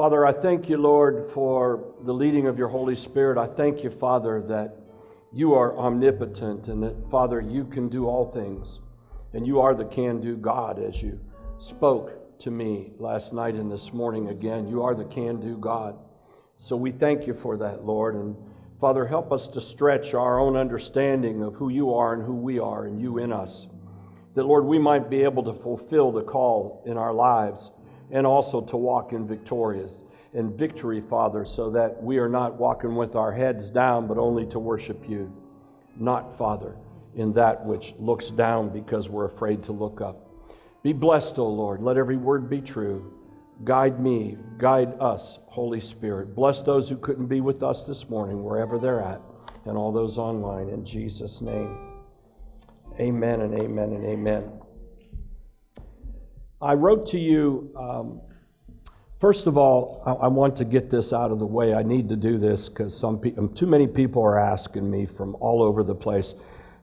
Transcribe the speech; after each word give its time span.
Father, 0.00 0.24
I 0.24 0.32
thank 0.32 0.70
you, 0.70 0.78
Lord, 0.78 1.26
for 1.26 1.92
the 2.04 2.14
leading 2.14 2.46
of 2.46 2.56
your 2.56 2.68
Holy 2.68 2.96
Spirit. 2.96 3.36
I 3.36 3.46
thank 3.46 3.84
you, 3.84 3.90
Father, 3.90 4.40
that 4.48 4.74
you 5.30 5.52
are 5.52 5.76
omnipotent 5.76 6.68
and 6.68 6.82
that, 6.82 7.10
Father, 7.10 7.38
you 7.38 7.66
can 7.66 7.90
do 7.90 8.06
all 8.06 8.32
things. 8.32 8.80
And 9.34 9.46
you 9.46 9.60
are 9.60 9.74
the 9.74 9.84
can 9.84 10.18
do 10.18 10.38
God 10.38 10.82
as 10.82 11.02
you 11.02 11.20
spoke 11.58 12.38
to 12.38 12.50
me 12.50 12.92
last 12.98 13.34
night 13.34 13.56
and 13.56 13.70
this 13.70 13.92
morning 13.92 14.30
again. 14.30 14.66
You 14.66 14.82
are 14.84 14.94
the 14.94 15.04
can 15.04 15.38
do 15.38 15.58
God. 15.58 15.98
So 16.56 16.76
we 16.76 16.92
thank 16.92 17.26
you 17.26 17.34
for 17.34 17.58
that, 17.58 17.84
Lord. 17.84 18.14
And 18.14 18.36
Father, 18.80 19.06
help 19.06 19.30
us 19.30 19.48
to 19.48 19.60
stretch 19.60 20.14
our 20.14 20.40
own 20.40 20.56
understanding 20.56 21.42
of 21.42 21.56
who 21.56 21.68
you 21.68 21.92
are 21.92 22.14
and 22.14 22.22
who 22.22 22.36
we 22.36 22.58
are 22.58 22.86
and 22.86 22.98
you 23.02 23.18
in 23.18 23.34
us. 23.34 23.68
That, 24.34 24.46
Lord, 24.46 24.64
we 24.64 24.78
might 24.78 25.10
be 25.10 25.24
able 25.24 25.42
to 25.42 25.52
fulfill 25.52 26.10
the 26.10 26.22
call 26.22 26.82
in 26.86 26.96
our 26.96 27.12
lives 27.12 27.70
and 28.10 28.26
also 28.26 28.60
to 28.60 28.76
walk 28.76 29.12
in 29.12 29.26
victorious 29.26 30.02
in 30.32 30.56
victory, 30.56 31.00
Father, 31.00 31.44
so 31.44 31.70
that 31.70 32.02
we 32.02 32.18
are 32.18 32.28
not 32.28 32.54
walking 32.54 32.94
with 32.94 33.16
our 33.16 33.32
heads 33.32 33.68
down, 33.68 34.06
but 34.06 34.18
only 34.18 34.46
to 34.46 34.58
worship 34.58 35.08
you. 35.08 35.32
Not, 35.96 36.36
Father, 36.36 36.76
in 37.16 37.32
that 37.32 37.64
which 37.64 37.94
looks 37.98 38.30
down 38.30 38.70
because 38.70 39.08
we're 39.08 39.26
afraid 39.26 39.62
to 39.64 39.72
look 39.72 40.00
up. 40.00 40.26
Be 40.82 40.92
blessed, 40.92 41.38
O 41.38 41.48
Lord. 41.48 41.82
Let 41.82 41.96
every 41.96 42.16
word 42.16 42.48
be 42.48 42.60
true. 42.60 43.12
Guide 43.64 44.00
me, 44.00 44.38
guide 44.56 44.94
us, 45.00 45.38
Holy 45.46 45.80
Spirit. 45.80 46.34
Bless 46.34 46.62
those 46.62 46.88
who 46.88 46.96
couldn't 46.96 47.26
be 47.26 47.40
with 47.40 47.62
us 47.62 47.84
this 47.84 48.08
morning, 48.08 48.42
wherever 48.42 48.78
they're 48.78 49.02
at, 49.02 49.20
and 49.66 49.76
all 49.76 49.92
those 49.92 50.16
online, 50.16 50.70
in 50.70 50.84
Jesus' 50.84 51.42
name. 51.42 51.76
Amen 52.98 53.42
and 53.42 53.54
amen 53.54 53.92
and 53.92 54.04
amen. 54.06 54.59
I 56.62 56.74
wrote 56.74 57.06
to 57.06 57.18
you, 57.18 57.72
um, 57.74 58.20
first 59.18 59.46
of 59.46 59.56
all, 59.56 60.02
I, 60.04 60.24
I, 60.24 60.28
want 60.28 60.56
to 60.56 60.64
get 60.66 60.90
this 60.90 61.10
out 61.10 61.30
of 61.30 61.38
the 61.38 61.46
way. 61.46 61.72
I 61.72 61.82
need 61.82 62.10
to 62.10 62.16
do 62.16 62.36
this 62.36 62.68
because 62.68 63.02
pe- 63.22 63.34
um, 63.36 63.54
too 63.54 63.66
many 63.66 63.86
people 63.86 64.22
are 64.22 64.38
asking 64.38 64.90
me 64.90 65.06
from 65.06 65.36
all 65.40 65.62
over 65.62 65.82
the 65.82 65.94
place. 65.94 66.34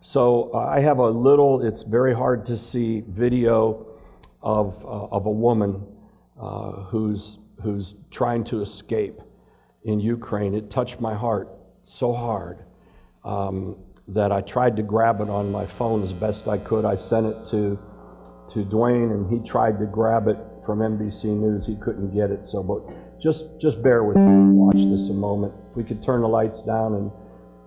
So 0.01 0.49
uh, 0.53 0.59
I 0.59 0.79
have 0.79 0.97
a 0.97 1.09
little, 1.09 1.63
it's 1.63 1.83
very 1.83 2.15
hard 2.15 2.43
to 2.47 2.57
see 2.57 3.03
video 3.07 3.85
of, 4.41 4.83
uh, 4.83 4.89
of 4.89 5.27
a 5.27 5.31
woman 5.31 5.85
uh, 6.41 6.71
who's, 6.85 7.37
who's 7.61 7.93
trying 8.09 8.43
to 8.45 8.61
escape 8.61 9.21
in 9.83 9.99
Ukraine. 9.99 10.55
It 10.55 10.71
touched 10.71 10.99
my 10.99 11.13
heart 11.13 11.49
so 11.85 12.13
hard 12.13 12.63
um, 13.23 13.77
that 14.07 14.31
I 14.31 14.41
tried 14.41 14.75
to 14.77 14.83
grab 14.83 15.21
it 15.21 15.29
on 15.29 15.51
my 15.51 15.67
phone 15.67 16.03
as 16.03 16.13
best 16.13 16.47
I 16.47 16.57
could. 16.57 16.83
I 16.83 16.95
sent 16.95 17.27
it 17.27 17.45
to 17.51 17.77
to 18.49 18.65
Dwayne, 18.65 19.11
and 19.11 19.31
he 19.31 19.39
tried 19.47 19.79
to 19.79 19.85
grab 19.85 20.27
it 20.27 20.37
from 20.65 20.79
NBC 20.79 21.25
News. 21.25 21.65
He 21.65 21.75
couldn't 21.75 22.13
get 22.13 22.31
it. 22.31 22.45
So, 22.45 22.63
but 22.63 22.81
just 23.19 23.59
just 23.59 23.81
bear 23.81 24.03
with 24.03 24.17
me. 24.17 24.55
Watch 24.55 24.75
this 24.75 25.09
a 25.09 25.13
moment. 25.13 25.53
If 25.71 25.77
we 25.77 25.83
could 25.83 26.01
turn 26.01 26.21
the 26.21 26.27
lights 26.27 26.61
down 26.61 26.93
and 26.95 27.11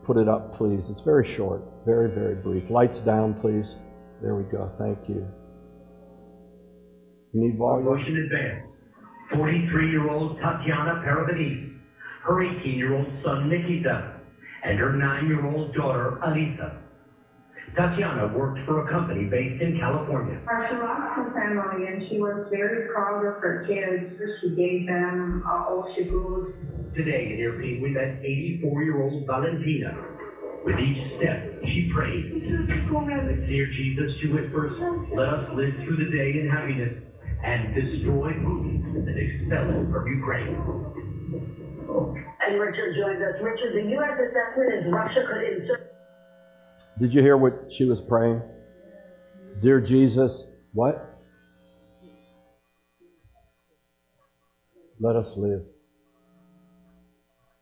put 0.05 0.17
it 0.17 0.28
up, 0.28 0.53
please. 0.53 0.91
It's 0.91 1.00
very 1.00 1.27
short, 1.27 1.62
very 1.84 2.11
very 2.11 2.34
brief. 2.34 2.70
Lights 2.70 3.00
down, 3.00 3.34
please. 3.34 3.77
There 4.22 4.34
we 4.34 4.45
go. 4.45 4.70
Thank 4.78 5.09
you. 5.09 5.27
You 7.33 7.41
need 7.41 7.59
volume. 7.59 7.87
Motion 7.87 8.17
advance. 8.17 8.67
43-year-old 9.33 10.39
Tatiana 10.41 11.05
Perebeinis, 11.06 11.78
her 12.25 12.34
18-year-old 12.34 13.06
son 13.25 13.48
Nikita, 13.48 14.15
and 14.65 14.77
her 14.77 14.91
9-year-old 14.91 15.72
daughter 15.72 16.19
Alisa 16.27 16.78
Tatiana 17.76 18.32
worked 18.34 18.58
for 18.66 18.86
a 18.86 18.90
company 18.90 19.24
based 19.24 19.62
in 19.62 19.78
California. 19.78 20.40
She 20.42 20.74
lost 20.76 21.14
her 21.14 21.30
family 21.30 21.86
and 21.86 22.02
she 22.10 22.18
was 22.18 22.46
very 22.50 22.88
proud 22.92 23.24
of 23.24 23.38
her 23.42 23.64
kids. 23.66 24.18
She 24.42 24.50
gave 24.56 24.86
them 24.86 25.44
uh, 25.46 25.70
all 25.70 25.86
she 25.94 26.04
could. 26.10 26.54
Today 26.96 27.30
in 27.30 27.38
Irpin, 27.38 27.80
we 27.80 27.91
met 27.91 28.18
84-year-old 28.22 29.26
Valentina. 29.26 29.94
With 30.64 30.76
each 30.76 31.16
step, 31.16 31.62
she 31.64 31.91
prayed. 31.94 32.42
Dear 32.42 33.66
Jesus, 33.70 34.12
to 34.12 34.20
she 34.20 34.26
whispers, 34.28 34.75
let 35.14 35.28
us 35.28 35.48
live 35.54 35.72
through 35.86 35.97
the 36.04 36.10
day 36.10 36.42
in 36.42 36.50
happiness 36.50 36.92
and 37.42 37.75
destroy 37.75 38.34
Putin 38.44 38.98
and 38.98 39.16
expel 39.16 39.64
him 39.70 39.92
from 39.92 40.06
Ukraine. 40.06 40.59
And 42.44 42.60
Richard 42.60 42.98
joins 42.98 43.22
us. 43.22 43.41
Richard, 43.41 43.72
the 43.78 43.91
U.S. 43.94 44.16
assessment 44.19 44.69
is 44.75 44.92
Russia 44.92 45.22
could 45.28 45.42
insert. 45.42 45.90
Did 47.00 47.15
you 47.15 47.22
hear 47.22 47.38
what 47.38 47.72
she 47.72 47.87
was 47.87 47.99
praying? 47.99 48.43
Dear 49.62 49.81
Jesus, 49.81 50.47
what? 50.75 51.19
Let 54.99 55.16
us 55.16 55.34
live. 55.39 55.62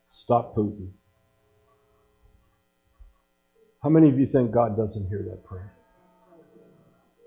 Stop 0.09 0.57
Putin. 0.57 0.91
How 3.81 3.91
many 3.91 4.09
of 4.09 4.19
you 4.19 4.27
think 4.27 4.51
God 4.51 4.77
doesn't 4.77 5.09
hear 5.09 5.25
that 5.31 5.45
prayer? 5.45 5.73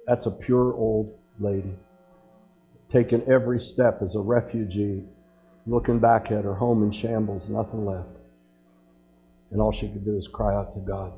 That's 0.05 0.25
a 0.25 0.31
pure 0.31 0.73
old 0.73 1.17
lady, 1.39 1.75
taking 2.89 3.23
every 3.23 3.61
step 3.61 4.01
as 4.01 4.15
a 4.15 4.19
refugee, 4.19 5.05
looking 5.65 5.99
back 5.99 6.25
at 6.25 6.43
her 6.43 6.55
home 6.55 6.83
in 6.83 6.91
shambles, 6.91 7.47
nothing 7.47 7.85
left. 7.85 8.17
And 9.49 9.61
all 9.61 9.71
she 9.71 9.87
could 9.87 10.03
do 10.03 10.17
is 10.17 10.27
cry 10.27 10.53
out 10.53 10.73
to 10.73 10.81
God. 10.81 11.13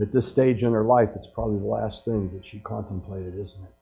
At 0.00 0.12
this 0.12 0.28
stage 0.28 0.62
in 0.62 0.72
her 0.72 0.84
life, 0.84 1.10
it's 1.16 1.26
probably 1.26 1.58
the 1.58 1.66
last 1.66 2.04
thing 2.04 2.30
that 2.34 2.46
she 2.46 2.60
contemplated, 2.60 3.36
isn't 3.36 3.64
it? 3.64 3.74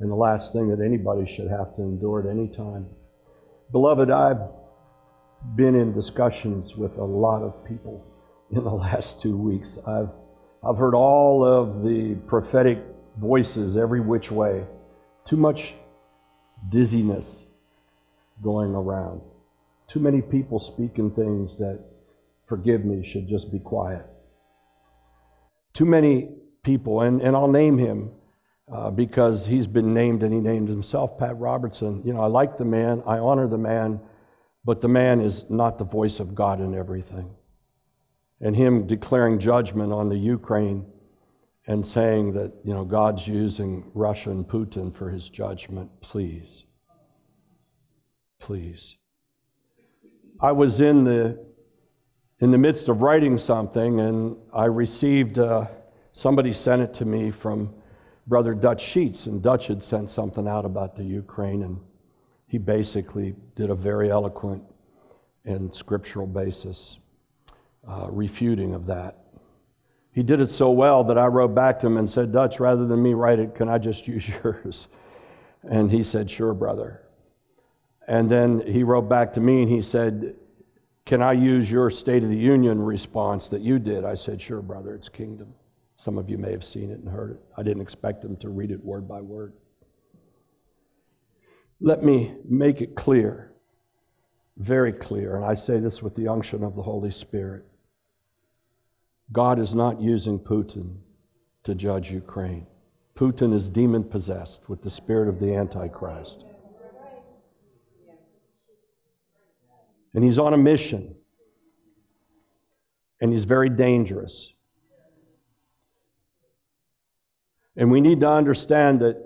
And 0.00 0.10
the 0.10 0.16
last 0.16 0.52
thing 0.52 0.68
that 0.68 0.84
anybody 0.84 1.26
should 1.26 1.48
have 1.48 1.74
to 1.76 1.82
endure 1.82 2.20
at 2.20 2.26
any 2.26 2.46
time. 2.46 2.86
Beloved, 3.72 4.10
I've 4.10 4.50
been 5.56 5.74
in 5.74 5.94
discussions 5.94 6.76
with 6.76 6.98
a 6.98 7.04
lot 7.04 7.42
of 7.42 7.64
people 7.64 8.04
in 8.50 8.64
the 8.64 8.70
last 8.86 9.20
two 9.20 9.36
weeks. 9.36 9.78
I've, 9.86 10.10
I've 10.62 10.76
heard 10.76 10.94
all 10.94 11.44
of 11.44 11.82
the 11.82 12.14
prophetic 12.26 12.78
voices 13.16 13.76
every 13.76 14.00
which 14.00 14.30
way. 14.30 14.64
Too 15.24 15.38
much 15.38 15.74
dizziness 16.68 17.44
going 18.42 18.74
around. 18.74 19.22
Too 19.86 20.00
many 20.00 20.20
people 20.20 20.60
speaking 20.60 21.10
things 21.10 21.58
that, 21.58 21.80
forgive 22.46 22.84
me, 22.84 23.04
should 23.06 23.26
just 23.26 23.50
be 23.50 23.58
quiet. 23.58 24.04
Too 25.74 25.84
many 25.84 26.30
people, 26.62 27.00
and, 27.00 27.20
and 27.22 27.36
I'll 27.36 27.48
name 27.48 27.78
him 27.78 28.10
uh, 28.70 28.90
because 28.90 29.46
he's 29.46 29.66
been 29.66 29.94
named 29.94 30.22
and 30.22 30.32
he 30.32 30.40
named 30.40 30.68
himself, 30.68 31.18
Pat 31.18 31.38
Robertson. 31.38 32.02
You 32.04 32.12
know, 32.12 32.20
I 32.20 32.26
like 32.26 32.58
the 32.58 32.64
man, 32.64 33.02
I 33.06 33.18
honor 33.18 33.48
the 33.48 33.58
man, 33.58 34.00
but 34.64 34.80
the 34.80 34.88
man 34.88 35.20
is 35.20 35.48
not 35.48 35.78
the 35.78 35.84
voice 35.84 36.20
of 36.20 36.34
God 36.34 36.60
in 36.60 36.74
everything. 36.74 37.34
And 38.40 38.54
him 38.54 38.86
declaring 38.86 39.38
judgment 39.38 39.92
on 39.92 40.08
the 40.08 40.16
Ukraine 40.18 40.86
and 41.66 41.86
saying 41.86 42.32
that, 42.32 42.52
you 42.64 42.72
know, 42.72 42.84
God's 42.84 43.26
using 43.26 43.90
Russia 43.94 44.30
and 44.30 44.46
Putin 44.46 44.94
for 44.94 45.10
his 45.10 45.28
judgment, 45.28 45.90
please. 46.00 46.64
Please. 48.38 48.96
I 50.40 50.52
was 50.52 50.80
in 50.80 51.04
the 51.04 51.47
in 52.40 52.50
the 52.52 52.58
midst 52.58 52.88
of 52.88 53.02
writing 53.02 53.36
something, 53.36 54.00
and 54.00 54.36
I 54.52 54.66
received, 54.66 55.38
uh, 55.38 55.66
somebody 56.12 56.52
sent 56.52 56.82
it 56.82 56.94
to 56.94 57.04
me 57.04 57.30
from 57.30 57.74
Brother 58.28 58.54
Dutch 58.54 58.82
Sheets, 58.82 59.26
and 59.26 59.42
Dutch 59.42 59.66
had 59.66 59.82
sent 59.82 60.08
something 60.10 60.46
out 60.46 60.64
about 60.64 60.94
the 60.94 61.02
Ukraine, 61.02 61.62
and 61.62 61.80
he 62.46 62.58
basically 62.58 63.34
did 63.56 63.70
a 63.70 63.74
very 63.74 64.10
eloquent 64.10 64.62
and 65.44 65.74
scriptural 65.74 66.26
basis 66.26 66.98
uh, 67.88 68.06
refuting 68.10 68.74
of 68.74 68.86
that. 68.86 69.24
He 70.12 70.22
did 70.22 70.40
it 70.40 70.50
so 70.50 70.70
well 70.70 71.04
that 71.04 71.18
I 71.18 71.26
wrote 71.26 71.54
back 71.54 71.80
to 71.80 71.86
him 71.86 71.96
and 71.96 72.08
said, 72.08 72.32
Dutch, 72.32 72.60
rather 72.60 72.86
than 72.86 73.02
me 73.02 73.14
write 73.14 73.38
it, 73.38 73.54
can 73.54 73.68
I 73.68 73.78
just 73.78 74.06
use 74.06 74.28
yours? 74.44 74.88
And 75.62 75.90
he 75.90 76.02
said, 76.02 76.30
Sure, 76.30 76.54
brother. 76.54 77.02
And 78.06 78.30
then 78.30 78.62
he 78.66 78.84
wrote 78.84 79.08
back 79.08 79.32
to 79.34 79.40
me 79.40 79.62
and 79.62 79.70
he 79.70 79.82
said, 79.82 80.34
can 81.08 81.22
I 81.22 81.32
use 81.32 81.70
your 81.70 81.90
State 81.90 82.22
of 82.22 82.28
the 82.28 82.36
Union 82.36 82.82
response 82.82 83.48
that 83.48 83.62
you 83.62 83.78
did? 83.78 84.04
I 84.04 84.14
said, 84.14 84.42
Sure, 84.42 84.60
brother, 84.60 84.94
it's 84.94 85.08
kingdom. 85.08 85.54
Some 85.96 86.18
of 86.18 86.28
you 86.28 86.36
may 86.36 86.52
have 86.52 86.62
seen 86.62 86.90
it 86.90 87.00
and 87.00 87.08
heard 87.08 87.30
it. 87.30 87.40
I 87.56 87.62
didn't 87.62 87.80
expect 87.80 88.20
them 88.20 88.36
to 88.36 88.50
read 88.50 88.70
it 88.70 88.84
word 88.84 89.08
by 89.08 89.22
word. 89.22 89.54
Let 91.80 92.04
me 92.04 92.34
make 92.44 92.82
it 92.82 92.94
clear, 92.94 93.52
very 94.58 94.92
clear, 94.92 95.34
and 95.34 95.46
I 95.46 95.54
say 95.54 95.80
this 95.80 96.02
with 96.02 96.14
the 96.14 96.28
unction 96.28 96.62
of 96.62 96.76
the 96.76 96.82
Holy 96.82 97.10
Spirit. 97.10 97.64
God 99.32 99.58
is 99.58 99.74
not 99.74 100.02
using 100.02 100.38
Putin 100.38 100.96
to 101.64 101.74
judge 101.74 102.10
Ukraine. 102.10 102.66
Putin 103.14 103.54
is 103.54 103.70
demon 103.70 104.04
possessed 104.04 104.68
with 104.68 104.82
the 104.82 104.90
spirit 104.90 105.28
of 105.28 105.40
the 105.40 105.54
Antichrist. 105.54 106.44
And 110.18 110.24
he's 110.24 110.40
on 110.40 110.52
a 110.52 110.56
mission. 110.58 111.14
And 113.20 113.30
he's 113.30 113.44
very 113.44 113.68
dangerous. 113.68 114.52
And 117.76 117.92
we 117.92 118.00
need 118.00 118.18
to 118.18 118.28
understand 118.28 118.98
that 119.02 119.16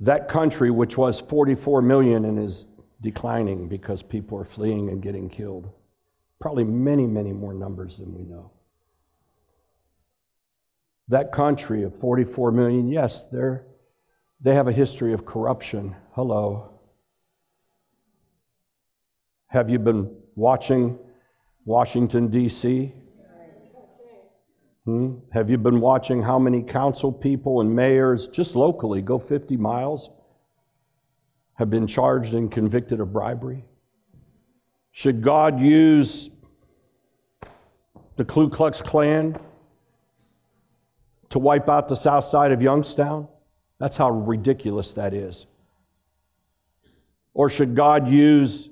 That 0.00 0.28
country, 0.28 0.72
which 0.72 0.98
was 0.98 1.20
44 1.20 1.82
million 1.82 2.24
and 2.24 2.36
is 2.36 2.66
declining 3.00 3.68
because 3.68 4.02
people 4.02 4.36
are 4.38 4.44
fleeing 4.44 4.88
and 4.88 5.00
getting 5.00 5.30
killed. 5.30 5.70
Probably 6.40 6.64
many, 6.64 7.06
many 7.06 7.32
more 7.32 7.54
numbers 7.54 7.98
than 7.98 8.12
we 8.12 8.24
know. 8.24 8.50
That 11.06 11.30
country 11.30 11.84
of 11.84 11.94
44 11.94 12.50
million, 12.50 12.88
yes, 12.88 13.26
they're, 13.26 13.66
they 14.40 14.56
have 14.56 14.66
a 14.66 14.72
history 14.72 15.12
of 15.12 15.24
corruption. 15.24 15.94
Hello. 16.14 16.79
Have 19.50 19.68
you 19.68 19.80
been 19.80 20.08
watching 20.36 20.96
Washington, 21.64 22.28
D.C.? 22.28 22.94
Hmm? 24.84 25.16
Have 25.32 25.50
you 25.50 25.58
been 25.58 25.80
watching 25.80 26.22
how 26.22 26.38
many 26.38 26.62
council 26.62 27.10
people 27.10 27.60
and 27.60 27.74
mayors, 27.74 28.28
just 28.28 28.54
locally, 28.54 29.02
go 29.02 29.18
50 29.18 29.56
miles, 29.56 30.08
have 31.54 31.68
been 31.68 31.88
charged 31.88 32.32
and 32.34 32.50
convicted 32.50 33.00
of 33.00 33.12
bribery? 33.12 33.64
Should 34.92 35.20
God 35.20 35.58
use 35.58 36.30
the 38.14 38.24
Ku 38.24 38.48
Klux 38.48 38.80
Klan 38.80 39.36
to 41.30 41.40
wipe 41.40 41.68
out 41.68 41.88
the 41.88 41.96
south 41.96 42.24
side 42.24 42.52
of 42.52 42.62
Youngstown? 42.62 43.26
That's 43.80 43.96
how 43.96 44.10
ridiculous 44.12 44.92
that 44.92 45.12
is. 45.12 45.46
Or 47.34 47.50
should 47.50 47.74
God 47.74 48.06
use 48.06 48.70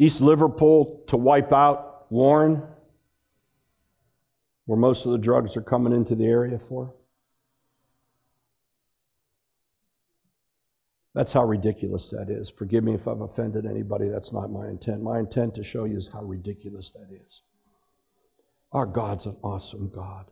East 0.00 0.20
Liverpool 0.20 1.04
to 1.06 1.16
wipe 1.16 1.52
out 1.52 2.10
Warren? 2.10 2.62
where 4.70 4.78
most 4.78 5.04
of 5.04 5.10
the 5.10 5.18
drugs 5.18 5.56
are 5.56 5.62
coming 5.62 5.92
into 5.92 6.14
the 6.14 6.26
area 6.26 6.56
for? 6.56 6.94
That's 11.12 11.32
how 11.32 11.42
ridiculous 11.42 12.08
that 12.10 12.30
is. 12.30 12.50
Forgive 12.50 12.84
me 12.84 12.94
if 12.94 13.08
I've 13.08 13.20
offended 13.20 13.66
anybody. 13.66 14.08
That's 14.08 14.32
not 14.32 14.52
my 14.52 14.68
intent. 14.68 15.02
My 15.02 15.18
intent 15.18 15.56
to 15.56 15.64
show 15.64 15.86
you 15.86 15.98
is 15.98 16.06
how 16.06 16.22
ridiculous 16.22 16.92
that 16.92 17.08
is. 17.12 17.42
Our 18.70 18.86
God's 18.86 19.26
an 19.26 19.36
awesome 19.42 19.90
God. 19.92 20.26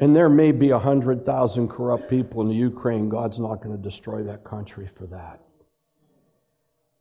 And 0.00 0.16
there 0.16 0.28
may 0.28 0.50
be 0.50 0.72
100,000 0.72 1.68
corrupt 1.68 2.10
people 2.10 2.42
in 2.42 2.48
the 2.48 2.54
Ukraine. 2.56 3.08
God's 3.08 3.38
not 3.38 3.62
going 3.62 3.76
to 3.76 3.80
destroy 3.80 4.24
that 4.24 4.42
country 4.42 4.90
for 4.98 5.06
that. 5.06 5.40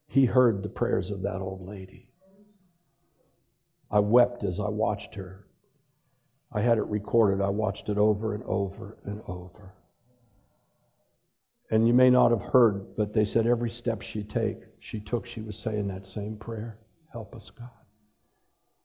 He 0.07 0.25
heard 0.25 0.63
the 0.63 0.69
prayers 0.69 1.11
of 1.11 1.21
that 1.23 1.41
old 1.41 1.67
lady. 1.67 2.09
I 3.91 3.99
wept 3.99 4.43
as 4.43 4.59
I 4.59 4.69
watched 4.69 5.15
her 5.15 5.47
I 6.51 6.61
had 6.61 6.77
it 6.77 6.85
recorded. 6.85 7.41
I 7.41 7.49
watched 7.49 7.89
it 7.89 7.97
over 7.97 8.33
and 8.33 8.43
over 8.45 8.97
and 9.03 9.21
over. 9.27 9.73
And 11.69 11.85
you 11.85 11.93
may 11.93 12.09
not 12.09 12.31
have 12.31 12.41
heard, 12.41 12.95
but 12.95 13.13
they 13.13 13.25
said 13.25 13.45
every 13.45 13.69
step 13.69 14.01
she 14.01 14.23
take, 14.23 14.59
she 14.79 14.99
took, 15.01 15.25
she 15.25 15.41
was 15.41 15.57
saying 15.57 15.87
that 15.89 16.07
same 16.07 16.37
prayer. 16.37 16.77
Help 17.11 17.35
us, 17.35 17.49
God. 17.49 17.69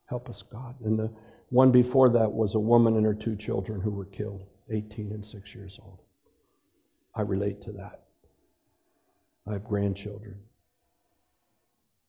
Help 0.07 0.29
us, 0.29 0.43
God. 0.43 0.75
And 0.85 0.99
the 0.99 1.13
one 1.51 1.71
before 1.71 2.09
that 2.11 2.33
was 2.33 2.57
a 2.57 2.61
woman 2.61 2.97
and 2.97 3.07
her 3.07 3.15
two 3.15 3.37
children 3.37 3.81
who 3.81 3.93
were 3.93 4.07
killed, 4.07 4.45
18 4.71 5.13
and 5.13 5.25
6 5.25 5.55
years 5.55 5.79
old. 5.81 6.01
I 7.15 7.23
relate 7.23 7.63
to 7.63 7.73
that. 7.73 8.03
I 9.47 9.53
have 9.53 9.65
grandchildren. 9.65 10.41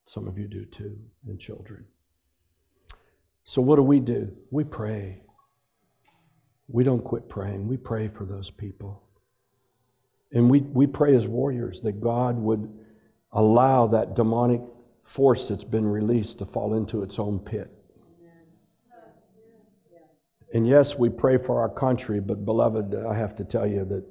Some 0.05 0.27
of 0.27 0.37
you 0.37 0.47
do 0.47 0.65
too, 0.65 0.97
and 1.27 1.39
children. 1.39 1.85
So, 3.43 3.61
what 3.61 3.77
do 3.77 3.83
we 3.83 3.99
do? 3.99 4.31
We 4.51 4.63
pray. 4.63 5.21
We 6.67 6.83
don't 6.83 7.03
quit 7.03 7.29
praying. 7.29 7.67
We 7.67 7.77
pray 7.77 8.07
for 8.07 8.25
those 8.25 8.49
people. 8.49 9.03
And 10.31 10.49
we, 10.49 10.61
we 10.61 10.87
pray 10.87 11.15
as 11.15 11.27
warriors 11.27 11.81
that 11.81 12.01
God 12.01 12.37
would 12.37 12.71
allow 13.31 13.87
that 13.87 14.15
demonic 14.15 14.61
force 15.03 15.47
that's 15.47 15.63
been 15.63 15.85
released 15.85 16.39
to 16.39 16.45
fall 16.45 16.73
into 16.75 17.03
its 17.03 17.19
own 17.19 17.39
pit. 17.39 17.69
And 20.53 20.67
yes, 20.67 20.97
we 20.97 21.09
pray 21.09 21.37
for 21.37 21.59
our 21.59 21.69
country, 21.69 22.19
but 22.19 22.45
beloved, 22.45 22.95
I 22.95 23.15
have 23.15 23.35
to 23.37 23.43
tell 23.43 23.65
you 23.65 23.85
that 23.85 24.05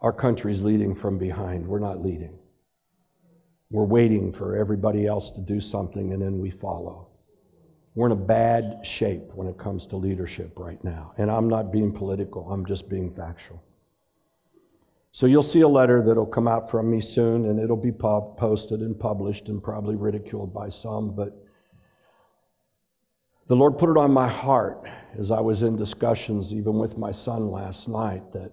our 0.00 0.12
country 0.12 0.52
is 0.52 0.62
leading 0.62 0.94
from 0.94 1.18
behind. 1.18 1.66
We're 1.66 1.80
not 1.80 2.02
leading. 2.02 2.38
We're 3.70 3.84
waiting 3.84 4.32
for 4.32 4.56
everybody 4.56 5.06
else 5.06 5.30
to 5.32 5.40
do 5.40 5.60
something 5.60 6.12
and 6.12 6.20
then 6.20 6.40
we 6.40 6.50
follow. 6.50 7.08
We're 7.94 8.06
in 8.06 8.12
a 8.12 8.16
bad 8.16 8.80
shape 8.84 9.32
when 9.34 9.46
it 9.46 9.58
comes 9.58 9.86
to 9.86 9.96
leadership 9.96 10.58
right 10.58 10.82
now. 10.82 11.12
And 11.18 11.30
I'm 11.30 11.48
not 11.48 11.72
being 11.72 11.92
political, 11.92 12.50
I'm 12.50 12.66
just 12.66 12.88
being 12.88 13.10
factual. 13.10 13.62
So 15.12 15.26
you'll 15.26 15.42
see 15.42 15.60
a 15.60 15.68
letter 15.68 16.02
that'll 16.02 16.26
come 16.26 16.46
out 16.46 16.70
from 16.70 16.88
me 16.88 17.00
soon, 17.00 17.46
and 17.46 17.58
it'll 17.58 17.76
be 17.76 17.90
posted 17.90 18.80
and 18.80 18.98
published 18.98 19.48
and 19.48 19.60
probably 19.60 19.96
ridiculed 19.96 20.54
by 20.54 20.68
some. 20.68 21.16
But 21.16 21.36
the 23.48 23.56
Lord 23.56 23.76
put 23.76 23.90
it 23.90 23.96
on 23.96 24.12
my 24.12 24.28
heart 24.28 24.88
as 25.18 25.32
I 25.32 25.40
was 25.40 25.64
in 25.64 25.74
discussions, 25.74 26.54
even 26.54 26.78
with 26.78 26.96
my 26.96 27.10
son 27.10 27.50
last 27.50 27.88
night, 27.88 28.30
that 28.32 28.52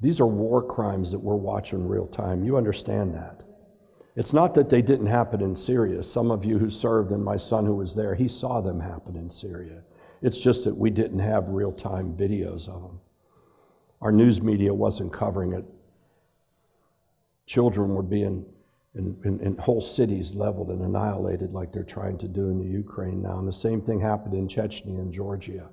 these 0.00 0.18
are 0.18 0.26
war 0.26 0.60
crimes 0.60 1.12
that 1.12 1.20
we're 1.20 1.36
watching 1.36 1.86
real 1.86 2.08
time. 2.08 2.42
You 2.42 2.56
understand 2.56 3.14
that? 3.14 3.44
It's 4.16 4.32
not 4.32 4.54
that 4.54 4.68
they 4.68 4.82
didn't 4.82 5.06
happen 5.06 5.40
in 5.40 5.54
Syria. 5.54 6.02
Some 6.02 6.30
of 6.30 6.44
you 6.44 6.58
who 6.58 6.70
served 6.70 7.12
and 7.12 7.24
my 7.24 7.36
son 7.36 7.64
who 7.64 7.76
was 7.76 7.94
there, 7.94 8.14
he 8.14 8.28
saw 8.28 8.60
them 8.60 8.80
happen 8.80 9.16
in 9.16 9.30
Syria. 9.30 9.82
It's 10.22 10.40
just 10.40 10.64
that 10.64 10.76
we 10.76 10.90
didn't 10.90 11.20
have 11.20 11.50
real 11.50 11.72
time 11.72 12.14
videos 12.14 12.68
of 12.68 12.82
them. 12.82 13.00
Our 14.00 14.12
news 14.12 14.42
media 14.42 14.74
wasn't 14.74 15.12
covering 15.12 15.52
it. 15.52 15.64
Children 17.46 17.94
were 17.94 18.02
being, 18.02 18.44
in, 18.94 19.16
in, 19.24 19.40
in 19.40 19.56
whole 19.58 19.80
cities 19.80 20.34
leveled 20.34 20.70
and 20.70 20.82
annihilated 20.82 21.52
like 21.52 21.72
they're 21.72 21.82
trying 21.84 22.18
to 22.18 22.28
do 22.28 22.50
in 22.50 22.58
the 22.58 22.66
Ukraine 22.66 23.22
now. 23.22 23.38
And 23.38 23.46
the 23.46 23.52
same 23.52 23.80
thing 23.80 24.00
happened 24.00 24.34
in 24.34 24.48
Chechnya 24.48 24.98
and 24.98 25.12
Georgia. 25.12 25.68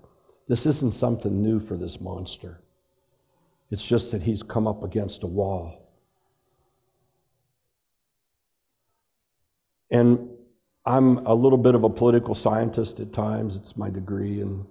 This 0.47 0.65
isn't 0.65 0.93
something 0.93 1.41
new 1.41 1.59
for 1.59 1.75
this 1.75 1.99
monster. 1.99 2.61
It's 3.69 3.85
just 3.85 4.11
that 4.11 4.23
he's 4.23 4.43
come 4.43 4.67
up 4.67 4.83
against 4.83 5.23
a 5.23 5.27
wall. 5.27 5.86
And 9.89 10.29
I'm 10.85 11.25
a 11.25 11.33
little 11.33 11.57
bit 11.57 11.75
of 11.75 11.83
a 11.83 11.89
political 11.89 12.35
scientist 12.35 12.99
at 12.99 13.13
times, 13.13 13.55
it's 13.55 13.75
my 13.75 13.89
degree, 13.89 14.41
and 14.41 14.65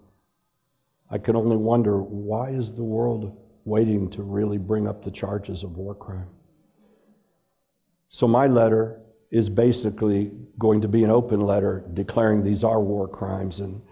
I 1.10 1.18
can 1.18 1.36
only 1.36 1.56
wonder 1.56 1.98
why 1.98 2.50
is 2.50 2.72
the 2.72 2.82
world 2.82 3.36
waiting 3.64 4.10
to 4.10 4.22
really 4.22 4.58
bring 4.58 4.88
up 4.88 5.04
the 5.04 5.10
charges 5.10 5.62
of 5.62 5.76
war 5.76 5.94
crime? 5.94 6.28
So, 8.08 8.26
my 8.26 8.46
letter 8.46 9.00
is 9.30 9.50
basically 9.50 10.30
going 10.58 10.80
to 10.80 10.88
be 10.88 11.04
an 11.04 11.10
open 11.10 11.40
letter 11.40 11.84
declaring 11.92 12.42
these 12.42 12.64
are 12.64 12.80
war 12.80 13.08
crimes, 13.08 13.60
and 13.60 13.82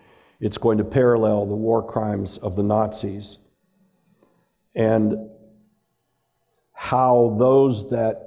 it's 0.40 0.59
going 0.59 0.78
to 0.78 0.85
parallel 0.85 1.47
the 1.47 1.54
war 1.54 1.83
crimes 1.83 2.38
of 2.38 2.57
the 2.57 2.62
Nazis 2.62 3.38
and 4.75 5.31
how 6.73 7.37
those 7.38 7.90
that 7.90 8.24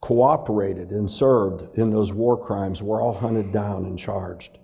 cooperated 0.00 0.90
and 0.90 1.10
served 1.10 1.78
in 1.78 1.90
those 1.90 2.12
war 2.12 2.36
crimes 2.36 2.82
were 2.82 3.00
all 3.00 3.12
hunted 3.12 3.52
down 3.52 3.84
and 3.84 3.98
charged. 3.98 4.58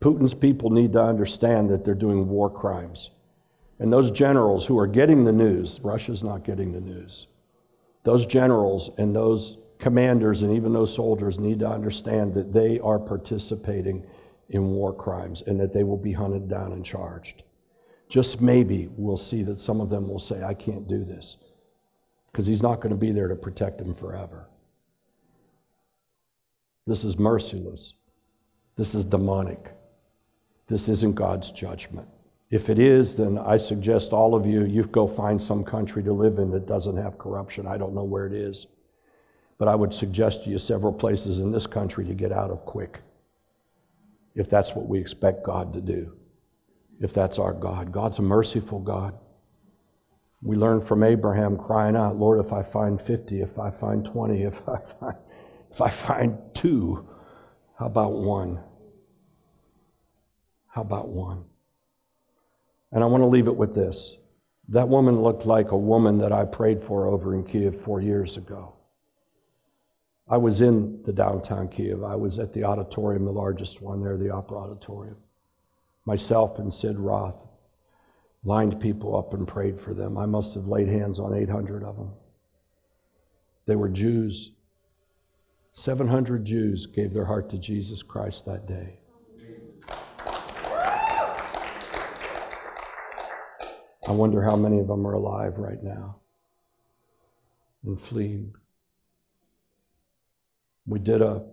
Putin's 0.00 0.34
people 0.34 0.70
need 0.70 0.92
to 0.92 1.02
understand 1.02 1.70
that 1.70 1.84
they're 1.84 1.94
doing 1.94 2.28
war 2.28 2.50
crimes. 2.50 3.10
And 3.78 3.92
those 3.92 4.10
generals 4.10 4.66
who 4.66 4.78
are 4.78 4.86
getting 4.86 5.24
the 5.24 5.32
news, 5.32 5.80
Russia's 5.82 6.22
not 6.22 6.44
getting 6.44 6.72
the 6.72 6.80
news. 6.80 7.28
Those 8.04 8.26
generals 8.26 8.90
and 8.98 9.14
those 9.14 9.58
commanders 9.78 10.42
and 10.42 10.52
even 10.52 10.72
those 10.72 10.94
soldiers 10.94 11.38
need 11.38 11.60
to 11.60 11.68
understand 11.68 12.34
that 12.34 12.52
they 12.52 12.80
are 12.80 12.98
participating 12.98 14.06
in 14.48 14.70
war 14.70 14.92
crimes 14.92 15.42
and 15.42 15.58
that 15.60 15.72
they 15.72 15.84
will 15.84 15.96
be 15.96 16.12
hunted 16.12 16.48
down 16.48 16.72
and 16.72 16.84
charged. 16.84 17.42
Just 18.08 18.40
maybe 18.40 18.88
we'll 18.96 19.16
see 19.16 19.42
that 19.42 19.58
some 19.58 19.80
of 19.80 19.90
them 19.90 20.08
will 20.08 20.20
say, 20.20 20.42
I 20.42 20.54
can't 20.54 20.86
do 20.86 21.04
this 21.04 21.36
because 22.36 22.46
he's 22.46 22.60
not 22.60 22.82
going 22.82 22.90
to 22.90 22.96
be 22.96 23.12
there 23.12 23.28
to 23.28 23.34
protect 23.34 23.80
him 23.80 23.94
forever. 23.94 24.46
This 26.86 27.02
is 27.02 27.18
merciless. 27.18 27.94
This 28.76 28.94
is 28.94 29.06
demonic. 29.06 29.72
This 30.66 30.86
isn't 30.86 31.14
God's 31.14 31.50
judgment. 31.50 32.06
If 32.50 32.68
it 32.68 32.78
is, 32.78 33.16
then 33.16 33.38
I 33.38 33.56
suggest 33.56 34.12
all 34.12 34.34
of 34.34 34.44
you, 34.44 34.66
you 34.66 34.84
go 34.84 35.06
find 35.06 35.42
some 35.42 35.64
country 35.64 36.02
to 36.02 36.12
live 36.12 36.38
in 36.38 36.50
that 36.50 36.66
doesn't 36.66 36.98
have 36.98 37.16
corruption. 37.16 37.66
I 37.66 37.78
don't 37.78 37.94
know 37.94 38.04
where 38.04 38.26
it 38.26 38.34
is. 38.34 38.66
But 39.56 39.68
I 39.68 39.74
would 39.74 39.94
suggest 39.94 40.44
to 40.44 40.50
you 40.50 40.58
several 40.58 40.92
places 40.92 41.38
in 41.38 41.52
this 41.52 41.66
country 41.66 42.04
to 42.04 42.12
get 42.12 42.32
out 42.32 42.50
of 42.50 42.66
quick. 42.66 43.00
If 44.34 44.50
that's 44.50 44.74
what 44.74 44.86
we 44.86 44.98
expect 44.98 45.42
God 45.42 45.72
to 45.72 45.80
do. 45.80 46.12
If 47.00 47.14
that's 47.14 47.38
our 47.38 47.54
God. 47.54 47.92
God's 47.92 48.18
a 48.18 48.22
merciful 48.22 48.80
God. 48.80 49.14
We 50.46 50.54
learn 50.54 50.80
from 50.80 51.02
Abraham 51.02 51.56
crying 51.56 51.96
out, 51.96 52.20
Lord, 52.20 52.38
if 52.38 52.52
I 52.52 52.62
find 52.62 53.02
50, 53.02 53.40
if 53.40 53.58
I 53.58 53.68
find 53.68 54.04
20, 54.04 54.44
if 54.44 54.68
I 54.68 54.78
find, 54.78 55.16
if 55.72 55.80
I 55.82 55.90
find 55.90 56.38
two, 56.54 57.04
how 57.76 57.86
about 57.86 58.12
one? 58.12 58.60
How 60.68 60.82
about 60.82 61.08
one? 61.08 61.46
And 62.92 63.02
I 63.02 63.08
want 63.08 63.22
to 63.22 63.26
leave 63.26 63.48
it 63.48 63.56
with 63.56 63.74
this. 63.74 64.18
That 64.68 64.88
woman 64.88 65.20
looked 65.20 65.46
like 65.46 65.72
a 65.72 65.76
woman 65.76 66.18
that 66.18 66.32
I 66.32 66.44
prayed 66.44 66.80
for 66.80 67.08
over 67.08 67.34
in 67.34 67.42
Kiev 67.42 67.80
four 67.80 68.00
years 68.00 68.36
ago. 68.36 68.76
I 70.28 70.36
was 70.36 70.60
in 70.60 71.02
the 71.02 71.12
downtown 71.12 71.66
Kiev. 71.66 72.04
I 72.04 72.14
was 72.14 72.38
at 72.38 72.52
the 72.52 72.62
auditorium, 72.62 73.24
the 73.24 73.32
largest 73.32 73.82
one 73.82 74.00
there, 74.00 74.16
the 74.16 74.30
Opera 74.30 74.58
Auditorium. 74.58 75.16
Myself 76.04 76.60
and 76.60 76.72
Sid 76.72 77.00
Roth 77.00 77.36
lined 78.46 78.80
people 78.80 79.16
up 79.16 79.34
and 79.34 79.46
prayed 79.46 79.78
for 79.80 79.92
them. 79.92 80.16
I 80.16 80.24
must 80.24 80.54
have 80.54 80.68
laid 80.68 80.88
hands 80.88 81.18
on 81.18 81.34
800 81.34 81.82
of 81.82 81.96
them. 81.96 82.12
They 83.66 83.74
were 83.74 83.88
Jews. 83.88 84.52
700 85.72 86.44
Jews 86.44 86.86
gave 86.86 87.12
their 87.12 87.24
heart 87.24 87.50
to 87.50 87.58
Jesus 87.58 88.04
Christ 88.04 88.46
that 88.46 88.66
day. 88.66 89.00
I 94.08 94.12
wonder 94.12 94.40
how 94.40 94.54
many 94.54 94.78
of 94.78 94.86
them 94.86 95.04
are 95.04 95.14
alive 95.14 95.58
right 95.58 95.82
now 95.82 96.20
and 97.84 98.00
fleeing. 98.00 98.54
We 100.86 101.00
did 101.00 101.20
a, 101.20 101.44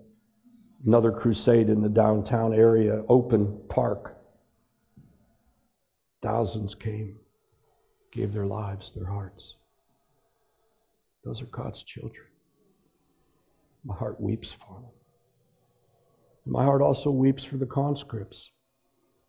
another 0.85 1.12
crusade 1.12 1.69
in 1.69 1.81
the 1.81 1.89
downtown 1.89 2.53
area, 2.53 3.03
open 3.09 3.59
park. 3.67 4.15
Thousands 6.24 6.74
came, 6.74 7.18
gave 8.13 8.32
their 8.32 8.46
lives, 8.46 8.96
their 8.96 9.06
hearts. 9.06 9.58
Those 11.25 11.42
are 11.42 11.48
God's 11.48 11.84
children. 11.84 12.27
My 13.84 13.94
heart 13.94 14.22
weeps 14.22 14.51
for 14.51 14.74
them. 14.82 14.92
My 16.46 16.63
heart 16.63 16.82
also 16.82 17.12
weeps 17.12 17.44
for 17.44 17.58
the 17.58 17.65
conscripts. 17.65 18.51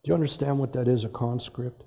Do 0.05 0.11
you 0.11 0.15
understand 0.15 0.59
what 0.59 0.73
that 0.75 0.87
is, 0.87 1.03
a 1.03 1.09
conscript? 1.09 1.83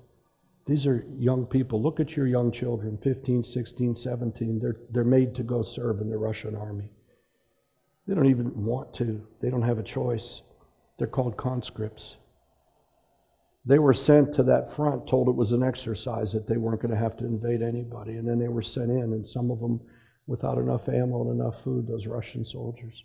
These 0.66 0.86
are 0.86 1.06
young 1.16 1.46
people. 1.46 1.82
Look 1.82 2.00
at 2.00 2.14
your 2.14 2.26
young 2.26 2.52
children, 2.52 2.98
15, 3.02 3.42
16, 3.42 3.96
17. 3.96 4.58
They're, 4.58 4.76
they're 4.90 5.04
made 5.04 5.34
to 5.36 5.42
go 5.42 5.62
serve 5.62 6.02
in 6.02 6.10
the 6.10 6.18
Russian 6.18 6.54
army. 6.54 6.90
They 8.06 8.14
don't 8.14 8.26
even 8.26 8.64
want 8.64 8.92
to, 8.94 9.26
they 9.40 9.48
don't 9.48 9.62
have 9.62 9.78
a 9.78 9.82
choice. 9.82 10.42
They're 10.98 11.06
called 11.06 11.38
conscripts. 11.38 12.18
They 13.64 13.78
were 13.78 13.94
sent 13.94 14.32
to 14.34 14.42
that 14.44 14.72
front, 14.72 15.06
told 15.06 15.28
it 15.28 15.34
was 15.34 15.52
an 15.52 15.62
exercise, 15.62 16.32
that 16.32 16.46
they 16.46 16.56
weren't 16.56 16.80
going 16.80 16.94
to 16.94 17.00
have 17.00 17.16
to 17.18 17.26
invade 17.26 17.62
anybody. 17.62 18.12
And 18.12 18.26
then 18.26 18.38
they 18.38 18.48
were 18.48 18.62
sent 18.62 18.90
in, 18.90 19.12
and 19.12 19.28
some 19.28 19.50
of 19.50 19.60
them 19.60 19.80
without 20.26 20.58
enough 20.58 20.88
ammo 20.88 21.22
and 21.22 21.40
enough 21.40 21.62
food, 21.62 21.86
those 21.86 22.06
Russian 22.06 22.44
soldiers. 22.44 23.04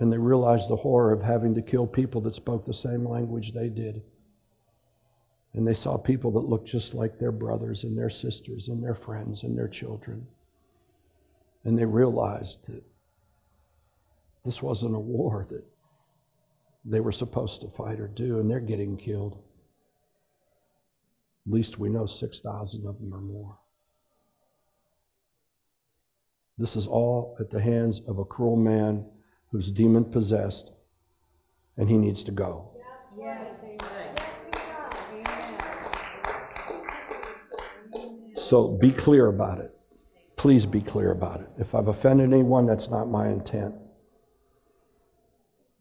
And 0.00 0.12
they 0.12 0.18
realized 0.18 0.68
the 0.68 0.76
horror 0.76 1.12
of 1.12 1.22
having 1.22 1.54
to 1.54 1.62
kill 1.62 1.86
people 1.86 2.20
that 2.22 2.34
spoke 2.34 2.64
the 2.64 2.74
same 2.74 3.08
language 3.08 3.52
they 3.52 3.68
did. 3.68 4.02
And 5.52 5.66
they 5.66 5.74
saw 5.74 5.96
people 5.96 6.32
that 6.32 6.48
looked 6.48 6.66
just 6.66 6.94
like 6.94 7.18
their 7.18 7.30
brothers 7.30 7.84
and 7.84 7.96
their 7.96 8.10
sisters 8.10 8.68
and 8.68 8.82
their 8.82 8.94
friends 8.94 9.44
and 9.44 9.56
their 9.56 9.68
children. 9.68 10.26
And 11.64 11.78
they 11.78 11.84
realized 11.84 12.66
that 12.66 12.82
this 14.44 14.60
wasn't 14.60 14.96
a 14.96 15.00
war 15.00 15.46
that 15.48 15.64
they 16.84 17.00
were 17.00 17.12
supposed 17.12 17.60
to 17.60 17.68
fight 17.68 18.00
or 18.00 18.08
do, 18.08 18.40
and 18.40 18.50
they're 18.50 18.60
getting 18.60 18.96
killed. 18.96 19.38
At 21.46 21.52
least 21.52 21.78
we 21.78 21.88
know 21.90 22.06
6,000 22.06 22.86
of 22.86 22.98
them 22.98 23.12
or 23.12 23.20
more. 23.20 23.58
This 26.56 26.76
is 26.76 26.86
all 26.86 27.36
at 27.40 27.50
the 27.50 27.60
hands 27.60 28.00
of 28.06 28.18
a 28.18 28.24
cruel 28.24 28.56
man 28.56 29.04
who's 29.50 29.72
demon 29.72 30.04
possessed, 30.04 30.70
and 31.76 31.90
he 31.90 31.98
needs 31.98 32.22
to 32.24 32.32
go. 32.32 32.70
Yes, 32.76 33.10
So 38.36 38.68
be 38.68 38.90
clear 38.90 39.26
about 39.26 39.58
it. 39.58 39.74
Please 40.36 40.66
be 40.66 40.80
clear 40.80 41.10
about 41.10 41.40
it. 41.40 41.48
If 41.58 41.74
I've 41.74 41.88
offended 41.88 42.32
anyone, 42.32 42.66
that's 42.66 42.90
not 42.90 43.08
my 43.08 43.28
intent. 43.28 43.74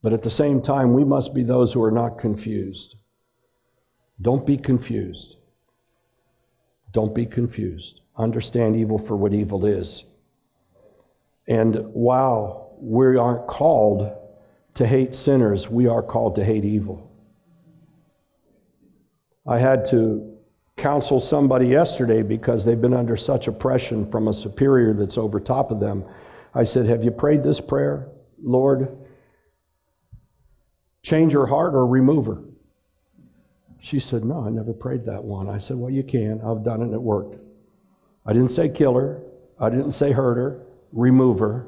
But 0.01 0.13
at 0.13 0.23
the 0.23 0.29
same 0.29 0.61
time, 0.61 0.93
we 0.93 1.03
must 1.03 1.33
be 1.33 1.43
those 1.43 1.73
who 1.73 1.83
are 1.83 1.91
not 1.91 2.17
confused. 2.17 2.95
Don't 4.21 4.45
be 4.45 4.57
confused. 4.57 5.37
Don't 6.93 7.13
be 7.13 7.25
confused. 7.25 8.01
Understand 8.15 8.75
evil 8.75 8.97
for 8.97 9.17
what 9.17 9.33
evil 9.33 9.65
is. 9.65 10.05
And 11.47 11.75
while 11.93 12.75
we 12.79 13.17
aren't 13.17 13.47
called 13.47 14.11
to 14.75 14.87
hate 14.87 15.15
sinners, 15.15 15.69
we 15.69 15.87
are 15.87 16.01
called 16.01 16.35
to 16.35 16.45
hate 16.45 16.63
evil. 16.63 17.11
I 19.45 19.57
had 19.57 19.85
to 19.85 20.37
counsel 20.77 21.19
somebody 21.19 21.67
yesterday 21.67 22.21
because 22.21 22.63
they've 22.63 22.79
been 22.79 22.93
under 22.93 23.17
such 23.17 23.47
oppression 23.47 24.09
from 24.09 24.27
a 24.27 24.33
superior 24.33 24.93
that's 24.93 25.17
over 25.17 25.39
top 25.39 25.71
of 25.71 25.79
them. 25.79 26.05
I 26.55 26.63
said, 26.63 26.85
Have 26.87 27.03
you 27.03 27.11
prayed 27.11 27.43
this 27.43 27.59
prayer? 27.59 28.09
Lord, 28.41 28.95
change 31.01 31.33
her 31.33 31.47
heart 31.47 31.73
or 31.73 31.85
remove 31.85 32.27
her? 32.27 32.43
She 33.83 33.99
said, 33.99 34.23
No, 34.23 34.45
I 34.45 34.49
never 34.49 34.71
prayed 34.71 35.03
that 35.07 35.25
one. 35.25 35.49
I 35.49 35.57
said, 35.57 35.75
Well, 35.75 35.91
you 35.91 36.03
can. 36.03 36.39
I've 36.41 36.63
done 36.63 36.79
it 36.79 36.85
and 36.85 36.93
it 36.93 37.01
worked. 37.01 37.37
I 38.25 38.31
didn't 38.31 38.51
say 38.51 38.69
kill 38.69 38.95
her, 38.95 39.21
I 39.59 39.69
didn't 39.69 39.91
say 39.91 40.13
hurt 40.13 40.35
her, 40.35 40.65
remove 40.93 41.39
her. 41.39 41.67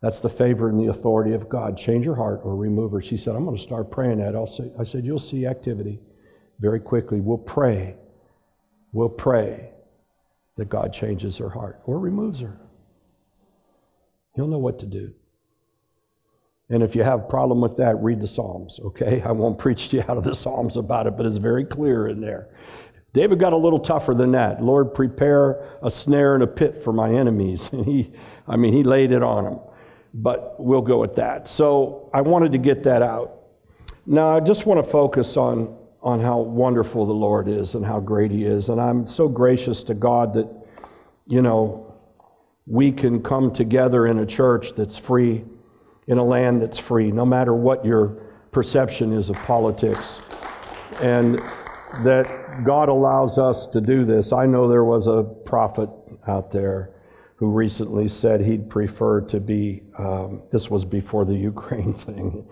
That's 0.00 0.18
the 0.18 0.28
favor 0.28 0.68
and 0.68 0.80
the 0.80 0.90
authority 0.90 1.34
of 1.34 1.48
God. 1.48 1.78
Change 1.78 2.06
her 2.06 2.16
heart 2.16 2.40
or 2.42 2.56
remove 2.56 2.90
her. 2.90 3.00
She 3.00 3.16
said, 3.16 3.36
I'm 3.36 3.44
going 3.44 3.56
to 3.56 3.62
start 3.62 3.92
praying 3.92 4.18
that. 4.18 4.34
I'll 4.34 4.48
say, 4.48 4.72
I 4.76 4.82
said, 4.82 5.04
You'll 5.04 5.20
see 5.20 5.46
activity 5.46 6.00
very 6.58 6.80
quickly. 6.80 7.20
We'll 7.20 7.38
pray. 7.38 7.94
We'll 8.90 9.08
pray 9.08 9.70
that 10.56 10.68
God 10.68 10.92
changes 10.92 11.38
her 11.38 11.50
heart 11.50 11.80
or 11.86 12.00
removes 12.00 12.40
her. 12.40 12.58
He'll 14.34 14.48
know 14.48 14.58
what 14.58 14.80
to 14.80 14.86
do. 14.86 15.14
And 16.72 16.82
if 16.82 16.96
you 16.96 17.02
have 17.04 17.20
a 17.20 17.24
problem 17.24 17.60
with 17.60 17.76
that, 17.76 17.96
read 18.02 18.20
the 18.20 18.26
Psalms, 18.26 18.80
okay? 18.82 19.22
I 19.24 19.32
won't 19.32 19.58
preach 19.58 19.90
to 19.90 19.98
you 19.98 20.04
out 20.08 20.16
of 20.16 20.24
the 20.24 20.34
Psalms 20.34 20.76
about 20.76 21.06
it, 21.06 21.16
but 21.16 21.26
it's 21.26 21.36
very 21.36 21.64
clear 21.64 22.08
in 22.08 22.20
there. 22.20 22.48
David 23.12 23.38
got 23.38 23.52
a 23.52 23.56
little 23.56 23.78
tougher 23.78 24.14
than 24.14 24.32
that. 24.32 24.62
Lord, 24.62 24.94
prepare 24.94 25.68
a 25.82 25.90
snare 25.90 26.34
and 26.34 26.42
a 26.42 26.46
pit 26.46 26.82
for 26.82 26.92
my 26.92 27.12
enemies. 27.12 27.70
And 27.72 27.84
he, 27.84 28.12
I 28.48 28.56
mean, 28.56 28.72
he 28.72 28.82
laid 28.82 29.12
it 29.12 29.22
on 29.22 29.44
them. 29.44 29.60
But 30.14 30.58
we'll 30.58 30.82
go 30.82 30.98
with 30.98 31.16
that. 31.16 31.48
So 31.48 32.10
I 32.12 32.22
wanted 32.22 32.52
to 32.52 32.58
get 32.58 32.82
that 32.84 33.02
out. 33.02 33.40
Now, 34.06 34.34
I 34.34 34.40
just 34.40 34.66
want 34.66 34.84
to 34.84 34.90
focus 34.90 35.36
on 35.36 35.76
on 36.02 36.18
how 36.18 36.38
wonderful 36.38 37.06
the 37.06 37.12
Lord 37.12 37.48
is 37.48 37.74
and 37.74 37.86
how 37.86 38.00
great 38.00 38.30
He 38.30 38.44
is. 38.44 38.68
And 38.68 38.80
I'm 38.80 39.06
so 39.06 39.28
gracious 39.28 39.84
to 39.84 39.94
God 39.94 40.34
that, 40.34 40.48
you 41.28 41.42
know, 41.42 41.94
we 42.66 42.90
can 42.90 43.22
come 43.22 43.52
together 43.52 44.06
in 44.06 44.18
a 44.18 44.26
church 44.26 44.74
that's 44.74 44.98
free, 44.98 45.44
in 46.06 46.18
a 46.18 46.24
land 46.24 46.60
that's 46.62 46.78
free, 46.78 47.10
no 47.10 47.24
matter 47.24 47.54
what 47.54 47.84
your 47.84 48.08
perception 48.50 49.12
is 49.12 49.30
of 49.30 49.36
politics. 49.36 50.20
And 51.00 51.40
that 52.04 52.64
God 52.64 52.88
allows 52.88 53.38
us 53.38 53.66
to 53.66 53.80
do 53.80 54.04
this. 54.04 54.32
I 54.32 54.46
know 54.46 54.68
there 54.68 54.84
was 54.84 55.06
a 55.06 55.22
prophet 55.22 55.90
out 56.26 56.50
there 56.50 56.94
who 57.36 57.50
recently 57.50 58.08
said 58.08 58.40
he'd 58.40 58.70
prefer 58.70 59.20
to 59.20 59.40
be, 59.40 59.82
um, 59.98 60.42
this 60.50 60.70
was 60.70 60.84
before 60.84 61.24
the 61.24 61.34
Ukraine 61.52 61.92
thing 61.92 62.48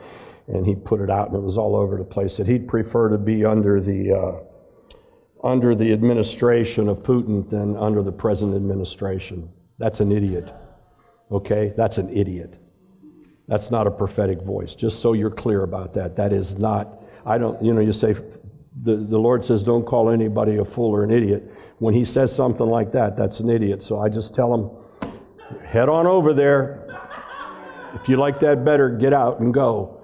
and 0.52 0.66
he 0.66 0.75
put 0.75 1.00
it 1.00 1.11
out, 1.11 1.28
and 1.28 1.37
it 1.37 1.42
was 1.42 1.57
all 1.57 1.76
over 1.76 1.97
the 1.97 2.04
place. 2.04 2.37
That 2.37 2.47
he'd 2.47 2.66
prefer 2.69 3.09
to 3.09 3.19
be 3.19 3.45
under 3.45 3.80
the 3.80 4.12
uh, 4.12 4.33
under 5.47 5.75
the 5.75 5.92
administration 5.92 6.88
of 6.88 6.99
Putin 6.99 7.49
than 7.49 7.76
under 7.76 8.02
the 8.02 8.12
present 8.12 8.54
administration. 8.54 9.50
That's 9.78 10.00
an 10.00 10.12
idiot. 10.12 10.52
Okay, 11.30 11.73
that's 11.76 11.99
an 11.99 12.11
idiot. 12.11 12.59
That's 13.50 13.73
not 13.73 13.88
a 13.88 13.90
prophetic 13.90 14.42
voice. 14.42 14.76
Just 14.76 15.00
so 15.00 15.12
you're 15.12 15.28
clear 15.28 15.64
about 15.64 15.92
that. 15.95 16.14
That 16.14 16.33
is 16.33 16.57
not. 16.57 17.02
I 17.26 17.37
don't. 17.37 17.61
You 17.61 17.75
know, 17.75 17.80
you 17.80 17.92
say 17.92 18.12
the, 18.12 18.95
the 18.95 19.19
Lord 19.19 19.45
says 19.45 19.64
don't 19.64 19.85
call 19.85 20.09
anybody 20.09 20.59
a 20.59 20.64
fool 20.64 20.95
or 20.95 21.02
an 21.02 21.11
idiot. 21.11 21.52
When 21.78 21.92
He 21.92 22.04
says 22.04 22.33
something 22.33 22.66
like 22.66 22.92
that, 22.92 23.16
that's 23.16 23.40
an 23.40 23.50
idiot. 23.50 23.83
So 23.83 23.99
I 23.99 24.09
just 24.09 24.37
tell 24.37 24.54
him, 24.54 25.59
head 25.66 25.88
on 25.88 26.07
over 26.07 26.33
there. 26.33 26.87
If 28.00 28.09
you 28.09 28.14
like 28.14 28.38
that 28.38 28.64
better, 28.64 28.88
get 28.88 29.12
out 29.12 29.40
and 29.40 29.52
go. 29.52 30.00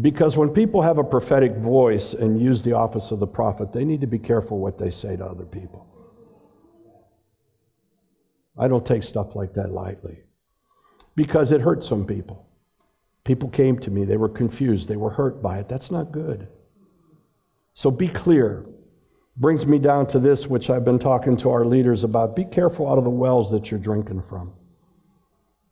Because 0.00 0.36
when 0.36 0.50
people 0.50 0.82
have 0.82 0.98
a 0.98 1.04
prophetic 1.04 1.56
voice 1.56 2.14
and 2.14 2.40
use 2.40 2.62
the 2.62 2.74
office 2.74 3.10
of 3.10 3.18
the 3.18 3.26
prophet, 3.26 3.72
they 3.72 3.84
need 3.84 4.02
to 4.02 4.06
be 4.06 4.20
careful 4.20 4.60
what 4.60 4.78
they 4.78 4.92
say 4.92 5.16
to 5.16 5.24
other 5.24 5.44
people. 5.44 5.84
I 8.56 8.68
don't 8.68 8.86
take 8.86 9.02
stuff 9.02 9.34
like 9.34 9.54
that 9.54 9.72
lightly 9.72 10.18
because 11.16 11.50
it 11.50 11.60
hurts 11.60 11.88
some 11.88 12.06
people. 12.06 12.43
People 13.24 13.48
came 13.48 13.78
to 13.78 13.90
me, 13.90 14.04
they 14.04 14.18
were 14.18 14.28
confused, 14.28 14.88
they 14.88 14.96
were 14.96 15.10
hurt 15.10 15.42
by 15.42 15.58
it. 15.58 15.68
That's 15.68 15.90
not 15.90 16.12
good. 16.12 16.48
So 17.74 17.90
be 17.90 18.08
clear. 18.08 18.66
Brings 19.36 19.66
me 19.66 19.78
down 19.80 20.06
to 20.08 20.20
this, 20.20 20.46
which 20.46 20.70
I've 20.70 20.84
been 20.84 21.00
talking 21.00 21.36
to 21.38 21.50
our 21.50 21.64
leaders 21.64 22.04
about. 22.04 22.36
Be 22.36 22.44
careful 22.44 22.88
out 22.88 22.98
of 22.98 23.04
the 23.04 23.10
wells 23.10 23.50
that 23.50 23.70
you're 23.70 23.80
drinking 23.80 24.22
from. 24.22 24.52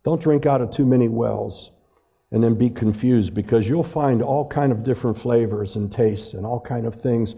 Don't 0.03 0.21
drink 0.21 0.45
out 0.45 0.61
of 0.61 0.69
too 0.69 0.85
many 0.85 1.07
wells 1.07 1.71
and 2.31 2.43
then 2.43 2.55
be 2.55 2.69
confused 2.69 3.33
because 3.33 3.69
you'll 3.69 3.83
find 3.83 4.21
all 4.21 4.45
kind 4.47 4.71
of 4.71 4.83
different 4.83 5.17
flavors 5.17 5.77
and 5.77 5.91
tastes 5.91 6.33
and 6.33 6.45
all 6.45 6.59
kind 6.59 6.85
of 6.85 6.95
things 6.95 7.35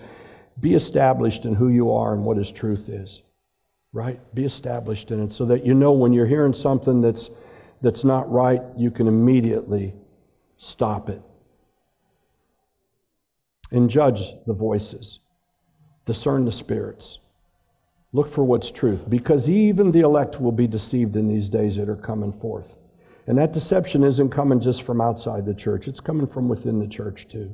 Be 0.59 0.73
established 0.73 1.45
in 1.45 1.53
who 1.53 1.67
you 1.67 1.91
are 1.91 2.13
and 2.13 2.23
what 2.23 2.37
His 2.37 2.51
truth 2.51 2.87
is, 2.87 3.21
right? 3.91 4.19
Be 4.33 4.45
established 4.45 5.11
in 5.11 5.21
it 5.21 5.33
so 5.33 5.45
that 5.45 5.65
you 5.65 5.73
know 5.73 5.91
when 5.91 6.13
you're 6.13 6.25
hearing 6.25 6.53
something 6.53 7.01
that's, 7.01 7.29
that's 7.81 8.05
not 8.05 8.31
right, 8.31 8.61
you 8.77 8.89
can 8.89 9.07
immediately 9.07 9.93
stop 10.57 11.09
it 11.09 11.21
and 13.71 13.89
judge 13.89 14.33
the 14.45 14.53
voices, 14.53 15.19
discern 16.05 16.45
the 16.45 16.51
spirits. 16.51 17.19
Look 18.13 18.29
for 18.29 18.43
what's 18.43 18.71
truth, 18.71 19.09
because 19.09 19.49
even 19.49 19.91
the 19.91 19.99
elect 19.99 20.39
will 20.39 20.53
be 20.53 20.67
deceived 20.67 21.15
in 21.15 21.27
these 21.27 21.49
days 21.49 21.75
that 21.75 21.89
are 21.89 21.97
coming 21.97 22.31
forth. 22.31 22.77
And 23.27 23.37
that 23.37 23.51
deception 23.51 24.03
isn't 24.03 24.29
coming 24.29 24.59
just 24.59 24.83
from 24.83 25.01
outside 25.01 25.45
the 25.45 25.53
church, 25.53 25.87
it's 25.87 25.99
coming 25.99 26.27
from 26.27 26.47
within 26.47 26.79
the 26.79 26.87
church 26.87 27.27
too. 27.27 27.53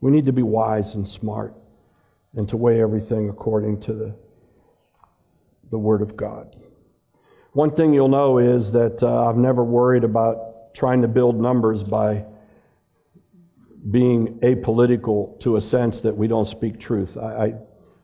We 0.00 0.10
need 0.10 0.26
to 0.26 0.32
be 0.32 0.42
wise 0.42 0.94
and 0.94 1.08
smart 1.08 1.54
and 2.36 2.48
to 2.50 2.56
weigh 2.56 2.80
everything 2.80 3.28
according 3.28 3.80
to 3.80 3.92
the, 3.94 4.14
the 5.70 5.78
Word 5.78 6.02
of 6.02 6.16
God. 6.16 6.54
One 7.52 7.74
thing 7.74 7.94
you'll 7.94 8.08
know 8.08 8.38
is 8.38 8.72
that 8.72 9.02
uh, 9.02 9.28
I've 9.28 9.36
never 9.36 9.64
worried 9.64 10.04
about 10.04 10.53
trying 10.74 11.02
to 11.02 11.08
build 11.08 11.40
numbers 11.40 11.82
by 11.82 12.24
being 13.90 14.38
apolitical 14.40 15.38
to 15.40 15.56
a 15.56 15.60
sense 15.60 16.00
that 16.00 16.16
we 16.16 16.26
don't 16.26 16.46
speak 16.46 16.80
truth. 16.80 17.16
I, 17.16 17.44
I, 17.46 17.54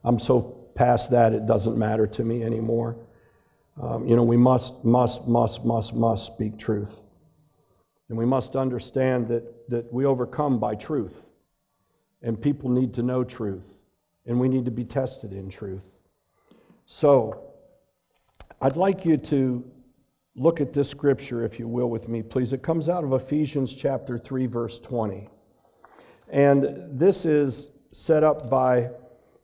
I'm 0.04 0.18
so 0.18 0.40
past 0.74 1.10
that, 1.10 1.32
it 1.32 1.46
doesn't 1.46 1.76
matter 1.76 2.06
to 2.06 2.24
me 2.24 2.42
anymore. 2.42 2.96
Um, 3.80 4.06
you 4.06 4.14
know, 4.14 4.22
we 4.22 4.36
must, 4.36 4.84
must, 4.84 5.26
must, 5.26 5.64
must, 5.64 5.94
must 5.94 6.26
speak 6.26 6.58
truth. 6.58 7.02
And 8.08 8.18
we 8.18 8.26
must 8.26 8.56
understand 8.56 9.28
that, 9.28 9.70
that 9.70 9.92
we 9.92 10.04
overcome 10.04 10.58
by 10.58 10.74
truth. 10.74 11.26
And 12.22 12.40
people 12.40 12.68
need 12.68 12.94
to 12.94 13.02
know 13.02 13.24
truth. 13.24 13.84
And 14.26 14.38
we 14.38 14.48
need 14.48 14.66
to 14.66 14.70
be 14.70 14.84
tested 14.84 15.32
in 15.32 15.48
truth. 15.48 15.84
So, 16.86 17.46
I'd 18.60 18.76
like 18.76 19.06
you 19.06 19.16
to 19.16 19.64
look 20.36 20.60
at 20.60 20.72
this 20.72 20.88
scripture, 20.88 21.44
if 21.44 21.58
you 21.58 21.68
will, 21.68 21.90
with 21.90 22.08
me, 22.08 22.22
please. 22.22 22.52
It 22.52 22.62
comes 22.62 22.88
out 22.88 23.04
of 23.04 23.12
Ephesians 23.12 23.74
chapter 23.74 24.18
3, 24.18 24.46
verse 24.46 24.78
20. 24.78 25.28
And 26.28 26.98
this 26.98 27.24
is 27.24 27.70
set 27.92 28.22
up 28.22 28.48
by 28.48 28.90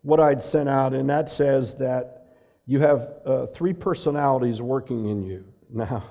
what 0.03 0.21
I'd 0.21 0.43
sent 0.43 0.69
out, 0.69 0.95
and 0.95 1.11
that 1.11 1.29
says 1.29 1.75
that 1.77 2.27
you 2.65 2.81
have 2.81 3.13
uh, 3.25 3.47
three 3.47 3.73
personalities 3.73 4.63
working 4.63 5.09
in 5.09 5.23
you. 5.23 5.45
Now, 5.69 6.05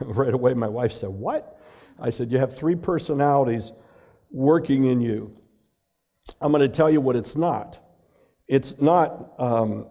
right 0.00 0.32
away, 0.32 0.54
my 0.54 0.68
wife 0.68 0.92
said, 0.92 1.10
What? 1.10 1.60
I 2.00 2.08
said, 2.08 2.32
You 2.32 2.38
have 2.38 2.56
three 2.56 2.74
personalities 2.74 3.72
working 4.30 4.86
in 4.86 5.02
you. 5.02 5.36
I'm 6.40 6.50
going 6.50 6.62
to 6.62 6.74
tell 6.74 6.90
you 6.90 7.02
what 7.02 7.14
it's 7.14 7.36
not. 7.36 7.78
It's 8.48 8.80
not. 8.80 9.32
Um, 9.38 9.86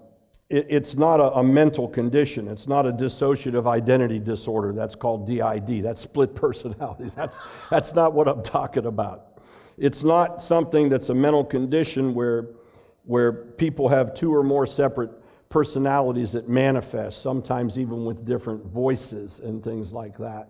it's 0.52 0.96
not 0.96 1.22
a, 1.22 1.32
a, 1.36 1.44
mental 1.44 1.88
condition. 1.88 2.50
It's 2.50 2.68
not 2.68 2.86
a 2.86 2.92
dissociative 2.92 3.68
identity 3.68 4.20
disorder. 4.20 4.74
That's 4.74 4.96
called 4.96 5.26
DID. 5.26 5.82
That's 5.82 6.02
split 6.02 6.36
personalities. 6.36 7.14
That's, 7.22 7.40
that's 7.70 7.96
not 7.96 8.14
what 8.14 8.28
I'm 8.28 8.44
talking 8.44 8.86
about. 8.86 9.40
It's 9.78 10.04
not 10.04 10.42
something 10.42 10.90
that's 10.90 11.10
a 11.10 11.16
mental 11.16 11.46
condition 11.46 12.14
where, 12.14 12.50
where 13.06 13.32
people 13.32 13.88
have 13.88 14.14
two 14.14 14.36
or 14.36 14.44
more 14.44 14.68
separate 14.68 15.12
personalities 15.50 16.34
that 16.34 16.50
manifest, 16.50 17.22
sometimes 17.22 17.80
even 17.80 18.04
with 18.06 18.26
different 18.26 18.66
voices 18.66 19.40
and 19.40 19.64
things 19.64 19.94
like 19.94 20.18
that. 20.18 20.50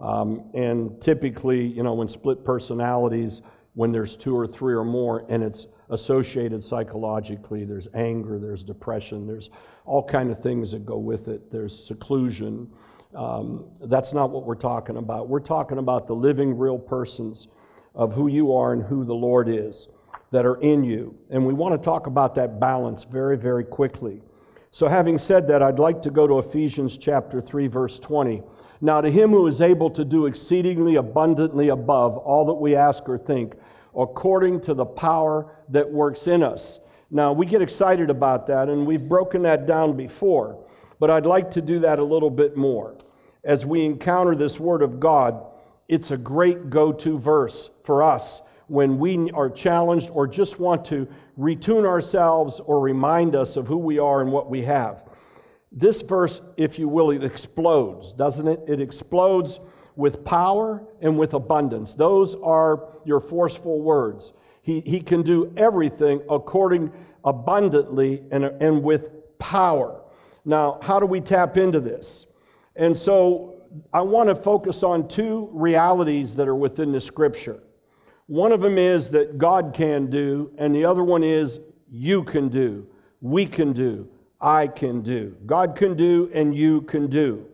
Um, 0.00 0.50
and 0.54 1.00
typically, 1.00 1.66
you 1.66 1.82
know, 1.82 1.94
when 1.94 2.08
split 2.08 2.44
personalities, 2.44 3.42
when 3.74 3.92
there's 3.92 4.16
two 4.16 4.36
or 4.36 4.46
three 4.46 4.74
or 4.74 4.84
more, 4.84 5.24
and 5.28 5.42
it's 5.42 5.66
associated 5.90 6.62
psychologically, 6.62 7.64
there's 7.64 7.88
anger, 7.94 8.38
there's 8.38 8.62
depression, 8.62 9.26
there's 9.26 9.50
all 9.84 10.02
kind 10.02 10.30
of 10.30 10.42
things 10.42 10.72
that 10.72 10.84
go 10.84 10.98
with 10.98 11.28
it. 11.28 11.50
There's 11.50 11.78
seclusion. 11.78 12.70
Um, 13.14 13.64
that's 13.80 14.12
not 14.12 14.30
what 14.30 14.44
we're 14.44 14.54
talking 14.54 14.98
about. 14.98 15.28
We're 15.28 15.40
talking 15.40 15.78
about 15.78 16.06
the 16.06 16.14
living, 16.14 16.56
real 16.56 16.78
persons 16.78 17.48
of 17.94 18.12
who 18.12 18.28
you 18.28 18.54
are 18.54 18.72
and 18.72 18.82
who 18.82 19.04
the 19.04 19.14
Lord 19.14 19.48
is 19.48 19.88
that 20.30 20.44
are 20.44 20.60
in 20.60 20.84
you. 20.84 21.16
And 21.30 21.46
we 21.46 21.54
want 21.54 21.80
to 21.80 21.84
talk 21.84 22.06
about 22.06 22.34
that 22.34 22.60
balance 22.60 23.04
very, 23.04 23.36
very 23.36 23.64
quickly. 23.64 24.22
So, 24.70 24.86
having 24.86 25.18
said 25.18 25.48
that, 25.48 25.62
I'd 25.62 25.78
like 25.78 26.02
to 26.02 26.10
go 26.10 26.26
to 26.26 26.38
Ephesians 26.38 26.98
chapter 26.98 27.40
3, 27.40 27.68
verse 27.68 27.98
20. 27.98 28.42
Now, 28.82 29.00
to 29.00 29.10
him 29.10 29.30
who 29.30 29.46
is 29.46 29.62
able 29.62 29.88
to 29.90 30.04
do 30.04 30.26
exceedingly 30.26 30.96
abundantly 30.96 31.70
above 31.70 32.18
all 32.18 32.44
that 32.44 32.54
we 32.54 32.76
ask 32.76 33.08
or 33.08 33.16
think, 33.16 33.54
according 33.98 34.60
to 34.60 34.74
the 34.74 34.86
power 34.86 35.52
that 35.68 35.90
works 35.90 36.26
in 36.26 36.42
us. 36.42 36.78
Now, 37.10 37.32
we 37.32 37.46
get 37.46 37.62
excited 37.62 38.10
about 38.10 38.46
that, 38.46 38.68
and 38.68 38.86
we've 38.86 39.08
broken 39.08 39.42
that 39.42 39.66
down 39.66 39.96
before, 39.96 40.64
but 41.00 41.10
I'd 41.10 41.26
like 41.26 41.50
to 41.52 41.62
do 41.62 41.80
that 41.80 41.98
a 41.98 42.04
little 42.04 42.30
bit 42.30 42.56
more. 42.56 42.96
As 43.44 43.66
we 43.66 43.84
encounter 43.84 44.34
this 44.36 44.60
Word 44.60 44.82
of 44.82 45.00
God, 45.00 45.44
it's 45.88 46.10
a 46.10 46.16
great 46.16 46.70
go 46.70 46.92
to 46.92 47.18
verse 47.18 47.70
for 47.82 48.02
us 48.02 48.42
when 48.66 48.98
we 48.98 49.30
are 49.30 49.48
challenged 49.48 50.10
or 50.10 50.26
just 50.26 50.60
want 50.60 50.84
to 50.84 51.08
retune 51.38 51.86
ourselves 51.86 52.60
or 52.60 52.80
remind 52.80 53.34
us 53.34 53.56
of 53.56 53.66
who 53.66 53.78
we 53.78 53.98
are 53.98 54.20
and 54.20 54.30
what 54.30 54.50
we 54.50 54.62
have. 54.62 55.04
This 55.72 56.02
verse, 56.02 56.42
if 56.56 56.78
you 56.78 56.88
will, 56.88 57.10
it 57.10 57.24
explodes, 57.24 58.12
doesn't 58.12 58.46
it? 58.46 58.60
It 58.68 58.80
explodes 58.80 59.60
with 59.98 60.24
power 60.24 60.80
and 61.02 61.18
with 61.18 61.34
abundance. 61.34 61.92
Those 61.92 62.36
are 62.36 62.88
your 63.04 63.18
forceful 63.18 63.82
words. 63.82 64.32
He, 64.62 64.80
he 64.80 65.00
can 65.00 65.22
do 65.22 65.52
everything 65.56 66.22
according 66.30 66.92
abundantly 67.24 68.22
and, 68.30 68.44
and 68.44 68.84
with 68.84 69.10
power. 69.40 70.00
Now, 70.44 70.78
how 70.82 71.00
do 71.00 71.06
we 71.06 71.20
tap 71.20 71.56
into 71.56 71.80
this? 71.80 72.26
And 72.76 72.96
so 72.96 73.60
I 73.92 74.02
want 74.02 74.28
to 74.28 74.36
focus 74.36 74.84
on 74.84 75.08
two 75.08 75.50
realities 75.52 76.36
that 76.36 76.46
are 76.46 76.54
within 76.54 76.92
the 76.92 77.00
scripture. 77.00 77.60
One 78.28 78.52
of 78.52 78.60
them 78.60 78.78
is 78.78 79.10
that 79.10 79.36
God 79.36 79.72
can 79.74 80.08
do, 80.10 80.52
and 80.58 80.72
the 80.72 80.84
other 80.84 81.02
one 81.02 81.24
is 81.24 81.58
you 81.90 82.22
can 82.22 82.48
do, 82.50 82.86
we 83.20 83.46
can 83.46 83.72
do, 83.72 84.08
I 84.40 84.68
can 84.68 85.02
do. 85.02 85.34
God 85.44 85.74
can 85.74 85.96
do, 85.96 86.30
and 86.32 86.54
you 86.54 86.82
can 86.82 87.08
do. 87.08 87.47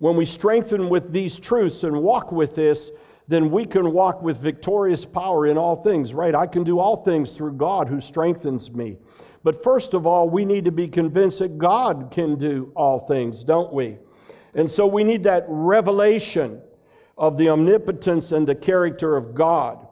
When 0.00 0.16
we 0.16 0.24
strengthen 0.24 0.88
with 0.88 1.12
these 1.12 1.38
truths 1.38 1.84
and 1.84 2.02
walk 2.02 2.32
with 2.32 2.54
this, 2.54 2.90
then 3.28 3.50
we 3.50 3.66
can 3.66 3.92
walk 3.92 4.22
with 4.22 4.38
victorious 4.38 5.04
power 5.04 5.46
in 5.46 5.58
all 5.58 5.76
things, 5.76 6.14
right? 6.14 6.34
I 6.34 6.46
can 6.46 6.64
do 6.64 6.80
all 6.80 7.04
things 7.04 7.32
through 7.32 7.52
God 7.52 7.86
who 7.86 8.00
strengthens 8.00 8.72
me. 8.72 8.96
But 9.44 9.62
first 9.62 9.92
of 9.92 10.06
all, 10.06 10.28
we 10.28 10.46
need 10.46 10.64
to 10.64 10.72
be 10.72 10.88
convinced 10.88 11.40
that 11.40 11.58
God 11.58 12.10
can 12.10 12.36
do 12.36 12.72
all 12.74 12.98
things, 12.98 13.44
don't 13.44 13.72
we? 13.74 13.98
And 14.54 14.70
so 14.70 14.86
we 14.86 15.04
need 15.04 15.22
that 15.24 15.44
revelation 15.48 16.62
of 17.18 17.36
the 17.36 17.50
omnipotence 17.50 18.32
and 18.32 18.48
the 18.48 18.54
character 18.54 19.18
of 19.18 19.34
God. 19.34 19.86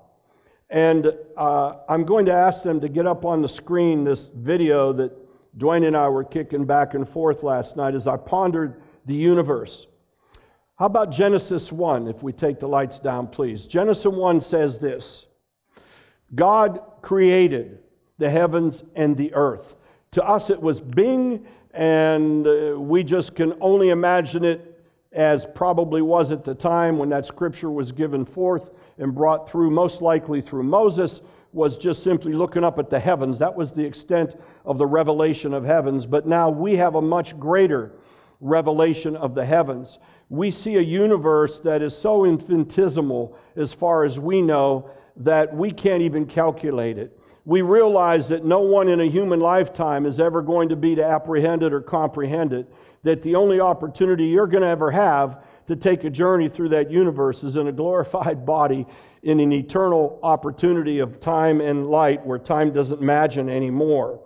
And 0.71 1.13
uh, 1.37 1.75
I'm 1.87 2.05
going 2.05 2.25
to 2.27 2.33
ask 2.33 2.63
them 2.63 2.81
to 2.81 2.89
get 2.89 3.07
up 3.07 3.27
on 3.27 3.43
the 3.43 3.49
screen 3.49 4.05
this 4.05 4.31
video 4.35 4.95
that 4.95 5.13
Dwayne 5.59 5.87
and 5.87 5.97
I 5.97 6.09
were 6.09 6.25
kicking 6.25 6.65
back 6.65 6.95
and 6.95 7.07
forth 7.07 7.43
last 7.43 7.77
night 7.77 7.95
as 7.95 8.07
I 8.07 8.17
pondered 8.17 8.81
the 9.05 9.15
universe. 9.15 9.87
How 10.79 10.87
about 10.87 11.11
Genesis 11.11 11.73
1, 11.73 12.07
if 12.07 12.23
we 12.23 12.33
take 12.33 12.61
the 12.61 12.69
lights 12.69 13.01
down, 13.01 13.27
please? 13.27 13.67
Genesis 13.67 14.07
1 14.07 14.41
says 14.41 14.79
this 14.79 15.27
God 16.37 16.81
created 17.03 17.81
the 18.19 18.31
heavens 18.31 18.85
and 18.95 19.17
the 19.17 19.35
earth. 19.35 19.75
To 20.13 20.23
us, 20.23 20.51
it 20.51 20.63
was 20.63 20.81
Bing 20.81 21.45
and 21.75 22.47
uh, 22.47 22.79
we 22.79 23.03
just 23.03 23.35
can 23.35 23.55
only 23.61 23.89
imagine 23.89 24.45
it 24.45 24.81
as 25.11 25.47
probably 25.53 26.01
was 26.01 26.31
at 26.31 26.45
the 26.45 26.55
time 26.55 26.97
when 26.97 27.09
that 27.09 27.27
scripture 27.27 27.71
was 27.71 27.91
given 27.91 28.25
forth 28.25 28.71
and 28.99 29.13
brought 29.13 29.51
through, 29.51 29.73
most 29.73 30.01
likely 30.01 30.41
through 30.41 30.63
Moses, 30.63 31.23
was 31.53 31.77
just 31.77 32.05
simply 32.05 32.33
looking 32.33 32.63
up 32.63 32.79
at 32.79 32.89
the 32.89 33.01
heavens. 33.01 33.41
That 33.41 33.57
was 33.57 33.73
the 33.73 33.85
extent 33.85 34.37
of 34.65 34.79
the 34.79 34.87
revelation 34.87 35.55
of 35.55 35.65
heavens. 35.65 36.07
But 36.07 36.29
now 36.29 36.49
we 36.51 36.77
have 36.77 36.95
a 36.95 37.03
much 37.03 37.37
greater 37.37 37.95
revelation 38.41 39.17
of 39.17 39.35
the 39.35 39.45
heavens. 39.45 39.99
We 40.29 40.51
see 40.51 40.77
a 40.77 40.83
universe 40.83 41.61
that 41.61 41.83
is 41.83 41.97
so 41.97 42.25
infinitesimal 42.25 43.37
as 43.57 43.73
far 43.73 44.05
as 44.05 44.19
we 44.19 44.43
know 44.43 44.91
that 45.17 45.55
we 45.55 45.71
can't 45.71 46.03
even 46.03 46.27
calculate 46.27 46.99
it 46.99 47.19
we 47.49 47.63
realize 47.63 48.29
that 48.29 48.45
no 48.45 48.61
one 48.61 48.89
in 48.89 49.01
a 49.01 49.09
human 49.09 49.41
lifetime 49.41 50.05
is 50.05 50.21
ever 50.21 50.43
going 50.43 50.69
to 50.69 50.77
be 50.77 50.95
to 50.95 51.03
apprehend 51.03 51.63
it 51.63 51.73
or 51.73 51.81
comprehend 51.81 52.53
it, 52.53 52.71
that 53.05 53.23
the 53.23 53.35
only 53.35 53.59
opportunity 53.59 54.27
you're 54.27 54.47
going 54.47 54.63
to 54.63 54.69
ever 54.69 54.91
have 54.91 55.43
to 55.67 55.75
take 55.75 56.05
a 56.05 56.11
journey 56.11 56.51
through 56.51 56.69
that 56.69 56.91
universe 56.91 57.43
is 57.43 57.57
in 57.57 57.69
a 57.69 57.73
glorified 57.73 58.45
body 58.45 58.87
in 59.23 59.41
an 59.41 59.51
eternal 59.51 60.21
opportunity 60.23 60.99
of 60.99 61.21
time 61.21 61.63
and 61.63 61.87
light 61.87 62.25
where 62.27 62.39
time 62.39 62.71
doesn't 62.71 63.01
imagine 63.01 63.49
anymore. 63.49 64.21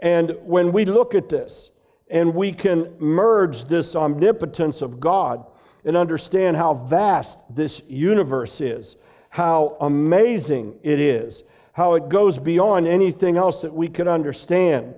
And 0.00 0.36
when 0.42 0.72
we 0.72 0.84
look 0.84 1.14
at 1.14 1.28
this 1.28 1.70
and 2.10 2.34
we 2.34 2.52
can 2.52 2.94
merge 2.98 3.64
this 3.64 3.94
omnipotence 3.94 4.82
of 4.82 5.00
God 5.00 5.44
and 5.84 5.96
understand 5.96 6.56
how 6.56 6.74
vast 6.74 7.38
this 7.54 7.82
universe 7.88 8.60
is, 8.60 8.96
how 9.30 9.76
amazing 9.80 10.74
it 10.82 11.00
is, 11.00 11.44
how 11.72 11.94
it 11.94 12.08
goes 12.08 12.38
beyond 12.38 12.86
anything 12.86 13.36
else 13.36 13.62
that 13.62 13.72
we 13.72 13.88
could 13.88 14.08
understand. 14.08 14.94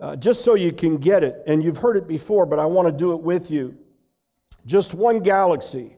Uh, 0.00 0.16
just 0.16 0.42
so 0.42 0.54
you 0.54 0.72
can 0.72 0.96
get 0.96 1.22
it, 1.22 1.42
and 1.46 1.62
you've 1.62 1.78
heard 1.78 1.96
it 1.96 2.08
before, 2.08 2.46
but 2.46 2.58
I 2.58 2.64
want 2.64 2.88
to 2.88 2.92
do 2.92 3.12
it 3.12 3.20
with 3.20 3.50
you. 3.50 3.76
Just 4.64 4.94
one 4.94 5.20
galaxy, 5.20 5.96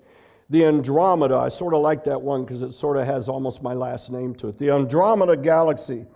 the 0.50 0.66
Andromeda. 0.66 1.36
I 1.36 1.48
sort 1.48 1.72
of 1.72 1.82
like 1.82 2.04
that 2.04 2.20
one 2.20 2.44
because 2.44 2.62
it 2.62 2.72
sort 2.72 2.96
of 2.96 3.06
has 3.06 3.28
almost 3.28 3.62
my 3.62 3.74
last 3.74 4.10
name 4.10 4.34
to 4.36 4.48
it. 4.48 4.58
The 4.58 4.70
Andromeda 4.70 5.36
galaxy. 5.36 6.06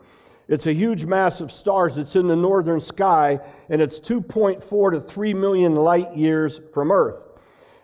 It's 0.48 0.66
a 0.66 0.72
huge 0.72 1.04
mass 1.04 1.40
of 1.40 1.50
stars. 1.50 1.98
It's 1.98 2.14
in 2.14 2.28
the 2.28 2.36
northern 2.36 2.80
sky, 2.80 3.40
and 3.68 3.82
it's 3.82 3.98
2.4 3.98 4.92
to 4.92 5.00
3 5.00 5.34
million 5.34 5.74
light 5.74 6.16
years 6.16 6.60
from 6.72 6.92
Earth. 6.92 7.26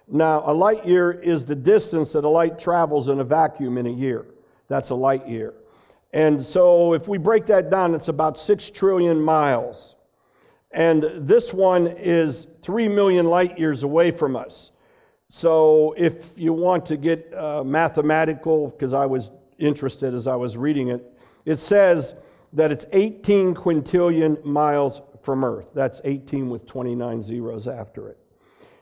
Now, 0.06 0.42
a 0.46 0.52
light 0.52 0.86
year 0.86 1.10
is 1.10 1.46
the 1.46 1.54
distance 1.54 2.12
that 2.12 2.24
a 2.24 2.28
light 2.28 2.58
travels 2.58 3.08
in 3.08 3.18
a 3.18 3.24
vacuum 3.24 3.78
in 3.78 3.86
a 3.86 3.90
year. 3.90 4.26
That's 4.68 4.90
a 4.90 4.94
light 4.94 5.28
year. 5.28 5.54
And 6.12 6.42
so 6.42 6.92
if 6.92 7.08
we 7.08 7.18
break 7.18 7.46
that 7.46 7.70
down, 7.70 7.94
it's 7.94 8.08
about 8.08 8.38
6 8.38 8.70
trillion 8.70 9.20
miles. 9.20 9.96
And 10.70 11.02
this 11.16 11.52
one 11.52 11.86
is 11.86 12.46
3 12.62 12.88
million 12.88 13.26
light 13.26 13.58
years 13.58 13.82
away 13.82 14.10
from 14.10 14.36
us. 14.36 14.70
So 15.28 15.94
if 15.96 16.30
you 16.36 16.52
want 16.52 16.86
to 16.86 16.96
get 16.96 17.32
uh, 17.34 17.64
mathematical, 17.64 18.68
because 18.68 18.92
I 18.92 19.06
was 19.06 19.30
interested 19.58 20.14
as 20.14 20.26
I 20.26 20.36
was 20.36 20.56
reading 20.56 20.88
it, 20.88 21.02
it 21.46 21.58
says 21.58 22.14
that 22.52 22.70
it's 22.70 22.84
18 22.92 23.54
quintillion 23.54 24.44
miles 24.44 25.00
from 25.22 25.44
Earth. 25.44 25.68
That's 25.74 26.00
18 26.04 26.50
with 26.50 26.66
29 26.66 27.22
zeros 27.22 27.68
after 27.68 28.08
it. 28.08 28.18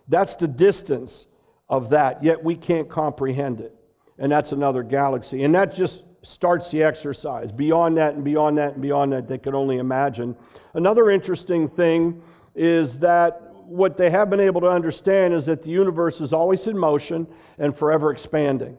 That's 0.08 0.36
the 0.36 0.48
distance 0.48 1.26
of 1.68 1.90
that, 1.90 2.22
yet 2.22 2.42
we 2.42 2.56
can't 2.56 2.88
comprehend 2.88 3.60
it. 3.60 3.74
And 4.18 4.30
that's 4.30 4.52
another 4.52 4.82
galaxy. 4.82 5.44
And 5.44 5.54
that 5.54 5.72
just 5.72 6.02
starts 6.22 6.70
the 6.70 6.82
exercise. 6.82 7.52
Beyond 7.52 7.96
that 7.96 8.14
and 8.14 8.24
beyond 8.24 8.58
that 8.58 8.74
and 8.74 8.82
beyond 8.82 9.12
that, 9.12 9.28
they 9.28 9.38
could 9.38 9.54
only 9.54 9.78
imagine. 9.78 10.36
Another 10.74 11.10
interesting 11.10 11.68
thing 11.68 12.22
is 12.54 12.98
that 12.98 13.54
what 13.54 13.96
they 13.96 14.10
have 14.10 14.28
been 14.28 14.40
able 14.40 14.60
to 14.60 14.66
understand 14.66 15.32
is 15.32 15.46
that 15.46 15.62
the 15.62 15.70
universe 15.70 16.20
is 16.20 16.32
always 16.32 16.66
in 16.66 16.76
motion 16.76 17.26
and 17.58 17.76
forever 17.76 18.10
expanding. 18.10 18.76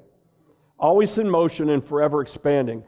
Always 0.77 1.17
in 1.17 1.29
motion 1.29 1.69
and 1.69 1.83
forever 1.83 2.21
expanding. 2.21 2.83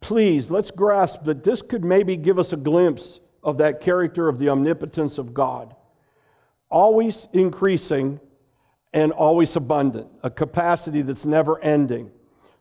Please, 0.00 0.50
let's 0.50 0.70
grasp 0.70 1.24
that 1.24 1.44
this 1.44 1.62
could 1.62 1.84
maybe 1.84 2.16
give 2.16 2.38
us 2.38 2.52
a 2.52 2.56
glimpse 2.56 3.20
of 3.42 3.58
that 3.58 3.80
character 3.80 4.28
of 4.28 4.38
the 4.38 4.48
omnipotence 4.48 5.18
of 5.18 5.34
God. 5.34 5.74
Always 6.68 7.28
increasing 7.32 8.20
and 8.92 9.12
always 9.12 9.56
abundant, 9.56 10.08
a 10.22 10.30
capacity 10.30 11.02
that's 11.02 11.24
never 11.24 11.62
ending 11.62 12.10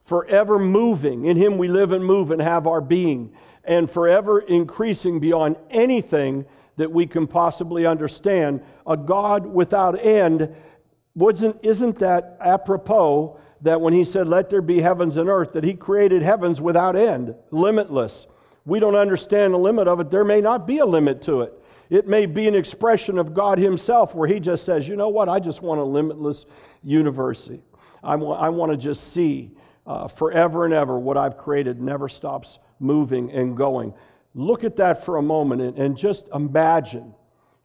forever 0.06 0.60
moving. 0.60 1.26
In 1.26 1.36
Him 1.36 1.58
we 1.58 1.68
live 1.68 1.92
and 1.92 2.06
move 2.06 2.32
and 2.32 2.42
have 2.42 2.68
our 2.68 2.80
being, 2.80 3.34
and 3.64 3.90
forever 3.90 4.40
increasing 4.40 5.20
beyond 5.20 5.58
anything 5.70 6.46
that 6.78 6.92
we 6.92 7.08
can 7.08 7.28
possibly 7.28 7.86
understand. 7.86 8.62
A 8.88 8.96
God 8.96 9.46
without 9.46 10.00
end. 10.00 10.56
Wasn't, 11.16 11.58
isn't 11.64 12.00
that 12.00 12.38
apropos 12.40 13.40
that 13.62 13.82
when 13.82 13.94
He 13.94 14.04
said, 14.04 14.28
Let 14.28 14.50
there 14.50 14.62
be 14.62 14.80
heavens 14.80 15.18
and 15.18 15.30
earth, 15.30 15.54
that 15.54 15.64
He 15.64 15.74
created 15.74 16.22
heavens 16.22 16.62
without 16.62 16.96
end, 16.96 17.36
limitless? 17.52 18.28
We 18.66 18.80
don't 18.80 18.96
understand 18.96 19.54
the 19.54 19.60
limit 19.60 19.88
of 19.88 20.00
it. 20.00 20.10
There 20.10 20.24
may 20.24 20.42
not 20.42 20.66
be 20.66 20.80
a 20.80 20.86
limit 20.86 21.22
to 21.24 21.42
it. 21.42 21.54
It 21.90 22.08
may 22.08 22.26
be 22.26 22.48
an 22.48 22.56
expression 22.56 23.20
of 23.20 23.34
God 23.34 23.58
Himself 23.60 24.16
where 24.16 24.28
He 24.28 24.40
just 24.40 24.66
says, 24.66 24.88
You 24.88 24.96
know 24.96 25.10
what? 25.10 25.30
I 25.30 25.40
just 25.40 25.62
want 25.62 25.80
a 25.80 25.84
limitless 25.84 26.46
universe. 26.84 27.50
I 28.04 28.16
want, 28.16 28.42
I 28.42 28.50
want 28.50 28.72
to 28.72 28.78
just 28.78 29.14
see 29.14 29.52
uh, 29.86 30.08
forever 30.08 30.66
and 30.66 30.74
ever. 30.74 30.98
What 30.98 31.18
I've 31.18 31.38
created 31.38 31.82
never 31.82 32.10
stops 32.10 32.60
moving 32.80 33.32
and 33.32 33.56
going. 33.56 33.94
Look 34.34 34.64
at 34.64 34.76
that 34.78 35.06
for 35.06 35.18
a 35.18 35.22
moment 35.22 35.62
and, 35.62 35.78
and 35.78 35.98
just 35.98 36.28
imagine, 36.34 37.14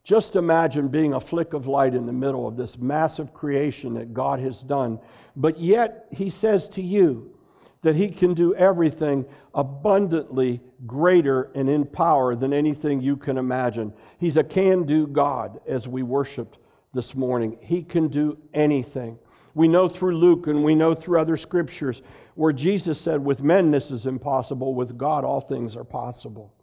just 0.02 0.36
imagine 0.36 0.88
being 0.88 1.12
a 1.12 1.20
flick 1.20 1.52
of 1.52 1.66
light 1.66 1.94
in 1.94 2.06
the 2.06 2.12
middle 2.12 2.48
of 2.48 2.56
this 2.56 2.78
massive 2.78 3.34
creation 3.34 3.94
that 3.94 4.14
God 4.14 4.40
has 4.40 4.62
done. 4.62 4.98
But 5.36 5.58
yet, 5.58 6.06
He 6.10 6.30
says 6.30 6.68
to 6.70 6.82
you 6.82 7.36
that 7.82 7.96
He 7.96 8.08
can 8.08 8.34
do 8.34 8.54
everything 8.54 9.26
abundantly 9.54 10.60
greater 10.86 11.50
and 11.54 11.68
in 11.68 11.84
power 11.84 12.34
than 12.34 12.52
anything 12.52 13.00
you 13.00 13.16
can 13.16 13.36
imagine. 13.36 13.92
He's 14.18 14.36
a 14.36 14.44
can 14.44 14.84
do 14.84 15.06
God, 15.06 15.60
as 15.66 15.86
we 15.86 16.02
worshiped 16.02 16.58
this 16.94 17.14
morning. 17.14 17.58
He 17.60 17.82
can 17.82 18.08
do 18.08 18.38
anything. 18.54 19.18
We 19.54 19.68
know 19.68 19.88
through 19.88 20.16
Luke 20.16 20.46
and 20.46 20.64
we 20.64 20.74
know 20.74 20.94
through 20.94 21.20
other 21.20 21.36
scriptures 21.36 22.02
where 22.34 22.52
Jesus 22.52 23.00
said, 23.00 23.24
With 23.24 23.42
men 23.42 23.70
this 23.70 23.90
is 23.90 24.06
impossible, 24.06 24.74
with 24.74 24.96
God 24.96 25.24
all 25.24 25.40
things 25.40 25.76
are 25.76 25.84
possible. 25.84 26.54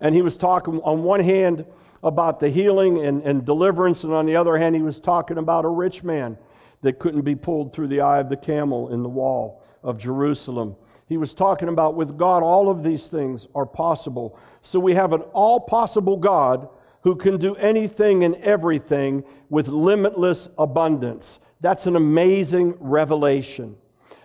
And 0.00 0.14
he 0.14 0.22
was 0.22 0.36
talking 0.36 0.80
on 0.82 1.02
one 1.02 1.20
hand 1.20 1.64
about 2.02 2.40
the 2.40 2.48
healing 2.48 3.04
and, 3.04 3.22
and 3.22 3.44
deliverance, 3.44 4.04
and 4.04 4.12
on 4.12 4.26
the 4.26 4.36
other 4.36 4.58
hand, 4.58 4.76
he 4.76 4.82
was 4.82 5.00
talking 5.00 5.38
about 5.38 5.64
a 5.64 5.68
rich 5.68 6.04
man 6.04 6.36
that 6.82 6.98
couldn't 6.98 7.22
be 7.22 7.34
pulled 7.34 7.72
through 7.72 7.88
the 7.88 8.00
eye 8.00 8.20
of 8.20 8.28
the 8.28 8.36
camel 8.36 8.92
in 8.92 9.02
the 9.02 9.08
wall 9.08 9.62
of 9.82 9.98
Jerusalem. 9.98 10.76
He 11.08 11.16
was 11.16 11.34
talking 11.34 11.68
about 11.68 11.94
with 11.94 12.18
God, 12.18 12.42
all 12.42 12.68
of 12.68 12.82
these 12.82 13.06
things 13.06 13.48
are 13.54 13.66
possible. 13.66 14.38
So 14.60 14.80
we 14.80 14.94
have 14.94 15.12
an 15.12 15.22
all 15.32 15.60
possible 15.60 16.16
God 16.16 16.68
who 17.02 17.14
can 17.14 17.38
do 17.38 17.54
anything 17.56 18.24
and 18.24 18.34
everything 18.36 19.24
with 19.48 19.68
limitless 19.68 20.48
abundance. 20.58 21.38
That's 21.60 21.86
an 21.86 21.94
amazing 21.96 22.74
revelation. 22.80 23.76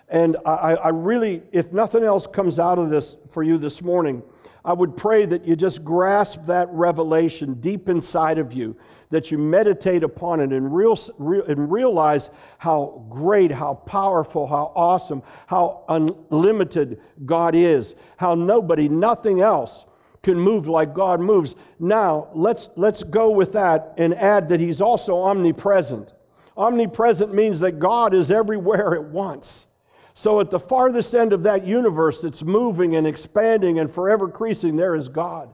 And 0.10 0.38
I, 0.46 0.76
I, 0.76 0.90
really, 0.90 1.44
if 1.52 1.72
nothing 1.72 2.04
else 2.04 2.28
comes 2.28 2.60
out 2.60 2.80
of 2.80 2.90
this 2.90 3.16
for 3.30 3.44
you 3.44 3.58
this 3.58 3.82
morning, 3.82 4.24
I 4.64 4.74
would 4.74 4.96
pray 4.96 5.26
that 5.26 5.46
you 5.46 5.56
just 5.56 5.84
grasp 5.84 6.46
that 6.46 6.70
revelation 6.72 7.56
deep 7.56 7.90
inside 7.90 8.38
of 8.38 8.54
you, 8.54 8.76
that 9.10 9.32
you 9.32 9.38
meditate 9.38 10.04
upon 10.04 10.40
it 10.40 10.52
and, 10.54 10.74
real, 10.74 10.98
and 11.20 11.72
realize 11.72 12.30
how 12.60 13.06
great, 13.10 13.52
how 13.52 13.74
powerful, 13.74 14.48
how 14.48 14.72
awesome, 14.76 15.24
how 15.48 15.84
unlimited 15.90 17.02
God 17.26 17.56
is, 17.56 17.96
how 18.18 18.36
nobody, 18.36 18.88
nothing 18.88 19.42
else 19.42 19.86
can 20.24 20.40
move 20.40 20.68
like 20.68 20.94
God 20.94 21.20
moves. 21.20 21.56
Now, 21.80 22.30
let's, 22.34 22.70
let's 22.76 23.02
go 23.04 23.32
with 23.32 23.54
that 23.54 23.96
and 23.98 24.14
add 24.14 24.50
that 24.50 24.60
He's 24.60 24.80
also 24.80 25.22
omnipresent. 25.24 26.14
Omnipresent 26.56 27.34
means 27.34 27.60
that 27.62 27.80
God 27.80 28.14
is 28.14 28.30
everywhere 28.32 28.94
at 28.94 29.06
once. 29.06 29.66
So, 30.14 30.40
at 30.40 30.52
the 30.52 30.60
farthest 30.60 31.16
end 31.16 31.34
of 31.34 31.44
that 31.44 31.66
universe 31.66 32.22
that's 32.22 32.44
moving 32.44 32.96
and 32.96 33.08
expanding 33.08 33.80
and 33.80 33.90
forever 33.90 34.26
increasing, 34.26 34.76
there 34.76 34.96
is 34.96 35.08
God. 35.08 35.50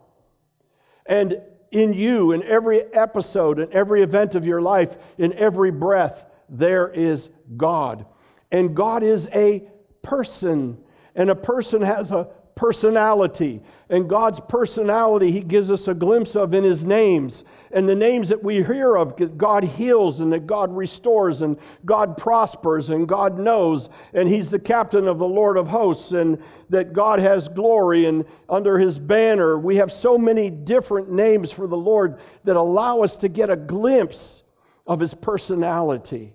And 1.06 1.42
in 1.72 1.94
you, 1.94 2.32
in 2.32 2.44
every 2.44 2.82
episode, 2.94 3.60
in 3.60 3.72
every 3.72 4.02
event 4.02 4.36
of 4.36 4.46
your 4.46 4.62
life, 4.62 4.98
in 5.18 5.34
every 5.34 5.72
breath, 5.72 6.26
there 6.50 6.90
is 6.90 7.30
God. 7.56 8.06
And 8.52 8.76
God 8.76 9.04
is 9.04 9.28
a 9.34 9.68
person, 10.02 10.78
and 11.16 11.30
a 11.30 11.36
person 11.36 11.82
has 11.82 12.12
a 12.12 12.30
personality. 12.56 13.62
And 13.90 14.10
God's 14.10 14.40
personality, 14.40 15.32
He 15.32 15.42
gives 15.42 15.70
us 15.70 15.88
a 15.88 15.94
glimpse 15.94 16.36
of 16.36 16.54
in 16.54 16.64
His 16.64 16.86
names. 16.86 17.44
And 17.72 17.88
the 17.88 17.96
names 17.96 18.30
that 18.30 18.44
we 18.44 18.64
hear 18.64 18.96
of, 18.96 19.38
God 19.38 19.64
heals 19.64 20.20
and 20.20 20.32
that 20.32 20.48
God 20.48 20.76
restores 20.76 21.42
and 21.42 21.58
God 21.86 22.18
prospers 22.18 22.90
and 22.90 23.08
God 23.08 23.38
knows. 23.38 23.90
And 24.14 24.30
He's 24.30 24.52
the 24.52 24.60
captain 24.60 25.08
of 25.08 25.20
the 25.20 25.28
Lord 25.28 25.58
of 25.58 25.68
hosts 25.68 26.12
and 26.12 26.42
that 26.70 26.94
God 26.94 27.20
has 27.20 27.50
glory. 27.50 28.06
And 28.06 28.26
under 28.50 28.80
His 28.80 29.00
banner, 29.00 29.58
we 29.58 29.78
have 29.78 29.92
so 29.92 30.18
many 30.18 30.50
different 30.50 31.12
names 31.12 31.52
for 31.52 31.68
the 31.68 31.78
Lord 31.78 32.20
that 32.46 32.56
allow 32.56 33.02
us 33.02 33.18
to 33.18 33.28
get 33.28 33.50
a 33.50 33.58
glimpse 33.58 34.44
of 34.86 35.00
His 35.00 35.14
personality. 35.14 36.34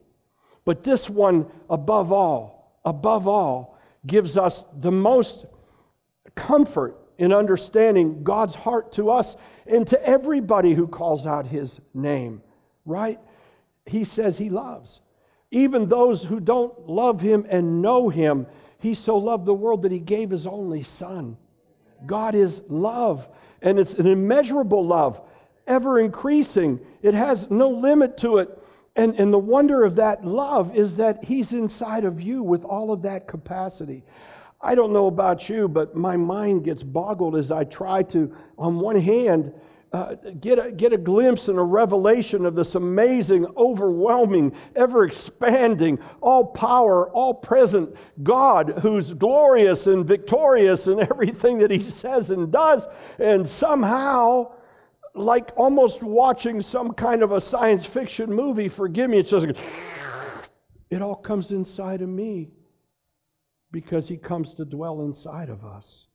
But 0.65 0.85
this 0.85 1.09
one, 1.09 1.47
above 1.69 2.13
all, 2.13 2.79
above 2.85 3.27
all, 3.27 3.79
gives 4.07 4.37
us 4.37 4.65
the 4.79 4.93
most 4.93 5.47
comfort 6.35 6.99
in 7.19 7.33
understanding 7.33 8.23
God's 8.23 8.55
heart 8.55 8.93
to 8.93 9.11
us 9.11 9.37
and 9.67 9.87
to 9.89 10.07
everybody 10.07 10.75
who 10.75 10.87
calls 10.87 11.27
out 11.27 11.47
his 11.47 11.81
name, 11.95 12.43
right? 12.85 13.21
He 13.87 14.05
says 14.05 14.39
he 14.39 14.51
loves. 14.51 15.01
Even 15.51 15.89
those 15.89 16.25
who 16.25 16.41
don't 16.41 16.89
love 16.89 17.21
him 17.21 17.47
and 17.49 17.83
know 17.83 18.09
him, 18.09 18.47
he 18.79 18.95
so 18.95 19.19
loved 19.19 19.47
the 19.47 19.55
world 19.55 19.83
that 19.83 19.93
he 19.93 20.01
gave 20.01 20.31
his 20.31 20.47
only 20.47 20.83
son. 20.83 21.37
God 22.07 22.35
is 22.35 22.63
love, 22.69 23.29
and 23.61 23.79
it's 23.79 23.95
an 23.95 24.07
immeasurable 24.07 24.85
love, 24.85 25.21
ever 25.67 26.01
increasing. 26.01 26.81
It 27.03 27.15
has 27.15 27.51
no 27.51 27.71
limit 27.71 28.17
to 28.19 28.39
it. 28.39 28.59
And, 28.97 29.15
and 29.19 29.33
the 29.33 29.39
wonder 29.39 29.85
of 29.85 29.97
that 29.97 30.25
love 30.25 30.77
is 30.77 30.97
that 30.97 31.25
he's 31.25 31.53
inside 31.53 32.05
of 32.05 32.21
you 32.21 32.43
with 32.43 32.65
all 32.65 32.93
of 32.93 33.03
that 33.03 33.27
capacity. 33.27 34.05
I 34.63 34.77
don't 34.77 34.93
know 34.93 35.09
about 35.09 35.49
you, 35.49 35.67
but 35.67 35.97
my 35.97 36.17
mind 36.17 36.65
gets 36.65 36.85
boggled 36.85 37.35
as 37.35 37.51
I 37.51 37.65
try 37.65 38.05
to, 38.05 38.33
on 38.57 38.79
one 38.79 38.97
hand, 38.97 39.53
uh, 39.93 40.15
get, 40.41 40.59
a, 40.59 40.71
get 40.71 40.93
a 40.93 40.97
glimpse 40.97 41.49
and 41.49 41.59
a 41.59 41.63
revelation 41.63 42.47
of 42.47 42.55
this 42.55 42.77
amazing, 42.77 43.45
overwhelming, 43.57 44.55
ever 44.77 45.05
expanding, 45.05 45.99
all 46.21 46.45
power, 46.47 47.11
all 47.11 47.35
present 47.35 47.95
God 48.23 48.79
who's 48.83 49.13
glorious 49.13 49.87
and 49.89 50.07
victorious 50.07 50.87
in 50.87 51.01
everything 51.01 51.59
that 51.59 51.71
he 51.71 51.91
says 51.91 52.31
and 52.31 52.51
does. 52.51 52.87
And 53.19 53.47
somehow, 53.47 54.53
like 55.15 55.51
almost 55.57 56.03
watching 56.03 56.63
some 56.63 56.93
kind 56.93 57.23
of 57.23 57.33
a 57.33 57.41
science 57.41 57.85
fiction 57.85 58.33
movie, 58.33 58.69
forgive 58.69 59.11
me, 59.11 59.19
it's 59.19 59.31
just 59.31 59.47
it 60.89 61.03
all 61.03 61.17
comes 61.17 61.51
inside 61.51 62.01
of 62.01 62.09
me 62.09 62.49
because 63.73 64.07
he 64.07 64.17
comes 64.17 64.55
to 64.55 64.65
dwell 64.65 65.01
inside 65.03 65.49
of 65.49 65.65
us. 65.65 66.07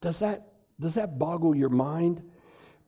Does 0.00 0.18
that, 0.20 0.48
does 0.80 0.94
that 0.94 1.18
boggle 1.18 1.54
your 1.54 1.68
mind? 1.68 2.22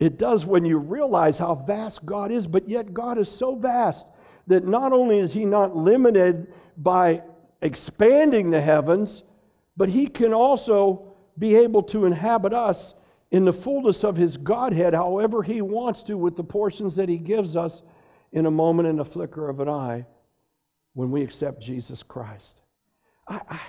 It 0.01 0.19
does 0.19 0.45
when 0.45 0.65
you 0.65 0.79
realize 0.79 1.39
how 1.39 1.55
vast 1.55 2.05
God 2.05 2.33
is, 2.33 2.47
but 2.47 2.69
yet 2.69 2.93
God 2.93 3.19
is 3.19 3.31
so 3.31 3.55
vast 3.55 4.09
that 4.47 4.67
not 4.67 4.93
only 4.93 5.19
is 5.19 5.33
He 5.33 5.45
not 5.45 5.77
limited 5.77 6.53
by 6.77 7.23
expanding 7.61 8.51
the 8.51 8.61
heavens, 8.61 9.23
but 9.77 9.91
He 9.91 10.07
can 10.07 10.33
also 10.33 11.15
be 11.39 11.55
able 11.55 11.83
to 11.85 12.05
inhabit 12.07 12.53
us 12.53 12.95
in 13.31 13.45
the 13.45 13.53
fullness 13.53 14.05
of 14.05 14.17
His 14.17 14.37
Godhead, 14.37 14.95
however 14.95 15.43
He 15.43 15.63
wants 15.63 16.03
to, 16.05 16.17
with 16.17 16.37
the 16.37 16.45
portions 16.45 16.97
that 16.97 17.09
He 17.09 17.19
gives 17.19 17.55
us 17.55 17.83
in 18.33 18.47
a 18.47 18.51
moment, 18.51 18.89
in 18.89 18.99
a 18.99 19.05
flicker 19.05 19.49
of 19.49 19.61
an 19.61 19.69
eye, 19.69 20.07
when 20.95 21.11
we 21.11 21.23
accept 21.23 21.61
Jesus 21.61 22.03
Christ. 22.03 22.61
I, 23.29 23.41
I, 23.49 23.61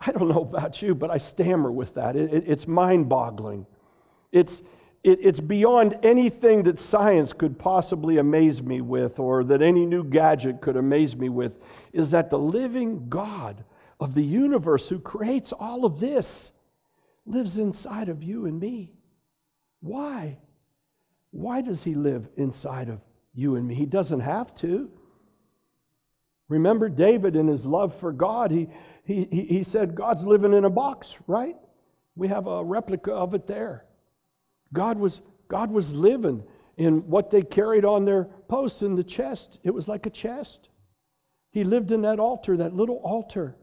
I 0.06 0.12
don't 0.12 0.28
know 0.28 0.42
about 0.42 0.80
you, 0.80 0.94
but 0.94 1.10
I 1.10 1.18
stammer 1.18 1.70
with 1.70 1.94
that. 1.94 2.16
It, 2.16 2.32
it, 2.32 2.44
it's 2.46 2.66
mind 2.66 3.08
boggling. 3.08 3.66
It's, 4.32 4.62
it, 5.02 5.18
it's 5.22 5.40
beyond 5.40 5.98
anything 6.02 6.62
that 6.64 6.78
science 6.78 7.32
could 7.32 7.58
possibly 7.58 8.18
amaze 8.18 8.62
me 8.62 8.80
with 8.80 9.18
or 9.18 9.44
that 9.44 9.62
any 9.62 9.84
new 9.84 10.04
gadget 10.04 10.60
could 10.60 10.76
amaze 10.76 11.16
me 11.16 11.28
with, 11.28 11.58
is 11.92 12.10
that 12.12 12.30
the 12.30 12.38
living 12.38 13.08
God 13.08 13.64
of 13.98 14.14
the 14.14 14.24
universe 14.24 14.88
who 14.88 14.98
creates 14.98 15.52
all 15.52 15.84
of 15.84 16.00
this 16.00 16.52
lives 17.26 17.58
inside 17.58 18.08
of 18.08 18.22
you 18.22 18.46
and 18.46 18.58
me. 18.58 18.92
Why? 19.80 20.38
Why 21.30 21.60
does 21.60 21.84
he 21.84 21.94
live 21.94 22.28
inside 22.36 22.88
of 22.88 23.00
you 23.34 23.56
and 23.56 23.66
me? 23.66 23.74
He 23.74 23.86
doesn't 23.86 24.20
have 24.20 24.54
to. 24.56 24.90
Remember 26.48 26.88
David 26.88 27.36
in 27.36 27.46
his 27.46 27.64
love 27.64 27.94
for 27.94 28.12
God, 28.12 28.50
he, 28.50 28.68
he, 29.10 29.44
he 29.44 29.64
said, 29.64 29.94
God's 29.94 30.24
living 30.24 30.52
in 30.52 30.64
a 30.64 30.70
box, 30.70 31.16
right? 31.26 31.56
We 32.14 32.28
have 32.28 32.46
a 32.46 32.62
replica 32.64 33.12
of 33.12 33.34
it 33.34 33.46
there. 33.46 33.84
God 34.72 34.98
was, 34.98 35.20
God 35.48 35.70
was 35.70 35.94
living 35.94 36.44
in 36.76 37.08
what 37.08 37.30
they 37.30 37.42
carried 37.42 37.84
on 37.84 38.04
their 38.04 38.24
posts 38.48 38.82
in 38.82 38.94
the 38.94 39.04
chest. 39.04 39.58
It 39.62 39.72
was 39.72 39.88
like 39.88 40.06
a 40.06 40.10
chest. 40.10 40.68
He 41.50 41.64
lived 41.64 41.90
in 41.90 42.02
that 42.02 42.20
altar, 42.20 42.56
that 42.56 42.74
little 42.74 42.96
altar 42.96 43.56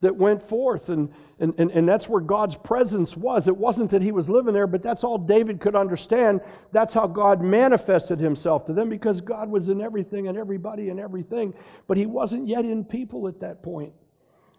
that 0.00 0.16
went 0.16 0.42
forth. 0.42 0.88
And, 0.88 1.10
and, 1.40 1.54
and, 1.58 1.70
and 1.70 1.88
that's 1.88 2.08
where 2.08 2.20
God's 2.20 2.56
presence 2.56 3.16
was. 3.16 3.48
It 3.48 3.56
wasn't 3.56 3.90
that 3.90 4.00
he 4.00 4.12
was 4.12 4.30
living 4.30 4.54
there, 4.54 4.66
but 4.66 4.82
that's 4.82 5.04
all 5.04 5.18
David 5.18 5.60
could 5.60 5.74
understand. 5.74 6.40
That's 6.72 6.94
how 6.94 7.06
God 7.06 7.42
manifested 7.42 8.20
himself 8.20 8.64
to 8.66 8.72
them 8.72 8.88
because 8.88 9.20
God 9.20 9.50
was 9.50 9.68
in 9.68 9.80
everything 9.80 10.28
and 10.28 10.38
everybody 10.38 10.88
and 10.88 11.00
everything. 11.00 11.52
But 11.86 11.96
he 11.96 12.06
wasn't 12.06 12.46
yet 12.46 12.64
in 12.64 12.84
people 12.84 13.28
at 13.28 13.40
that 13.40 13.62
point 13.62 13.92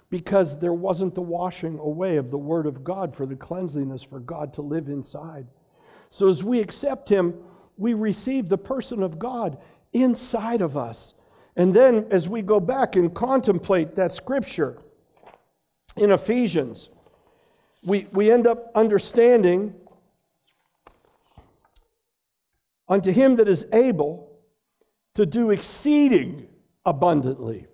because 0.10 0.60
there 0.60 0.74
wasn't 0.74 1.16
the 1.16 1.22
washing 1.22 1.78
away 1.80 2.18
of 2.18 2.32
the 2.32 2.38
Word 2.38 2.66
of 2.66 2.84
God 2.84 3.16
for 3.16 3.26
the 3.26 3.36
cleanliness 3.36 4.04
for 4.04 4.20
God 4.20 4.54
to 4.56 4.62
live 4.62 4.88
inside. 4.88 5.48
So 6.10 6.28
as 6.28 6.44
we 6.44 6.60
accept 6.60 7.10
Him, 7.10 7.36
we 7.78 7.94
receive 7.94 8.50
the 8.50 8.58
person 8.58 9.04
of 9.04 9.20
God 9.20 9.58
inside 9.94 10.62
of 10.62 10.76
us. 10.76 11.14
And 11.56 11.74
then 11.74 12.08
as 12.12 12.28
we 12.28 12.42
go 12.42 12.60
back 12.60 12.96
and 12.96 13.14
contemplate 13.14 13.96
that 13.96 14.14
scripture 14.14 14.78
in 15.96 16.12
Ephesians, 16.12 16.90
we, 17.84 18.08
we 18.12 18.32
end 18.32 18.48
up 18.48 18.72
understanding 18.76 19.74
unto 22.88 23.12
him 23.12 23.36
that 23.36 23.48
is 23.48 23.66
able 23.72 24.40
to 25.14 25.26
do 25.26 25.52
exceeding 25.52 26.48
abundantly. 26.86 27.68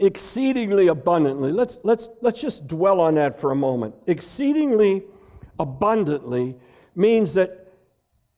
Exceedingly 0.00 0.88
abundantly. 0.88 1.52
Let's, 1.52 1.76
let's, 1.82 2.08
let's 2.22 2.40
just 2.40 2.66
dwell 2.66 3.00
on 3.00 3.16
that 3.16 3.38
for 3.38 3.52
a 3.52 3.56
moment. 3.56 3.94
Exceedingly 4.06 5.04
abundantly 5.58 6.56
means 6.96 7.34
that 7.34 7.68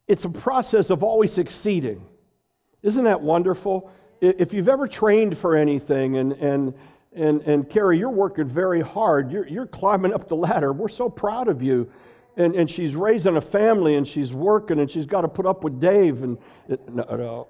it's 0.08 0.24
a 0.24 0.28
process 0.28 0.90
of 0.90 1.04
always 1.04 1.32
succeeding. 1.32 2.04
Isn't 2.82 3.04
that 3.04 3.20
wonderful? 3.20 3.90
If 4.20 4.52
you've 4.52 4.68
ever 4.68 4.88
trained 4.88 5.38
for 5.38 5.54
anything, 5.54 6.16
and, 6.16 6.32
and, 6.32 6.74
and, 7.12 7.42
and 7.42 7.70
Carrie, 7.70 7.96
you're 7.96 8.10
working 8.10 8.48
very 8.48 8.80
hard, 8.80 9.30
you're, 9.30 9.46
you're 9.46 9.66
climbing 9.66 10.12
up 10.12 10.28
the 10.28 10.36
ladder. 10.36 10.72
We're 10.72 10.88
so 10.88 11.08
proud 11.08 11.46
of 11.46 11.62
you. 11.62 11.90
And, 12.36 12.56
and 12.56 12.68
she's 12.68 12.96
raising 12.96 13.36
a 13.36 13.40
family 13.40 13.94
and 13.94 14.08
she's 14.08 14.34
working 14.34 14.80
and 14.80 14.90
she's 14.90 15.06
got 15.06 15.20
to 15.20 15.28
put 15.28 15.46
up 15.46 15.62
with 15.62 15.78
Dave. 15.78 16.22
And 16.22 16.38
no, 16.88 17.04
no, 17.10 17.48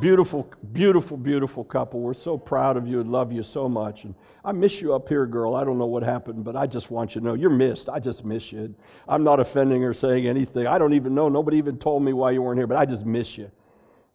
Beautiful, 0.00 0.50
beautiful, 0.72 1.16
beautiful 1.16 1.64
couple. 1.64 2.00
We're 2.00 2.14
so 2.14 2.36
proud 2.36 2.76
of 2.76 2.86
you 2.86 3.00
and 3.00 3.10
love 3.10 3.32
you 3.32 3.42
so 3.42 3.68
much. 3.68 4.04
And 4.04 4.14
I 4.44 4.52
miss 4.52 4.80
you 4.80 4.94
up 4.94 5.08
here, 5.08 5.24
girl. 5.24 5.54
I 5.54 5.64
don't 5.64 5.78
know 5.78 5.86
what 5.86 6.02
happened, 6.02 6.44
but 6.44 6.56
I 6.56 6.66
just 6.66 6.90
want 6.90 7.14
you 7.14 7.20
to 7.20 7.26
know 7.26 7.34
you're 7.34 7.50
missed. 7.50 7.88
I 7.88 8.00
just 8.00 8.24
miss 8.24 8.52
you. 8.52 8.74
I'm 9.08 9.24
not 9.24 9.40
offending 9.40 9.84
or 9.84 9.94
saying 9.94 10.26
anything. 10.26 10.66
I 10.66 10.78
don't 10.78 10.94
even 10.94 11.14
know. 11.14 11.28
Nobody 11.28 11.58
even 11.58 11.78
told 11.78 12.02
me 12.02 12.12
why 12.12 12.32
you 12.32 12.42
weren't 12.42 12.58
here, 12.58 12.66
but 12.66 12.78
I 12.78 12.86
just 12.86 13.06
miss 13.06 13.38
you. 13.38 13.50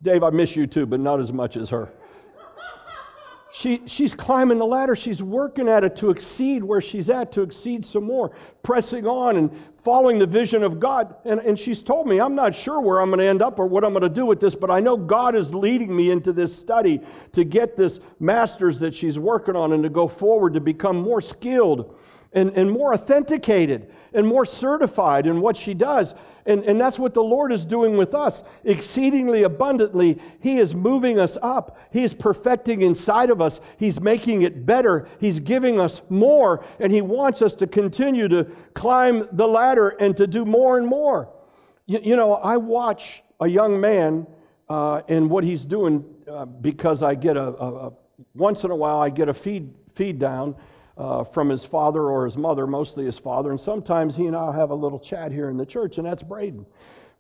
Dave, 0.02 0.22
I 0.24 0.30
miss 0.32 0.56
you 0.56 0.68
too, 0.68 0.86
but 0.86 1.00
not 1.00 1.20
as 1.20 1.32
much 1.32 1.56
as 1.56 1.70
her. 1.70 1.92
She, 3.56 3.84
she's 3.86 4.16
climbing 4.16 4.58
the 4.58 4.66
ladder. 4.66 4.96
She's 4.96 5.22
working 5.22 5.70
at 5.70 5.84
it 5.84 5.96
to 5.98 6.10
exceed 6.10 6.64
where 6.64 6.82
she's 6.82 7.08
at, 7.08 7.32
to 7.34 7.44
exceed 7.44 7.86
some 7.86 8.04
more, 8.04 8.32
pressing 8.64 9.06
on 9.06 9.38
and 9.38 9.52
following 9.84 10.18
the 10.18 10.26
vision 10.26 10.64
of 10.64 10.80
God. 10.80 11.14
And, 11.24 11.40
and 11.40 11.58
she's 11.58 11.84
told 11.84 12.08
me, 12.08 12.20
I'm 12.20 12.34
not 12.34 12.56
sure 12.56 12.82
where 12.82 13.00
I'm 13.00 13.10
going 13.10 13.20
to 13.20 13.28
end 13.28 13.44
up 13.44 13.60
or 13.60 13.68
what 13.68 13.84
I'm 13.84 13.92
going 13.92 14.02
to 14.02 14.10
do 14.10 14.26
with 14.26 14.40
this, 14.40 14.56
but 14.56 14.72
I 14.72 14.80
know 14.80 14.98
God 14.98 15.36
is 15.36 15.54
leading 15.54 15.96
me 15.96 16.10
into 16.10 16.34
this 16.34 16.58
study 16.58 17.00
to 17.34 17.44
get 17.44 17.78
this 17.78 18.00
master's 18.20 18.80
that 18.80 18.96
she's 18.96 19.20
working 19.20 19.56
on 19.56 19.74
and 19.74 19.84
to 19.84 19.90
go 19.90 20.08
forward 20.08 20.56
to 20.56 20.60
become 20.60 20.96
more 20.96 21.22
skilled 21.22 21.96
and, 22.34 22.52
and 22.52 22.72
more 22.72 22.94
authenticated 22.94 23.90
and 24.14 24.28
more 24.28 24.46
certified 24.46 25.28
in 25.28 25.42
what 25.42 25.58
she 25.58 25.74
does. 25.74 26.14
And, 26.46 26.64
and 26.66 26.80
that's 26.80 27.00
what 27.00 27.14
the 27.14 27.24
Lord 27.24 27.54
is 27.54 27.66
doing 27.66 27.96
with 27.96 28.14
us. 28.14 28.44
Exceedingly 28.66 29.44
abundantly, 29.44 30.20
He 30.40 30.60
is 30.60 30.76
moving 30.76 31.18
us 31.18 31.38
up. 31.42 31.78
He 31.92 32.04
is 32.04 32.14
perfecting 32.14 32.82
inside 32.82 33.30
of 33.30 33.42
us. 33.42 33.62
He's 33.78 34.02
making 34.02 34.42
it 34.42 34.66
better. 34.66 35.08
He's 35.20 35.40
giving 35.40 35.80
us 35.80 36.02
more. 36.10 36.66
And 36.80 36.92
He 36.92 37.02
wants 37.02 37.42
us 37.42 37.56
to 37.56 37.68
continue 37.68 38.28
to 38.28 38.46
climb 38.74 39.28
the 39.32 39.48
ladder 39.48 39.90
and 39.90 40.18
to 40.18 40.28
do 40.28 40.44
more 40.44 40.78
and 40.78 40.86
more. 40.86 41.30
You, 41.86 42.00
you 42.04 42.16
know, 42.16 42.34
I 42.34 42.58
watch 42.58 43.24
a 43.40 43.48
young 43.48 43.80
man 43.80 44.28
uh, 44.70 45.02
and 45.08 45.30
what 45.30 45.44
he's 45.44 45.66
doing 45.66 46.04
uh, 46.30 46.46
because 46.46 47.04
I 47.04 47.16
get 47.16 47.38
a, 47.38 47.48
a, 47.48 47.88
a, 47.88 47.94
once 48.34 48.64
in 48.64 48.72
a 48.72 48.76
while, 48.76 49.00
I 49.00 49.10
get 49.10 49.28
a 49.28 49.34
feed, 49.34 49.74
feed 49.94 50.18
down 50.20 50.56
uh, 50.98 51.24
from 51.24 51.50
his 51.50 51.66
father 51.66 52.04
or 52.10 52.26
his 52.26 52.38
mother, 52.38 52.68
mostly 52.68 53.06
his 53.06 53.18
father. 53.18 53.50
And 53.52 53.60
sometimes 53.60 54.16
he 54.16 54.28
and 54.28 54.36
I 54.36 54.56
have 54.56 54.70
a 54.70 54.76
little 54.76 55.00
chat 55.00 55.32
here 55.32 55.50
in 55.50 55.58
the 55.58 55.66
church, 55.66 55.98
and 55.98 56.06
that's 56.06 56.24
Braden. 56.24 56.66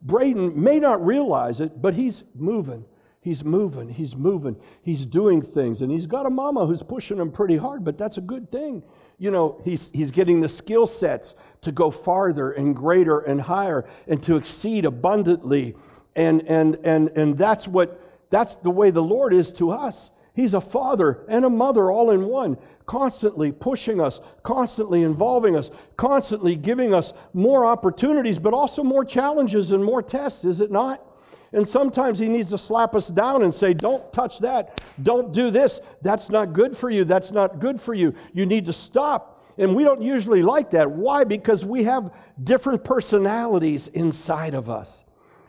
Braden 0.01 0.61
may 0.61 0.79
not 0.79 1.03
realize 1.05 1.61
it, 1.61 1.81
but 1.81 1.93
he's 1.93 2.23
moving. 2.35 2.85
He's 3.21 3.43
moving. 3.43 3.87
He's 3.87 4.17
moving. 4.17 4.57
He's 4.81 5.05
doing 5.05 5.41
things. 5.41 5.81
And 5.81 5.89
he's 5.89 6.05
got 6.05 6.25
a 6.25 6.29
mama 6.29 6.65
who's 6.65 6.83
pushing 6.83 7.19
him 7.19 7.31
pretty 7.31 7.55
hard, 7.55 7.85
but 7.85 7.97
that's 7.97 8.17
a 8.17 8.21
good 8.21 8.51
thing. 8.51 8.83
You 9.17 9.31
know, 9.31 9.61
he's, 9.63 9.89
he's 9.93 10.11
getting 10.11 10.41
the 10.41 10.49
skill 10.49 10.85
sets 10.85 11.33
to 11.61 11.71
go 11.71 11.89
farther 11.89 12.51
and 12.51 12.75
greater 12.75 13.19
and 13.19 13.39
higher 13.39 13.85
and 14.07 14.21
to 14.23 14.35
exceed 14.35 14.83
abundantly. 14.83 15.75
And, 16.17 16.41
and, 16.49 16.77
and, 16.83 17.09
and 17.15 17.37
that's 17.37 17.65
what, 17.65 18.01
that's 18.29 18.55
the 18.55 18.69
way 18.69 18.91
the 18.91 19.01
Lord 19.01 19.33
is 19.33 19.53
to 19.53 19.71
us. 19.71 20.09
He's 20.35 20.53
a 20.53 20.61
father 20.61 21.23
and 21.29 21.45
a 21.45 21.49
mother 21.49 21.91
all 21.91 22.09
in 22.09 22.25
one 22.25 22.57
constantly 22.85 23.51
pushing 23.51 24.01
us, 24.01 24.19
constantly 24.43 25.03
involving 25.03 25.55
us, 25.55 25.71
constantly 25.97 26.55
giving 26.55 26.93
us 26.93 27.13
more 27.33 27.65
opportunities, 27.65 28.39
but 28.39 28.53
also 28.53 28.83
more 28.83 29.05
challenges 29.05 29.71
and 29.71 29.83
more 29.83 30.01
tests, 30.01 30.45
is 30.45 30.61
it 30.61 30.71
not? 30.71 31.05
And 31.53 31.67
sometimes 31.67 32.17
he 32.17 32.27
needs 32.27 32.49
to 32.49 32.57
slap 32.57 32.95
us 32.95 33.07
down 33.07 33.43
and 33.43 33.53
say, 33.53 33.73
Don't 33.73 34.11
touch 34.11 34.39
that. 34.39 34.81
Don't 35.01 35.31
do 35.31 35.51
this. 35.51 35.81
That's 36.01 36.29
not 36.29 36.53
good 36.53 36.75
for 36.75 36.89
you. 36.89 37.05
That's 37.05 37.31
not 37.31 37.59
good 37.59 37.79
for 37.79 37.93
you. 37.93 38.15
You 38.33 38.47
need 38.47 38.65
to 38.65 38.73
stop. 38.73 39.29
And 39.59 39.75
we 39.75 39.83
don't 39.83 40.01
usually 40.01 40.41
like 40.41 40.71
that. 40.71 40.89
Why? 40.89 41.23
Because 41.23 41.63
we 41.63 41.83
have 41.83 42.11
different 42.43 42.83
personalities 42.83 43.87
inside 43.87 44.55
of 44.55 44.67
us. 44.67 45.03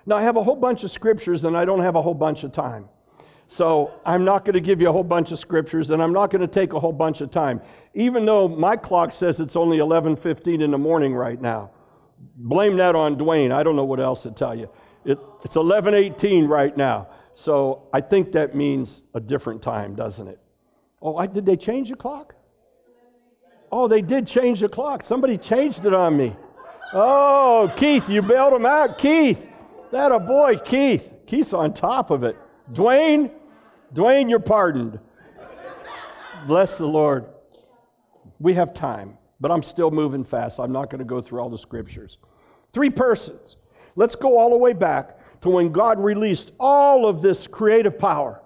Now, 0.05 0.17
I 0.17 0.23
have 0.23 0.37
a 0.37 0.43
whole 0.43 0.57
bunch 0.57 0.85
of 0.85 0.91
scriptures 0.91 1.45
and 1.45 1.57
I 1.57 1.65
don't 1.65 1.81
have 1.81 1.97
a 1.97 2.03
whole 2.03 2.15
bunch 2.15 2.45
of 2.45 2.53
time. 2.53 2.91
So 3.55 3.93
I'm 4.05 4.25
not 4.25 4.45
going 4.45 4.55
to 4.55 4.61
give 4.61 4.81
you 4.81 4.89
a 4.89 4.93
whole 4.93 5.05
bunch 5.05 5.31
of 5.31 5.39
scriptures 5.39 5.93
and 5.93 6.03
I'm 6.03 6.13
not 6.13 6.33
going 6.33 6.41
to 6.41 6.49
take 6.49 6.73
a 6.73 6.81
whole 6.81 6.93
bunch 6.93 7.21
of 7.21 7.31
time. 7.31 7.63
Even 7.95 8.27
though 8.27 8.49
my 8.49 8.75
clock 8.75 9.13
says 9.13 9.39
it's 9.39 9.55
only 9.55 9.79
11:15 9.79 10.61
in 10.61 10.73
the 10.73 10.79
morning 10.79 11.15
right 11.15 11.41
now. 11.41 11.71
blame 12.37 12.77
that 12.79 12.97
on 12.97 13.15
Dwayne. 13.15 13.53
I 13.53 13.63
don't 13.63 13.77
know 13.77 13.85
what 13.85 14.01
else 14.01 14.25
to 14.25 14.33
tell 14.33 14.57
you. 14.57 14.69
It, 15.05 15.21
it's 15.45 15.55
11:18 15.55 16.49
right 16.49 16.77
now, 16.77 17.07
so 17.33 17.87
I 17.93 18.01
think 18.01 18.33
that 18.33 18.57
means 18.57 19.05
a 19.15 19.21
different 19.21 19.63
time, 19.63 19.95
doesn't 19.95 20.27
it? 20.27 20.41
Oh, 21.01 21.17
I, 21.17 21.29
did 21.29 21.47
they 21.47 21.57
change 21.57 21.91
the 21.91 21.97
clock? 21.97 22.35
Oh, 23.71 23.87
they 23.87 24.03
did 24.03 24.27
change 24.27 24.61
the 24.61 24.69
clock. 24.69 25.05
Somebody 25.05 25.39
changed 25.39 25.85
it 25.85 25.95
on 25.95 26.17
me. 26.17 26.35
Oh, 26.93 27.73
Keith, 27.77 28.09
you 28.09 28.21
bailed 28.21 28.55
him 28.55 28.67
out, 28.67 28.99
Keith. 28.99 29.49
That 29.93 30.11
a 30.11 30.19
boy, 30.19 30.57
Keith. 30.57 31.13
Keith's 31.27 31.53
on 31.53 31.73
top 31.73 32.11
of 32.11 32.25
it. 32.25 32.37
Dwayne, 32.73 33.31
Dwayne, 33.95 34.29
you're 34.29 34.41
pardoned. 34.41 34.99
Bless 36.47 36.79
the 36.79 36.87
Lord. 36.87 37.27
We 38.41 38.55
have 38.55 38.75
time, 38.75 39.17
but 39.41 39.51
I'm 39.51 39.63
still 39.63 39.91
moving 39.91 40.25
fast. 40.25 40.59
I'm 40.59 40.73
not 40.73 40.91
going 40.91 40.99
to 40.99 41.05
go 41.05 41.21
through 41.21 41.41
all 41.41 41.49
the 41.49 41.59
scriptures. 41.59 42.19
Three 42.73 42.91
persons. 42.91 43.57
Let's 43.95 44.17
go 44.17 44.37
all 44.37 44.51
the 44.51 44.59
way 44.59 44.73
back 44.73 45.41
to 45.43 45.49
when 45.49 45.71
God 45.71 46.03
released 46.03 46.53
all 46.59 47.07
of 47.07 47.23
this 47.23 47.47
creative 47.47 47.97
power. 47.99 48.43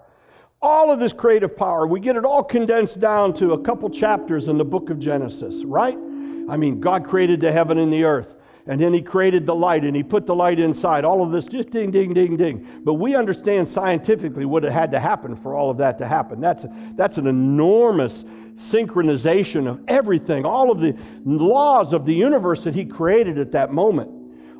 All 0.61 0.91
of 0.91 0.99
this 0.99 1.13
creative 1.13 1.55
power. 1.55 1.87
We 1.87 1.99
get 1.99 2.15
it 2.15 2.25
all 2.25 2.43
condensed 2.43 2.99
down 2.99 3.33
to 3.35 3.53
a 3.53 3.61
couple 3.61 3.89
chapters 3.89 4.49
in 4.49 4.57
the 4.57 4.65
book 4.65 4.89
of 4.89 4.99
Genesis, 4.99 5.63
right? 5.63 5.95
I 5.95 6.57
mean, 6.57 6.79
God 6.79 7.05
created 7.05 7.39
the 7.39 7.51
heaven 7.51 7.77
and 7.79 7.91
the 7.91 8.03
earth. 8.03 8.35
And 8.69 8.79
then 8.79 8.93
he 8.93 9.01
created 9.01 9.47
the 9.47 9.55
light 9.55 9.83
and 9.83 9.95
he 9.95 10.03
put 10.03 10.27
the 10.27 10.35
light 10.35 10.59
inside. 10.59 11.03
All 11.03 11.23
of 11.23 11.31
this 11.31 11.47
just 11.47 11.71
ding, 11.71 11.89
ding, 11.89 12.13
ding, 12.13 12.37
ding. 12.37 12.81
But 12.83 12.93
we 12.93 13.15
understand 13.15 13.67
scientifically 13.67 14.45
what 14.45 14.63
it 14.63 14.71
had 14.71 14.91
to 14.91 14.99
happen 14.99 15.35
for 15.35 15.55
all 15.55 15.71
of 15.71 15.77
that 15.77 15.97
to 15.97 16.07
happen. 16.07 16.39
That's, 16.39 16.67
that's 16.95 17.17
an 17.17 17.25
enormous 17.25 18.23
synchronization 18.53 19.67
of 19.67 19.81
everything, 19.87 20.45
all 20.45 20.69
of 20.69 20.79
the 20.79 20.95
laws 21.25 21.93
of 21.93 22.05
the 22.05 22.13
universe 22.13 22.63
that 22.65 22.75
he 22.75 22.85
created 22.85 23.39
at 23.39 23.53
that 23.53 23.73
moment. 23.73 24.11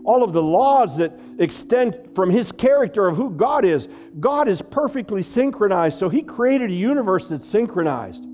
All 0.04 0.24
of 0.24 0.34
the 0.34 0.42
laws 0.42 0.98
that 0.98 1.20
extend 1.38 1.96
from 2.16 2.32
his 2.32 2.52
character 2.52 3.08
of 3.08 3.16
who 3.16 3.30
God 3.30 3.64
is. 3.64 3.88
God 4.20 4.48
is 4.48 4.60
perfectly 4.60 5.22
synchronized, 5.22 6.00
so 6.00 6.10
he 6.10 6.24
created 6.24 6.72
a 6.72 6.74
universe 6.74 7.28
that's 7.28 7.48
synchronized. 7.48 8.26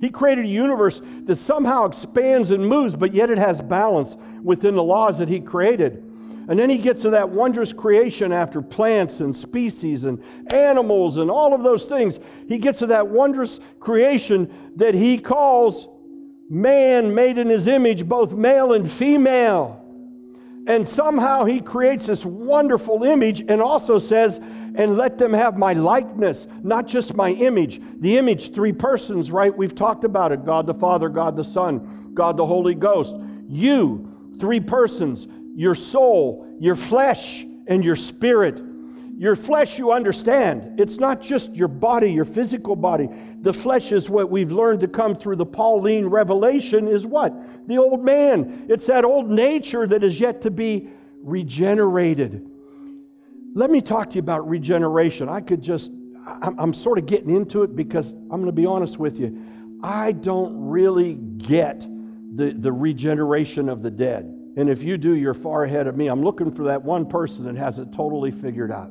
He 0.00 0.08
created 0.08 0.46
a 0.46 0.48
universe 0.48 1.02
that 1.26 1.36
somehow 1.36 1.84
expands 1.84 2.52
and 2.52 2.66
moves, 2.66 2.96
but 2.96 3.12
yet 3.12 3.28
it 3.28 3.36
has 3.36 3.60
balance 3.60 4.16
within 4.42 4.74
the 4.74 4.82
laws 4.82 5.18
that 5.18 5.28
He 5.28 5.40
created. 5.40 6.04
And 6.50 6.58
then 6.58 6.68
he 6.68 6.78
gets 6.78 7.02
to 7.02 7.10
that 7.10 7.30
wondrous 7.30 7.72
creation 7.72 8.32
after 8.32 8.60
plants 8.60 9.20
and 9.20 9.36
species 9.36 10.02
and 10.02 10.20
animals 10.52 11.18
and 11.18 11.30
all 11.30 11.54
of 11.54 11.62
those 11.62 11.84
things. 11.84 12.18
He 12.48 12.58
gets 12.58 12.80
to 12.80 12.86
that 12.86 13.06
wondrous 13.06 13.60
creation 13.78 14.52
that 14.74 14.94
he 14.94 15.18
calls 15.18 15.86
man 16.48 17.14
made 17.14 17.38
in 17.38 17.48
his 17.48 17.68
image, 17.68 18.08
both 18.08 18.34
male 18.34 18.72
and 18.72 18.90
female. 18.90 19.80
And 20.66 20.88
somehow 20.88 21.44
he 21.44 21.60
creates 21.60 22.06
this 22.06 22.26
wonderful 22.26 23.04
image 23.04 23.42
and 23.46 23.62
also 23.62 24.00
says, 24.00 24.38
and 24.38 24.96
let 24.96 25.18
them 25.18 25.32
have 25.32 25.56
my 25.56 25.72
likeness, 25.72 26.48
not 26.64 26.88
just 26.88 27.14
my 27.14 27.30
image. 27.30 27.80
The 28.00 28.18
image, 28.18 28.52
three 28.52 28.72
persons, 28.72 29.30
right? 29.30 29.56
We've 29.56 29.74
talked 29.74 30.02
about 30.02 30.32
it 30.32 30.44
God 30.44 30.66
the 30.66 30.74
Father, 30.74 31.08
God 31.08 31.36
the 31.36 31.44
Son, 31.44 32.10
God 32.12 32.36
the 32.36 32.46
Holy 32.46 32.74
Ghost. 32.74 33.14
You, 33.48 34.09
three 34.40 34.60
persons, 34.60 35.28
your 35.54 35.74
soul, 35.74 36.56
your 36.58 36.76
flesh, 36.76 37.44
and 37.66 37.84
your 37.84 37.96
spirit. 37.96 38.60
Your 39.16 39.36
flesh, 39.36 39.78
you 39.78 39.92
understand. 39.92 40.80
It's 40.80 40.96
not 40.96 41.20
just 41.20 41.54
your 41.54 41.68
body, 41.68 42.10
your 42.10 42.24
physical 42.24 42.74
body. 42.74 43.08
The 43.42 43.52
flesh 43.52 43.92
is 43.92 44.08
what 44.08 44.30
we've 44.30 44.50
learned 44.50 44.80
to 44.80 44.88
come 44.88 45.14
through 45.14 45.36
the 45.36 45.44
Pauline 45.46 46.06
revelation 46.06 46.88
is 46.88 47.06
what? 47.06 47.68
The 47.68 47.76
old 47.76 48.02
man. 48.02 48.66
It's 48.70 48.86
that 48.86 49.04
old 49.04 49.28
nature 49.28 49.86
that 49.86 50.02
is 50.02 50.18
yet 50.18 50.40
to 50.42 50.50
be 50.50 50.88
regenerated. 51.22 52.48
Let 53.54 53.70
me 53.70 53.82
talk 53.82 54.08
to 54.10 54.14
you 54.14 54.20
about 54.20 54.48
regeneration. 54.48 55.28
I 55.28 55.42
could 55.42 55.60
just, 55.60 55.90
I'm, 56.26 56.72
sort 56.72 56.98
of 56.98 57.04
getting 57.04 57.30
into 57.30 57.62
it 57.62 57.76
because 57.76 58.12
I'm 58.12 58.28
going 58.28 58.46
to 58.46 58.52
be 58.52 58.64
honest 58.64 58.98
with 58.98 59.18
you. 59.18 59.78
I 59.82 60.12
don't 60.12 60.68
really 60.68 61.14
get 61.14 61.86
the, 62.40 62.52
the 62.52 62.72
regeneration 62.72 63.68
of 63.68 63.82
the 63.82 63.90
dead. 63.90 64.24
And 64.56 64.70
if 64.70 64.82
you 64.82 64.96
do, 64.96 65.14
you're 65.14 65.34
far 65.34 65.64
ahead 65.64 65.86
of 65.86 65.96
me. 65.96 66.06
I'm 66.06 66.22
looking 66.22 66.50
for 66.50 66.64
that 66.64 66.82
one 66.82 67.06
person 67.06 67.44
that 67.44 67.56
has 67.56 67.78
it 67.78 67.92
totally 67.92 68.30
figured 68.30 68.72
out. 68.72 68.90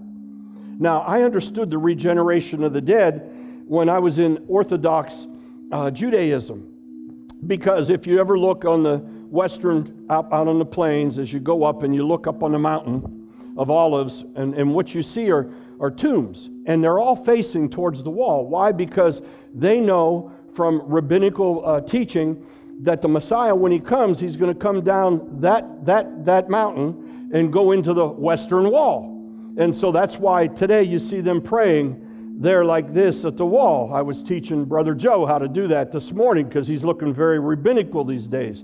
Now, 0.80 1.00
I 1.00 1.24
understood 1.24 1.72
the 1.72 1.80
regeneration 1.80 2.64
of 2.64 2.74
the 2.74 2.82
dead 2.82 3.30
when 3.66 3.90
I 3.90 3.98
was 3.98 4.20
in 4.20 4.46
Orthodox 4.48 5.28
uh, 5.72 5.90
Judaism. 5.90 7.28
Because 7.48 7.90
if 7.90 8.06
you 8.06 8.20
ever 8.20 8.38
look 8.38 8.66
on 8.66 8.84
the 8.84 8.98
western, 8.98 10.06
out, 10.10 10.32
out 10.32 10.48
on 10.48 10.60
the 10.60 10.66
plains, 10.66 11.18
as 11.18 11.34
you 11.34 11.40
go 11.40 11.64
up 11.64 11.82
and 11.82 11.94
you 11.96 12.06
look 12.06 12.28
up 12.28 12.44
on 12.44 12.52
the 12.52 12.60
mountain, 12.60 13.28
of 13.58 13.70
olives, 13.70 14.24
and, 14.36 14.54
and 14.54 14.74
what 14.74 14.94
you 14.94 15.02
see 15.04 15.32
are, 15.32 15.52
are 15.82 15.92
tombs, 15.92 16.50
and 16.66 16.84
they're 16.84 17.00
all 17.00 17.16
facing 17.16 17.70
towards 17.70 18.04
the 18.04 18.10
wall. 18.10 18.48
Why? 18.48 18.72
Because 18.72 19.22
they 19.54 19.80
know 19.80 20.32
from 20.54 20.82
rabbinical 20.86 21.66
uh, 21.66 21.82
teaching 21.82 22.46
that 22.80 23.02
the 23.02 23.08
Messiah, 23.08 23.54
when 23.54 23.72
he 23.72 23.80
comes, 23.80 24.20
he's 24.20 24.38
going 24.38 24.54
to 24.54 24.60
come 24.60 24.84
down 24.84 25.42
that, 25.42 25.86
that, 25.86 26.26
that 26.26 26.50
mountain 26.50 27.30
and 27.34 27.52
go 27.52 27.72
into 27.72 27.94
the 27.94 28.08
western 28.08 28.70
wall. 28.72 29.16
And 29.58 29.76
so 29.76 29.92
that's 29.92 30.18
why 30.18 30.48
today 30.48 30.84
you 30.84 31.00
see 31.00 31.22
them 31.22 31.42
praying 31.42 32.38
there 32.40 32.64
like 32.64 32.94
this 32.94 33.26
at 33.26 33.36
the 33.36 33.46
wall. 33.46 33.94
I 33.94 34.02
was 34.02 34.24
teaching 34.24 34.64
Brother 34.64 34.96
Joe 34.96 35.26
how 35.26 35.38
to 35.38 35.48
do 35.48 35.68
that 35.68 35.92
this 35.92 36.14
morning 36.14 36.48
because 36.48 36.68
he's 36.68 36.86
looking 36.86 37.14
very 37.14 37.40
rabbinical 37.40 38.06
these 38.06 38.28
days. 38.28 38.64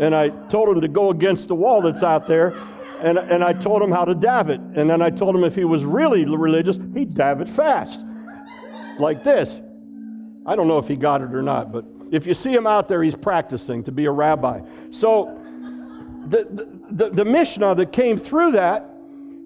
And 0.00 0.14
I 0.14 0.30
told 0.48 0.70
him 0.70 0.80
to 0.80 0.88
go 0.88 1.10
against 1.10 1.48
the 1.48 1.54
wall 1.54 1.82
that's 1.82 2.02
out 2.02 2.26
there 2.26 2.54
and, 3.02 3.18
and 3.18 3.42
I 3.42 3.52
told 3.52 3.82
him 3.82 3.90
how 3.90 4.04
to 4.04 4.14
dab 4.14 4.50
it. 4.50 4.60
And 4.74 4.88
then 4.88 5.02
I 5.02 5.10
told 5.10 5.34
him 5.34 5.44
if 5.44 5.54
he 5.54 5.64
was 5.64 5.84
really 5.84 6.24
religious, 6.24 6.78
he'd 6.94 7.14
dab 7.14 7.40
it 7.40 7.48
fast, 7.48 8.04
like 8.98 9.24
this. 9.24 9.60
I 10.46 10.56
don't 10.56 10.68
know 10.68 10.78
if 10.78 10.88
he 10.88 10.96
got 10.96 11.22
it 11.22 11.34
or 11.34 11.42
not, 11.42 11.72
but 11.72 11.84
if 12.10 12.26
you 12.26 12.34
see 12.34 12.52
him 12.52 12.66
out 12.66 12.88
there, 12.88 13.02
he's 13.02 13.14
practicing 13.14 13.82
to 13.84 13.92
be 13.92 14.06
a 14.06 14.10
rabbi. 14.10 14.60
So 14.90 15.38
the, 16.26 16.46
the, 16.90 17.10
the, 17.10 17.24
Mishnah 17.24 17.74
that 17.76 17.92
came 17.92 18.18
through 18.18 18.52
that 18.52 18.96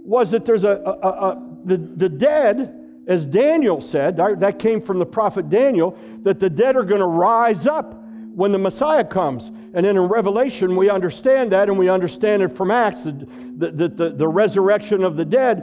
was 0.05 0.31
that 0.33 0.45
there's 0.45 0.65
a, 0.65 0.71
a, 0.71 0.93
a, 0.93 1.09
a 1.09 1.57
the, 1.65 1.77
the 1.77 2.09
dead, 2.09 2.75
as 3.07 3.27
Daniel 3.27 3.81
said, 3.81 4.17
that 4.17 4.59
came 4.59 4.81
from 4.81 4.99
the 4.99 5.07
prophet 5.07 5.49
Daniel, 5.49 5.97
that 6.23 6.41
the 6.41 6.51
dead 6.51 6.77
are 6.77 6.85
going 6.85 7.01
to 7.01 7.07
rise 7.07 7.67
up 7.67 7.95
when 8.35 8.51
the 8.51 8.59
Messiah 8.59 9.05
comes. 9.05 9.49
And 9.49 9.85
then 9.85 9.97
in 9.97 10.03
Revelation, 10.09 10.77
we 10.77 10.91
understand 10.91 11.53
that, 11.53 11.69
and 11.69 11.79
we 11.79 11.89
understand 11.89 12.43
it 12.43 12.57
from 12.57 12.71
Acts, 12.71 13.03
the, 13.03 13.13
the, 13.57 13.89
the, 13.89 14.11
the 14.11 14.29
resurrection 14.29 15.05
of 15.05 15.17
the 15.17 15.25
dead. 15.25 15.63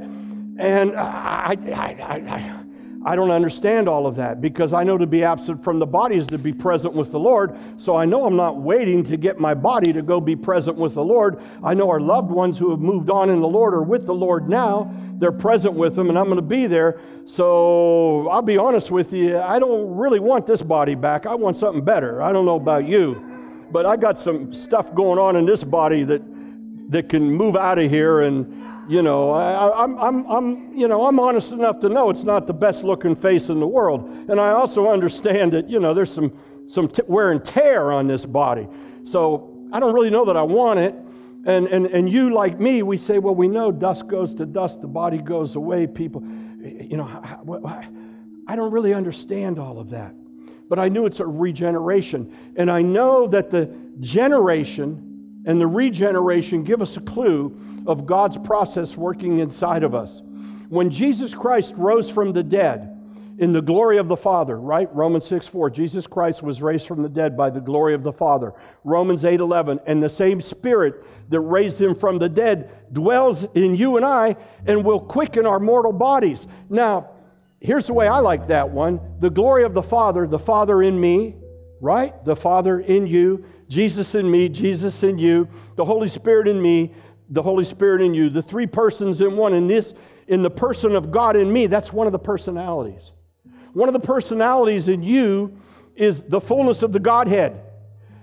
And 0.57 0.95
I, 0.95 1.57
I, 1.73 1.95
I, 2.01 2.60
I 3.03 3.15
don't 3.15 3.31
understand 3.31 3.89
all 3.89 4.05
of 4.05 4.15
that 4.17 4.41
because 4.41 4.73
I 4.73 4.83
know 4.83 4.97
to 4.97 5.07
be 5.07 5.23
absent 5.23 5.63
from 5.63 5.79
the 5.79 5.87
body 5.87 6.17
is 6.17 6.27
to 6.27 6.37
be 6.37 6.53
present 6.53 6.93
with 6.93 7.11
the 7.11 7.19
Lord. 7.19 7.57
So 7.77 7.95
I 7.95 8.05
know 8.05 8.25
I'm 8.25 8.35
not 8.35 8.57
waiting 8.57 9.03
to 9.05 9.17
get 9.17 9.39
my 9.39 9.55
body 9.55 9.91
to 9.93 10.03
go 10.03 10.21
be 10.21 10.35
present 10.35 10.77
with 10.77 10.93
the 10.93 11.03
Lord. 11.03 11.41
I 11.63 11.73
know 11.73 11.89
our 11.89 11.99
loved 11.99 12.29
ones 12.29 12.59
who 12.59 12.69
have 12.69 12.79
moved 12.79 13.09
on 13.09 13.31
in 13.31 13.41
the 13.41 13.47
Lord 13.47 13.73
are 13.73 13.81
with 13.81 14.05
the 14.05 14.13
Lord 14.13 14.47
now. 14.47 14.93
They're 15.17 15.31
present 15.31 15.73
with 15.73 15.97
Him, 15.97 16.09
and 16.09 16.17
I'm 16.17 16.25
going 16.25 16.35
to 16.35 16.43
be 16.43 16.67
there. 16.67 16.99
So 17.25 18.27
I'll 18.29 18.41
be 18.41 18.57
honest 18.57 18.91
with 18.91 19.13
you, 19.13 19.39
I 19.39 19.57
don't 19.57 19.95
really 19.95 20.19
want 20.19 20.45
this 20.45 20.61
body 20.61 20.95
back. 20.95 21.25
I 21.25 21.33
want 21.33 21.57
something 21.57 21.83
better. 21.83 22.21
I 22.21 22.31
don't 22.31 22.45
know 22.45 22.55
about 22.55 22.87
you, 22.87 23.23
but 23.71 23.85
I 23.85 23.97
got 23.97 24.19
some 24.19 24.53
stuff 24.53 24.93
going 24.93 25.17
on 25.17 25.35
in 25.35 25.45
this 25.45 25.63
body 25.63 26.03
that 26.03 26.21
that 26.91 27.07
can 27.07 27.31
move 27.31 27.55
out 27.55 27.79
of 27.79 27.89
here 27.89 28.21
and 28.21 28.60
you 28.89 29.01
know 29.01 29.31
I, 29.31 29.83
am 29.83 29.97
I'm, 29.97 30.25
I'm 30.25 30.75
you 30.75 30.87
know 30.87 31.05
i'm 31.05 31.19
honest 31.19 31.51
enough 31.51 31.79
to 31.79 31.89
know 31.89 32.09
it's 32.09 32.23
not 32.23 32.47
the 32.47 32.53
best 32.53 32.83
looking 32.83 33.15
face 33.15 33.49
in 33.49 33.59
the 33.59 33.67
world 33.67 34.09
and 34.29 34.39
i 34.39 34.49
also 34.51 34.89
understand 34.89 35.53
that 35.53 35.69
you 35.69 35.79
know 35.79 35.93
there's 35.93 36.13
some 36.13 36.33
some 36.67 36.87
t- 36.87 37.03
wear 37.07 37.31
and 37.31 37.43
tear 37.43 37.91
on 37.91 38.07
this 38.07 38.25
body 38.25 38.67
so 39.03 39.67
i 39.71 39.79
don't 39.79 39.93
really 39.93 40.09
know 40.09 40.25
that 40.25 40.37
i 40.37 40.41
want 40.41 40.79
it 40.79 40.95
and, 41.43 41.67
and, 41.67 41.87
and 41.87 42.09
you, 42.09 42.31
like 42.31 42.59
me, 42.59 42.83
we 42.83 42.97
say, 42.97 43.17
well, 43.17 43.33
we 43.33 43.47
know 43.47 43.71
dust 43.71 44.07
goes 44.07 44.35
to 44.35 44.45
dust, 44.45 44.81
the 44.81 44.87
body 44.87 45.17
goes 45.17 45.55
away. 45.55 45.87
People, 45.87 46.21
you 46.61 46.97
know, 46.97 47.07
I 48.47 48.55
don't 48.55 48.71
really 48.71 48.93
understand 48.93 49.57
all 49.57 49.79
of 49.79 49.89
that. 49.89 50.13
But 50.69 50.79
I 50.79 50.87
knew 50.87 51.05
it's 51.05 51.19
a 51.19 51.25
regeneration. 51.25 52.53
And 52.55 52.69
I 52.69 52.81
know 52.81 53.27
that 53.27 53.49
the 53.49 53.73
generation 53.99 55.10
and 55.45 55.59
the 55.59 55.67
regeneration 55.67 56.63
give 56.63 56.81
us 56.81 56.97
a 56.97 57.01
clue 57.01 57.83
of 57.87 58.05
God's 58.05 58.37
process 58.37 58.95
working 58.95 59.39
inside 59.39 59.83
of 59.83 59.95
us. 59.95 60.21
When 60.69 60.89
Jesus 60.89 61.33
Christ 61.33 61.73
rose 61.77 62.09
from 62.09 62.33
the 62.33 62.43
dead, 62.43 62.91
in 63.41 63.53
the 63.53 63.61
glory 63.61 63.97
of 63.97 64.07
the 64.07 64.15
Father, 64.15 64.59
right? 64.59 64.93
Romans 64.93 65.25
6 65.25 65.47
4. 65.47 65.71
Jesus 65.71 66.05
Christ 66.05 66.43
was 66.43 66.61
raised 66.61 66.87
from 66.87 67.01
the 67.01 67.09
dead 67.09 67.35
by 67.35 67.49
the 67.49 67.59
glory 67.59 67.95
of 67.95 68.03
the 68.03 68.13
Father. 68.13 68.53
Romans 68.83 69.25
8 69.25 69.39
11. 69.39 69.79
And 69.87 70.01
the 70.01 70.09
same 70.09 70.41
Spirit 70.41 71.03
that 71.29 71.39
raised 71.39 71.81
him 71.81 71.95
from 71.95 72.19
the 72.19 72.29
dead 72.29 72.69
dwells 72.93 73.43
in 73.55 73.75
you 73.75 73.97
and 73.97 74.05
I 74.05 74.35
and 74.67 74.85
will 74.85 74.99
quicken 74.99 75.47
our 75.47 75.59
mortal 75.59 75.91
bodies. 75.91 76.45
Now, 76.69 77.09
here's 77.59 77.87
the 77.87 77.93
way 77.93 78.07
I 78.07 78.19
like 78.19 78.47
that 78.47 78.69
one 78.69 78.99
the 79.19 79.31
glory 79.31 79.63
of 79.63 79.73
the 79.73 79.83
Father, 79.83 80.27
the 80.27 80.37
Father 80.37 80.83
in 80.83 80.99
me, 81.01 81.35
right? 81.79 82.23
The 82.23 82.35
Father 82.35 82.79
in 82.79 83.07
you, 83.07 83.43
Jesus 83.71 84.15
in 84.15 84.29
me, 84.29 84.49
Jesus 84.49 85.01
in 85.01 85.17
you, 85.17 85.47
the 85.77 85.85
Holy 85.85 86.09
Spirit 86.09 86.49
in 86.49 86.61
me, 86.61 86.93
the 87.29 87.41
Holy 87.41 87.63
Spirit 87.63 88.01
in 88.01 88.13
you, 88.13 88.29
the 88.29 88.41
three 88.41 88.67
persons 88.67 89.21
in 89.21 89.37
one. 89.37 89.53
In 89.53 89.67
this, 89.67 89.93
in 90.27 90.41
the 90.41 90.49
person 90.49 90.93
of 90.93 91.09
God 91.09 91.37
in 91.37 91.51
me, 91.51 91.67
that's 91.67 91.93
one 91.93 92.05
of 92.05 92.11
the 92.11 92.19
personalities. 92.19 93.13
One 93.71 93.87
of 93.87 93.93
the 93.93 94.01
personalities 94.01 94.89
in 94.89 95.01
you 95.01 95.57
is 95.95 96.23
the 96.23 96.41
fullness 96.41 96.83
of 96.83 96.91
the 96.91 96.99
Godhead. 96.99 97.61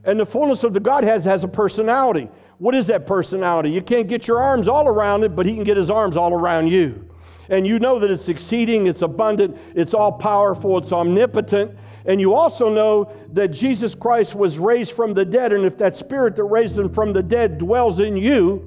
And 0.04 0.20
the 0.20 0.26
fullness 0.26 0.64
of 0.64 0.74
the 0.74 0.80
Godhead 0.80 1.22
has 1.22 1.44
a 1.44 1.48
personality. 1.48 2.28
What 2.58 2.74
is 2.74 2.86
that 2.88 3.06
personality? 3.06 3.70
You 3.70 3.80
can't 3.80 4.06
get 4.06 4.28
your 4.28 4.42
arms 4.42 4.68
all 4.68 4.86
around 4.86 5.24
it, 5.24 5.34
but 5.34 5.46
He 5.46 5.54
can 5.54 5.64
get 5.64 5.78
His 5.78 5.88
arms 5.88 6.18
all 6.18 6.34
around 6.34 6.68
you. 6.68 7.08
And 7.48 7.66
you 7.66 7.78
know 7.78 7.98
that 7.98 8.10
it's 8.10 8.28
exceeding, 8.28 8.86
it's 8.86 9.00
abundant, 9.00 9.56
it's 9.74 9.94
all 9.94 10.12
powerful, 10.12 10.76
it's 10.76 10.92
omnipotent. 10.92 11.74
And 12.08 12.22
you 12.22 12.34
also 12.34 12.70
know 12.70 13.12
that 13.34 13.48
Jesus 13.48 13.94
Christ 13.94 14.34
was 14.34 14.58
raised 14.58 14.92
from 14.92 15.12
the 15.12 15.26
dead. 15.26 15.52
And 15.52 15.66
if 15.66 15.76
that 15.78 15.94
spirit 15.94 16.36
that 16.36 16.44
raised 16.44 16.78
him 16.78 16.88
from 16.88 17.12
the 17.12 17.22
dead 17.22 17.58
dwells 17.58 18.00
in 18.00 18.16
you, 18.16 18.66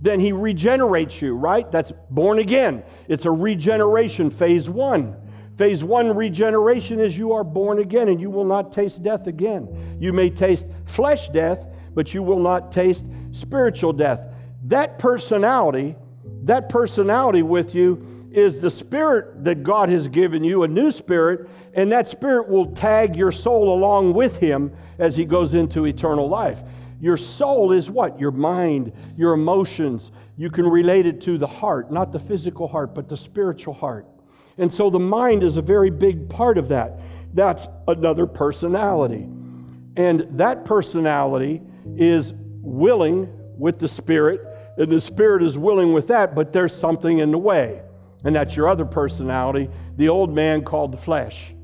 then 0.00 0.18
he 0.18 0.32
regenerates 0.32 1.22
you, 1.22 1.36
right? 1.36 1.70
That's 1.70 1.92
born 2.10 2.40
again. 2.40 2.82
It's 3.06 3.24
a 3.24 3.30
regeneration, 3.30 4.30
phase 4.30 4.68
one. 4.68 5.16
Phase 5.56 5.84
one 5.84 6.16
regeneration 6.16 6.98
is 6.98 7.16
you 7.16 7.32
are 7.34 7.44
born 7.44 7.78
again 7.78 8.08
and 8.08 8.20
you 8.20 8.30
will 8.30 8.44
not 8.44 8.72
taste 8.72 9.04
death 9.04 9.28
again. 9.28 9.96
You 10.00 10.12
may 10.12 10.28
taste 10.28 10.66
flesh 10.84 11.28
death, 11.28 11.64
but 11.94 12.12
you 12.12 12.24
will 12.24 12.40
not 12.40 12.72
taste 12.72 13.06
spiritual 13.30 13.92
death. 13.92 14.24
That 14.64 14.98
personality, 14.98 15.94
that 16.44 16.68
personality 16.68 17.42
with 17.42 17.76
you 17.76 18.11
is 18.36 18.60
the 18.60 18.70
spirit 18.70 19.44
that 19.44 19.62
God 19.62 19.88
has 19.88 20.08
given 20.08 20.42
you, 20.44 20.62
a 20.62 20.68
new 20.68 20.90
spirit, 20.90 21.48
and 21.74 21.92
that 21.92 22.08
spirit 22.08 22.48
will 22.48 22.72
tag 22.72 23.16
your 23.16 23.32
soul 23.32 23.72
along 23.72 24.14
with 24.14 24.38
him 24.38 24.72
as 24.98 25.16
he 25.16 25.24
goes 25.24 25.54
into 25.54 25.86
eternal 25.86 26.28
life. 26.28 26.62
Your 27.00 27.16
soul 27.16 27.72
is 27.72 27.90
what? 27.90 28.20
Your 28.20 28.30
mind, 28.30 28.92
your 29.16 29.32
emotions. 29.32 30.12
You 30.36 30.50
can 30.50 30.66
relate 30.66 31.06
it 31.06 31.20
to 31.22 31.36
the 31.36 31.46
heart, 31.46 31.90
not 31.90 32.12
the 32.12 32.18
physical 32.18 32.68
heart, 32.68 32.94
but 32.94 33.08
the 33.08 33.16
spiritual 33.16 33.74
heart. 33.74 34.06
And 34.58 34.72
so 34.72 34.90
the 34.90 35.00
mind 35.00 35.42
is 35.42 35.56
a 35.56 35.62
very 35.62 35.90
big 35.90 36.28
part 36.28 36.58
of 36.58 36.68
that. 36.68 37.00
That's 37.34 37.66
another 37.88 38.26
personality. 38.26 39.28
And 39.96 40.26
that 40.38 40.64
personality 40.64 41.62
is 41.96 42.34
willing 42.36 43.28
with 43.58 43.78
the 43.78 43.88
Spirit, 43.88 44.40
and 44.76 44.90
the 44.90 45.00
Spirit 45.00 45.42
is 45.42 45.58
willing 45.58 45.92
with 45.92 46.06
that, 46.08 46.34
but 46.34 46.52
there's 46.52 46.74
something 46.74 47.18
in 47.18 47.30
the 47.30 47.38
way. 47.38 47.82
And 48.24 48.34
that's 48.36 48.56
your 48.56 48.68
other 48.68 48.84
personality, 48.84 49.68
the 49.96 50.08
old 50.08 50.32
man 50.32 50.62
called 50.62 50.92
the 50.92 50.98
flesh. 50.98 51.54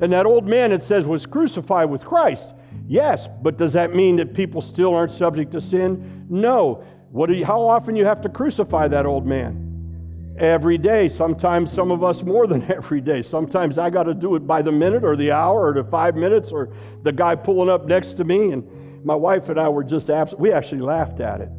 And 0.00 0.12
that 0.12 0.26
old 0.26 0.46
man, 0.46 0.72
it 0.72 0.82
says, 0.82 1.06
was 1.06 1.26
crucified 1.26 1.90
with 1.90 2.04
Christ. 2.04 2.54
Yes, 2.86 3.28
but 3.42 3.56
does 3.56 3.72
that 3.72 3.94
mean 3.94 4.16
that 4.16 4.34
people 4.34 4.60
still 4.60 4.94
aren't 4.94 5.12
subject 5.12 5.52
to 5.52 5.60
sin? 5.60 6.26
No. 6.28 6.84
What 7.10 7.30
you, 7.30 7.44
how 7.44 7.60
often 7.62 7.96
you 7.96 8.04
have 8.04 8.20
to 8.22 8.28
crucify 8.28 8.88
that 8.88 9.06
old 9.06 9.26
man? 9.26 10.34
Every 10.38 10.78
day. 10.78 11.08
Sometimes 11.08 11.70
some 11.70 11.90
of 11.90 12.02
us 12.02 12.22
more 12.22 12.46
than 12.48 12.70
every 12.70 13.00
day. 13.00 13.22
Sometimes 13.22 13.78
I 13.78 13.90
got 13.90 14.04
to 14.04 14.14
do 14.14 14.34
it 14.34 14.46
by 14.46 14.62
the 14.62 14.72
minute 14.72 15.04
or 15.04 15.16
the 15.16 15.30
hour 15.30 15.68
or 15.68 15.74
the 15.74 15.84
five 15.84 16.16
minutes 16.16 16.52
or 16.52 16.72
the 17.02 17.12
guy 17.12 17.34
pulling 17.36 17.70
up 17.70 17.86
next 17.86 18.14
to 18.14 18.24
me. 18.24 18.50
And 18.50 19.04
my 19.04 19.14
wife 19.14 19.48
and 19.48 19.58
I 19.58 19.68
were 19.68 19.84
just 19.84 20.10
absent. 20.10 20.40
We 20.40 20.52
actually 20.52 20.80
laughed 20.80 21.20
at 21.20 21.40
it. 21.40 21.50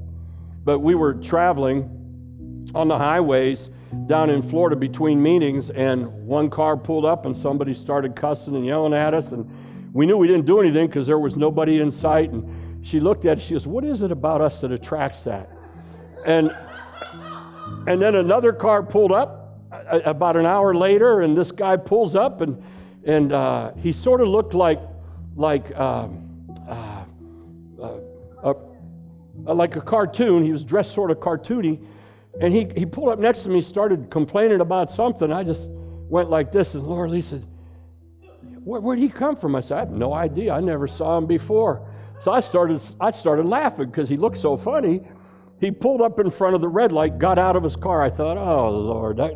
But 0.63 0.79
we 0.79 0.95
were 0.95 1.13
traveling 1.13 2.69
on 2.73 2.87
the 2.87 2.97
highways 2.97 3.69
down 4.07 4.29
in 4.29 4.41
Florida 4.41 4.75
between 4.75 5.21
meetings, 5.21 5.69
and 5.69 6.07
one 6.27 6.49
car 6.49 6.77
pulled 6.77 7.05
up 7.05 7.25
and 7.25 7.35
somebody 7.35 7.73
started 7.73 8.15
cussing 8.15 8.55
and 8.55 8.65
yelling 8.65 8.93
at 8.93 9.13
us. 9.13 9.31
And 9.31 9.49
we 9.93 10.05
knew 10.05 10.17
we 10.17 10.27
didn't 10.27 10.45
do 10.45 10.59
anything 10.59 10.87
because 10.87 11.07
there 11.07 11.19
was 11.19 11.37
nobody 11.37 11.79
in 11.79 11.91
sight. 11.91 12.29
And 12.29 12.85
she 12.85 12.99
looked 12.99 13.25
at 13.25 13.39
it, 13.39 13.41
she 13.41 13.53
goes, 13.53 13.65
What 13.65 13.83
is 13.83 14.01
it 14.01 14.11
about 14.11 14.41
us 14.41 14.61
that 14.61 14.71
attracts 14.71 15.23
that? 15.23 15.49
And, 16.25 16.55
and 17.87 18.01
then 18.01 18.15
another 18.15 18.53
car 18.53 18.83
pulled 18.83 19.11
up 19.11 19.45
about 19.71 20.37
an 20.37 20.45
hour 20.45 20.73
later, 20.73 21.21
and 21.21 21.37
this 21.37 21.51
guy 21.51 21.77
pulls 21.77 22.15
up, 22.15 22.41
and, 22.41 22.61
and 23.05 23.31
uh, 23.31 23.71
he 23.73 23.91
sort 23.93 24.21
of 24.21 24.27
looked 24.27 24.53
like, 24.53 24.79
like, 25.35 25.75
um, 25.77 26.47
uh, 26.67 27.03
uh, 28.43 28.53
like 29.53 29.75
a 29.75 29.81
cartoon. 29.81 30.43
He 30.43 30.51
was 30.51 30.63
dressed 30.63 30.93
sort 30.93 31.11
of 31.11 31.17
cartoony. 31.17 31.79
And 32.41 32.53
he, 32.53 32.67
he 32.75 32.85
pulled 32.85 33.09
up 33.09 33.19
next 33.19 33.43
to 33.43 33.49
me, 33.49 33.61
started 33.61 34.09
complaining 34.09 34.61
about 34.61 34.91
something. 34.91 35.31
I 35.31 35.43
just 35.43 35.69
went 35.69 36.29
like 36.29 36.51
this, 36.51 36.75
and 36.75 36.83
Laura 36.83 37.09
Lee 37.09 37.21
said, 37.21 37.45
where, 38.65 38.81
where'd 38.81 38.99
he 38.99 39.09
come 39.09 39.35
from? 39.35 39.55
I 39.55 39.61
said, 39.61 39.77
I 39.77 39.79
have 39.81 39.91
no 39.91 40.13
idea. 40.13 40.53
I 40.53 40.59
never 40.59 40.87
saw 40.87 41.17
him 41.17 41.27
before. 41.27 41.87
So 42.17 42.31
I 42.31 42.39
started, 42.39 42.81
I 42.99 43.11
started 43.11 43.45
laughing 43.45 43.85
because 43.85 44.09
he 44.09 44.17
looked 44.17 44.37
so 44.37 44.57
funny. 44.57 45.07
He 45.61 45.71
pulled 45.71 46.01
up 46.01 46.19
in 46.19 46.31
front 46.31 46.55
of 46.55 46.61
the 46.61 46.67
red 46.67 46.91
light, 46.91 47.17
got 47.17 47.37
out 47.37 47.55
of 47.55 47.63
his 47.63 47.75
car. 47.75 48.01
I 48.01 48.09
thought, 48.09 48.37
oh, 48.37 48.69
Lord, 48.69 49.19
I, 49.19 49.35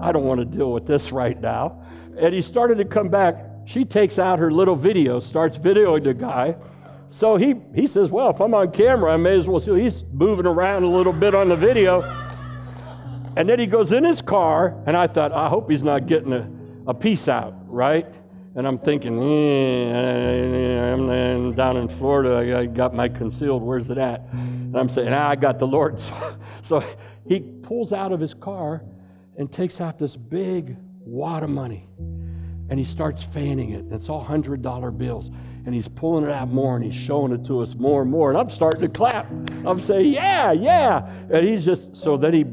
I 0.00 0.12
don't 0.12 0.24
want 0.24 0.40
to 0.40 0.44
deal 0.44 0.72
with 0.72 0.86
this 0.86 1.12
right 1.12 1.38
now. 1.38 1.82
And 2.16 2.34
he 2.34 2.40
started 2.40 2.78
to 2.78 2.84
come 2.84 3.08
back. 3.08 3.44
She 3.64 3.84
takes 3.84 4.18
out 4.18 4.38
her 4.38 4.50
little 4.50 4.76
video, 4.76 5.20
starts 5.20 5.58
videoing 5.58 6.04
the 6.04 6.14
guy. 6.14 6.56
So 7.08 7.36
he, 7.36 7.56
he 7.74 7.86
says, 7.86 8.10
Well, 8.10 8.30
if 8.30 8.40
I'm 8.40 8.54
on 8.54 8.72
camera, 8.72 9.12
I 9.12 9.16
may 9.18 9.36
as 9.36 9.46
well 9.46 9.60
see. 9.60 9.78
He's 9.78 10.04
moving 10.12 10.46
around 10.46 10.82
a 10.82 10.88
little 10.88 11.12
bit 11.12 11.34
on 11.34 11.48
the 11.48 11.56
video. 11.56 12.21
And 13.36 13.48
then 13.48 13.58
he 13.58 13.66
goes 13.66 13.92
in 13.92 14.04
his 14.04 14.20
car, 14.20 14.76
and 14.86 14.96
I 14.96 15.06
thought, 15.06 15.32
I 15.32 15.48
hope 15.48 15.70
he's 15.70 15.82
not 15.82 16.06
getting 16.06 16.32
a, 16.32 16.50
a 16.86 16.94
piece 16.94 17.28
out, 17.28 17.54
right? 17.66 18.06
And 18.54 18.68
I'm 18.68 18.76
thinking, 18.76 19.18
I'm 19.18 21.54
down 21.54 21.78
in 21.78 21.88
Florida. 21.88 22.58
I 22.58 22.66
got 22.66 22.94
my 22.94 23.08
concealed. 23.08 23.62
Where's 23.62 23.88
it 23.88 23.96
at? 23.96 24.28
And 24.32 24.76
I'm 24.76 24.90
saying, 24.90 25.12
ah, 25.12 25.30
I 25.30 25.36
got 25.36 25.58
the 25.58 25.66
Lord. 25.66 25.98
So, 26.62 26.80
so 26.80 26.86
he 27.26 27.40
pulls 27.40 27.92
out 27.92 28.12
of 28.12 28.20
his 28.20 28.34
car 28.34 28.84
and 29.36 29.50
takes 29.50 29.80
out 29.80 29.98
this 29.98 30.16
big 30.16 30.76
wad 31.00 31.42
of 31.42 31.50
money. 31.50 31.88
And 32.68 32.78
he 32.78 32.84
starts 32.84 33.22
fanning 33.22 33.70
it. 33.70 33.86
It's 33.90 34.08
all 34.08 34.24
$100 34.24 34.98
bills. 34.98 35.30
And 35.64 35.74
he's 35.74 35.88
pulling 35.88 36.24
it 36.24 36.30
out 36.30 36.48
more 36.48 36.76
and 36.76 36.84
he's 36.84 36.94
showing 36.94 37.32
it 37.32 37.44
to 37.46 37.60
us 37.60 37.74
more 37.74 38.02
and 38.02 38.10
more. 38.10 38.30
And 38.30 38.38
I'm 38.38 38.50
starting 38.50 38.82
to 38.82 38.88
clap. 38.88 39.30
I'm 39.64 39.80
saying, 39.80 40.12
yeah, 40.12 40.52
yeah. 40.52 41.08
And 41.30 41.46
he's 41.46 41.64
just, 41.64 41.96
so 41.96 42.16
then 42.16 42.34
he 42.34 42.44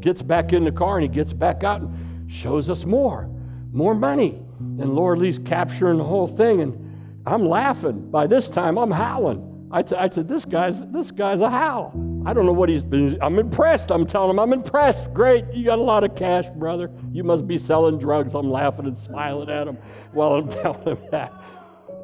gets 0.00 0.22
back 0.22 0.52
in 0.52 0.64
the 0.64 0.72
car 0.72 0.98
and 0.98 1.02
he 1.02 1.08
gets 1.08 1.32
back 1.32 1.64
out 1.64 1.80
and 1.80 2.32
shows 2.32 2.70
us 2.70 2.84
more, 2.84 3.28
more 3.72 3.94
money. 3.94 4.40
And 4.58 4.94
Laura 4.94 5.16
Lee's 5.16 5.38
capturing 5.38 5.98
the 5.98 6.04
whole 6.04 6.26
thing, 6.26 6.60
and 6.60 7.22
I'm 7.26 7.46
laughing. 7.46 8.10
By 8.10 8.26
this 8.26 8.48
time, 8.48 8.78
I'm 8.78 8.90
howling. 8.90 9.68
I, 9.70 9.82
t- 9.82 9.96
I 9.96 10.08
said, 10.08 10.28
"This 10.28 10.44
guy's 10.44 10.84
this 10.86 11.10
guy's 11.10 11.40
a 11.40 11.50
howl." 11.50 11.92
I 12.26 12.32
don't 12.32 12.46
know 12.46 12.52
what 12.52 12.68
he's 12.68 12.82
been. 12.82 13.18
I'm 13.20 13.38
impressed. 13.38 13.90
I'm 13.90 14.06
telling 14.06 14.30
him, 14.30 14.38
I'm 14.38 14.52
impressed. 14.52 15.12
Great, 15.12 15.44
you 15.52 15.64
got 15.64 15.78
a 15.78 15.82
lot 15.82 16.04
of 16.04 16.14
cash, 16.14 16.48
brother. 16.50 16.90
You 17.12 17.24
must 17.24 17.46
be 17.46 17.58
selling 17.58 17.98
drugs. 17.98 18.34
I'm 18.34 18.50
laughing 18.50 18.86
and 18.86 18.96
smiling 18.96 19.50
at 19.50 19.68
him 19.68 19.76
while 20.12 20.34
I'm 20.34 20.48
telling 20.62 20.82
him 20.82 20.98
that. 21.10 21.32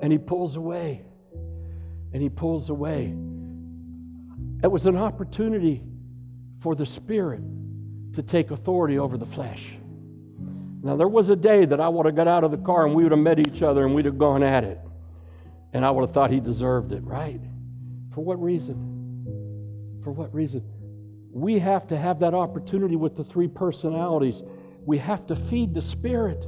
And 0.03 0.12
he 0.12 0.18
pulls 0.18 0.57
away. 0.57 1.05
And 2.12 2.22
he 2.22 2.28
pulls 2.28 2.68
away. 2.68 3.14
It 4.62 4.70
was 4.70 4.85
an 4.85 4.97
opportunity 4.97 5.83
for 6.59 6.74
the 6.74 6.85
Spirit 6.85 7.41
to 8.15 8.23
take 8.23 8.51
authority 8.51 8.99
over 8.99 9.17
the 9.17 9.27
flesh. 9.27 9.77
Now, 10.83 10.97
there 10.97 11.09
was 11.09 11.29
a 11.29 11.37
day 11.37 11.67
that 11.67 11.81
I 11.81 11.89
would 11.89 12.07
have 12.07 12.17
got 12.17 12.27
out 12.27 12.43
of 12.43 12.51
the 12.51 12.57
car 12.57 12.87
and 12.87 12.95
we 12.95 13.03
would 13.03 13.13
have 13.13 13.19
met 13.19 13.39
each 13.39 13.63
other 13.63 13.85
and 13.85 13.95
we'd 13.95 14.07
have 14.07 14.19
gone 14.19 14.43
at 14.43 14.65
it. 14.65 14.81
And 15.73 15.85
I 15.85 15.91
would 15.91 16.03
have 16.03 16.13
thought 16.13 16.31
he 16.31 16.41
deserved 16.41 16.93
it, 16.93 17.05
right? 17.05 17.41
For 18.15 18.23
what 18.23 18.43
reason? 18.43 20.01
For 20.03 20.11
what 20.11 20.35
reason? 20.35 20.65
We 21.33 21.59
have 21.59 21.87
to 21.89 21.97
have 21.97 22.21
that 22.21 22.35
opportunity 22.35 22.97
with 22.97 23.15
the 23.15 23.23
three 23.23 23.47
personalities. 23.47 24.43
We 24.85 24.99
have 24.99 25.27
to 25.27 25.37
feed 25.37 25.75
the 25.75 25.83
Spirit 25.83 26.47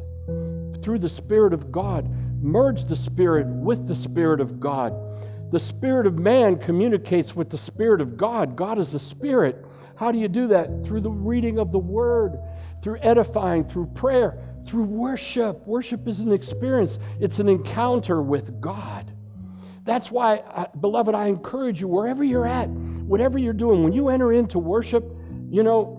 through 0.83 0.99
the 0.99 1.09
Spirit 1.09 1.53
of 1.53 1.71
God, 1.71 2.11
merge 2.43 2.87
the 2.87 2.97
Spirit 2.97 3.47
with 3.47 3.87
the 3.87 3.95
Spirit 3.95 4.41
of 4.41 4.59
God. 4.59 4.95
The 5.53 5.61
Spirit 5.61 6.07
of 6.07 6.19
man 6.19 6.59
communicates 6.59 7.37
with 7.37 7.51
the 7.51 7.59
Spirit 7.59 8.01
of 8.01 8.17
God. 8.17 8.57
God 8.57 8.79
is 8.79 8.93
the 8.93 8.99
Spirit. 8.99 9.65
How 10.03 10.11
do 10.11 10.19
you 10.19 10.29
do 10.29 10.49
that? 10.49 10.85
Through 10.85 11.03
the 11.03 11.11
reading 11.11 11.59
of 11.59 11.71
the 11.71 11.79
Word 11.79 12.39
through 12.83 12.99
edifying, 13.01 13.65
through 13.65 13.87
prayer, 13.87 14.37
through 14.67 14.85
worship. 14.85 15.65
Worship 15.67 16.09
is 16.09 16.21
an 16.21 16.33
experience, 16.33 16.99
it's 17.21 17.39
an 17.39 17.49
encounter 17.49 18.21
with 18.21 18.61
God. 18.61 19.15
That's 19.85 20.11
why, 20.11 20.39
uh, 20.39 20.67
beloved, 20.81 21.15
I 21.15 21.27
encourage 21.27 21.81
you, 21.81 21.89
wherever 21.89 22.23
you're 22.23 22.47
at, 22.47 22.69
whatever 22.69 23.39
you're 23.39 23.53
doing, 23.53 23.83
when 23.83 23.93
you 23.93 24.09
enter 24.09 24.33
into 24.33 24.59
worship, 24.59 25.05
you 25.49 25.63
know, 25.63 25.99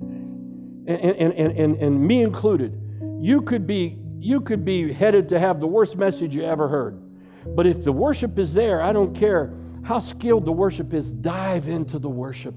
and, 0.00 1.00
and, 1.00 1.32
and, 1.32 1.76
and, 1.76 2.06
me 2.06 2.22
included, 2.22 2.80
you 3.20 3.42
could 3.42 3.66
be 3.66 3.98
you 4.20 4.40
could 4.40 4.64
be 4.64 4.92
headed 4.92 5.28
to 5.30 5.38
have 5.40 5.58
the 5.58 5.66
worst 5.66 5.96
message 5.96 6.34
you 6.34 6.44
ever 6.44 6.68
heard. 6.68 7.00
But 7.56 7.66
if 7.66 7.82
the 7.82 7.92
worship 7.92 8.38
is 8.38 8.54
there, 8.54 8.80
I 8.80 8.92
don't 8.92 9.14
care 9.14 9.52
how 9.82 9.98
skilled 9.98 10.44
the 10.44 10.52
worship 10.52 10.94
is, 10.94 11.12
dive 11.12 11.68
into 11.68 11.98
the 11.98 12.08
worship. 12.08 12.54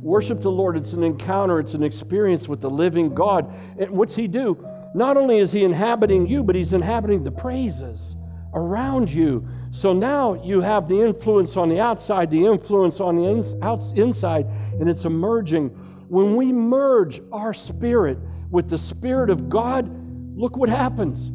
Worship 0.00 0.40
the 0.40 0.50
Lord. 0.50 0.76
It's 0.76 0.92
an 0.92 1.02
encounter, 1.02 1.58
it's 1.58 1.74
an 1.74 1.82
experience 1.82 2.48
with 2.48 2.60
the 2.60 2.70
living 2.70 3.14
God. 3.14 3.52
And 3.78 3.90
what's 3.90 4.14
He 4.14 4.28
do? 4.28 4.64
Not 4.94 5.16
only 5.16 5.38
is 5.38 5.52
He 5.52 5.64
inhabiting 5.64 6.26
you, 6.26 6.42
but 6.42 6.54
He's 6.54 6.72
inhabiting 6.72 7.24
the 7.24 7.32
praises 7.32 8.16
around 8.54 9.10
you, 9.10 9.46
So 9.70 9.92
now 9.92 10.42
you 10.42 10.62
have 10.62 10.88
the 10.88 11.00
influence 11.02 11.56
on 11.56 11.68
the 11.68 11.78
outside, 11.78 12.30
the 12.30 12.46
influence 12.46 13.00
on 13.00 13.16
the 13.16 13.56
outs- 13.60 13.92
inside, 13.92 14.46
and 14.80 14.88
it's 14.88 15.04
emerging. 15.04 15.68
When 16.08 16.36
we 16.36 16.52
merge 16.52 17.20
our 17.30 17.52
spirit 17.52 18.18
with 18.50 18.70
the 18.70 18.78
Spirit 18.78 19.28
of 19.28 19.50
God, 19.50 19.90
look 20.34 20.56
what 20.56 20.70
happens. 20.70 21.30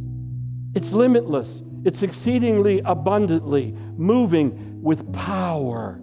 It's 0.74 0.91
limitless, 0.91 1.61
it's 1.84 2.01
exceedingly 2.01 2.82
abundantly 2.84 3.76
moving 3.95 4.82
with 4.82 5.14
power. 5.14 6.01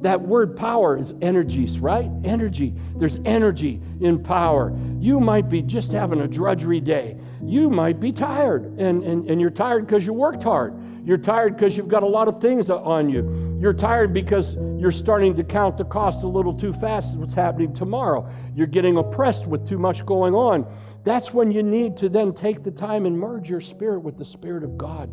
That 0.00 0.20
word 0.20 0.56
power 0.56 0.96
is 0.96 1.14
energies, 1.22 1.80
right? 1.80 2.10
Energy. 2.24 2.74
There's 2.96 3.18
energy 3.24 3.80
in 4.00 4.22
power. 4.22 4.76
You 4.98 5.20
might 5.20 5.48
be 5.48 5.62
just 5.62 5.92
having 5.92 6.20
a 6.20 6.28
drudgery 6.28 6.80
day. 6.80 7.16
You 7.42 7.70
might 7.70 7.98
be 7.98 8.12
tired, 8.12 8.78
and, 8.78 9.02
and, 9.04 9.30
and 9.30 9.40
you're 9.40 9.50
tired 9.50 9.86
because 9.86 10.04
you 10.04 10.12
worked 10.12 10.44
hard. 10.44 10.74
You're 11.06 11.18
tired 11.18 11.56
because 11.56 11.76
you've 11.76 11.88
got 11.88 12.02
a 12.02 12.06
lot 12.06 12.26
of 12.26 12.40
things 12.40 12.68
on 12.68 13.08
you. 13.08 13.58
You're 13.60 13.72
tired 13.72 14.12
because 14.12 14.56
you're 14.76 14.90
starting 14.90 15.36
to 15.36 15.44
count 15.44 15.78
the 15.78 15.84
cost 15.84 16.24
a 16.24 16.26
little 16.26 16.52
too 16.52 16.72
fast 16.72 17.16
what's 17.16 17.32
happening 17.32 17.72
tomorrow. 17.72 18.28
You're 18.54 18.66
getting 18.66 18.98
oppressed 18.98 19.46
with 19.46 19.68
too 19.68 19.78
much 19.78 20.04
going 20.04 20.34
on. 20.34 20.66
That's 21.04 21.32
when 21.32 21.52
you 21.52 21.62
need 21.62 21.96
to 21.98 22.08
then 22.08 22.34
take 22.34 22.64
the 22.64 22.72
time 22.72 23.06
and 23.06 23.16
merge 23.16 23.48
your 23.48 23.60
spirit 23.60 24.00
with 24.00 24.18
the 24.18 24.24
Spirit 24.24 24.64
of 24.64 24.76
God 24.76 25.08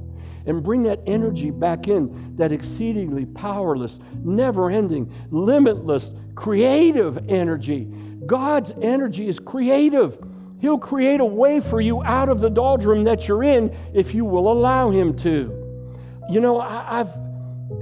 and 0.46 0.64
bring 0.64 0.84
that 0.84 1.00
energy 1.06 1.52
back 1.52 1.88
in, 1.88 2.36
that 2.36 2.52
exceedingly 2.52 3.26
powerless, 3.26 4.00
never 4.24 4.70
ending, 4.70 5.12
limitless, 5.32 6.14
creative 6.36 7.30
energy. 7.30 7.86
God's 8.26 8.72
energy 8.82 9.28
is 9.28 9.40
creative. 9.40 10.18
He'll 10.60 10.80
create 10.80 11.20
a 11.20 11.26
way 11.26 11.60
for 11.60 11.82
you 11.82 12.04
out 12.04 12.30
of 12.30 12.40
the 12.40 12.50
doldrum 12.50 13.04
that 13.04 13.28
you're 13.28 13.44
in 13.44 13.76
if 13.94 14.14
you 14.14 14.24
will 14.26 14.52
allow 14.52 14.92
Him 14.92 15.16
to. 15.18 15.60
You 16.30 16.40
know, 16.40 16.60
I've, 16.60 17.12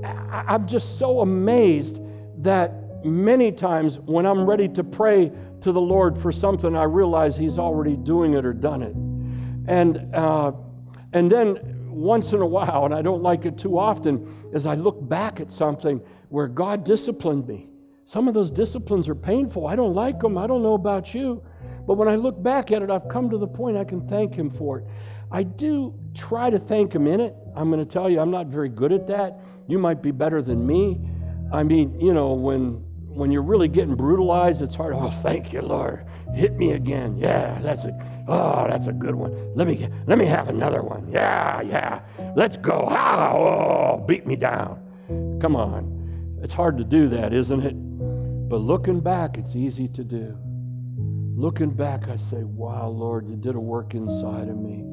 I'm 0.03 0.67
just 0.67 0.97
so 0.97 1.21
amazed 1.21 2.01
that 2.39 3.05
many 3.05 3.51
times 3.51 3.99
when 3.99 4.25
I'm 4.25 4.47
ready 4.49 4.67
to 4.69 4.83
pray 4.83 5.31
to 5.61 5.71
the 5.71 5.81
Lord 5.81 6.17
for 6.17 6.31
something, 6.31 6.75
I 6.75 6.83
realize 6.83 7.37
He's 7.37 7.59
already 7.59 7.95
doing 7.95 8.33
it 8.33 8.45
or 8.45 8.53
done 8.53 8.81
it. 8.81 8.95
And, 9.67 10.15
uh, 10.15 10.53
and 11.13 11.29
then 11.29 11.70
once 11.91 12.33
in 12.33 12.41
a 12.41 12.45
while, 12.45 12.85
and 12.85 12.93
I 12.93 13.01
don't 13.01 13.21
like 13.21 13.45
it 13.45 13.57
too 13.57 13.77
often, 13.77 14.51
as 14.53 14.65
I 14.65 14.75
look 14.75 15.07
back 15.07 15.39
at 15.39 15.51
something 15.51 16.01
where 16.29 16.47
God 16.47 16.83
disciplined 16.83 17.47
me. 17.47 17.69
Some 18.05 18.27
of 18.27 18.33
those 18.33 18.51
disciplines 18.51 19.07
are 19.07 19.15
painful. 19.15 19.67
I 19.67 19.75
don't 19.75 19.93
like 19.93 20.19
them. 20.19 20.37
I 20.37 20.47
don't 20.47 20.63
know 20.63 20.73
about 20.73 21.13
you. 21.13 21.43
But 21.85 21.95
when 21.95 22.07
I 22.07 22.15
look 22.15 22.41
back 22.41 22.71
at 22.71 22.81
it, 22.81 22.89
I've 22.89 23.07
come 23.07 23.29
to 23.29 23.37
the 23.37 23.47
point 23.47 23.77
I 23.77 23.83
can 23.83 24.07
thank 24.07 24.33
Him 24.33 24.49
for 24.49 24.79
it. 24.79 24.85
I 25.31 25.43
do 25.43 25.97
try 26.13 26.49
to 26.49 26.59
thank 26.59 26.93
Him 26.93 27.07
in 27.07 27.19
it. 27.21 27.35
I'm 27.55 27.69
going 27.69 27.79
to 27.79 27.91
tell 27.91 28.09
you, 28.09 28.19
I'm 28.19 28.31
not 28.31 28.47
very 28.47 28.69
good 28.69 28.91
at 28.91 29.07
that. 29.07 29.39
You 29.67 29.77
might 29.77 30.01
be 30.01 30.11
better 30.11 30.41
than 30.41 30.65
me. 30.65 30.99
I 31.53 31.63
mean, 31.63 31.99
you 31.99 32.13
know, 32.13 32.33
when 32.33 32.83
when 33.07 33.29
you're 33.29 33.43
really 33.43 33.67
getting 33.67 33.95
brutalized, 33.95 34.61
it's 34.61 34.75
hard. 34.75 34.93
Oh, 34.95 35.09
thank 35.09 35.51
you, 35.51 35.61
Lord. 35.61 36.05
Hit 36.33 36.53
me 36.55 36.71
again. 36.71 37.17
Yeah, 37.17 37.59
that's 37.61 37.83
a 37.83 37.91
oh, 38.27 38.67
that's 38.67 38.87
a 38.87 38.93
good 38.93 39.15
one. 39.15 39.55
Let 39.55 39.67
me 39.67 39.87
let 40.07 40.17
me 40.17 40.25
have 40.25 40.49
another 40.49 40.81
one. 40.81 41.09
Yeah, 41.11 41.61
yeah. 41.61 42.01
Let's 42.35 42.57
go. 42.57 42.87
Oh, 42.89 44.03
beat 44.07 44.25
me 44.25 44.35
down. 44.35 45.39
Come 45.41 45.55
on. 45.55 46.39
It's 46.41 46.53
hard 46.53 46.77
to 46.77 46.83
do 46.83 47.07
that, 47.09 47.33
isn't 47.33 47.61
it? 47.61 47.73
But 48.49 48.57
looking 48.57 48.99
back, 48.99 49.37
it's 49.37 49.55
easy 49.55 49.87
to 49.89 50.03
do. 50.03 50.37
Looking 51.35 51.71
back, 51.71 52.07
I 52.07 52.15
say, 52.17 52.43
wow, 52.43 52.87
Lord, 52.87 53.27
you 53.27 53.35
did 53.35 53.55
a 53.55 53.59
work 53.59 53.93
inside 53.93 54.49
of 54.49 54.57
me. 54.57 54.83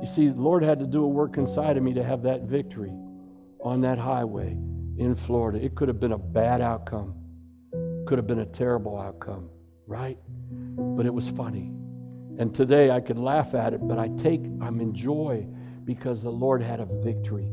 You 0.00 0.06
see, 0.06 0.28
the 0.28 0.40
Lord 0.40 0.62
had 0.62 0.78
to 0.80 0.86
do 0.86 1.02
a 1.02 1.08
work 1.08 1.38
inside 1.38 1.76
of 1.76 1.82
me 1.82 1.94
to 1.94 2.02
have 2.02 2.22
that 2.22 2.42
victory 2.42 2.92
on 3.60 3.80
that 3.80 3.98
highway 3.98 4.56
in 4.98 5.14
Florida. 5.16 5.64
It 5.64 5.74
could 5.74 5.88
have 5.88 5.98
been 5.98 6.12
a 6.12 6.18
bad 6.18 6.60
outcome, 6.60 7.14
could 8.06 8.18
have 8.18 8.26
been 8.26 8.40
a 8.40 8.46
terrible 8.46 8.98
outcome, 8.98 9.48
right? 9.86 10.18
But 10.50 11.06
it 11.06 11.14
was 11.14 11.28
funny. 11.28 11.72
And 12.38 12.54
today 12.54 12.90
I 12.90 13.00
can 13.00 13.22
laugh 13.22 13.54
at 13.54 13.74
it, 13.74 13.86
but 13.86 13.98
I 13.98 14.08
take, 14.16 14.42
I'm 14.60 14.80
in 14.80 14.94
joy 14.94 15.46
because 15.84 16.22
the 16.22 16.30
Lord 16.30 16.62
had 16.62 16.80
a 16.80 16.86
victory. 16.86 17.48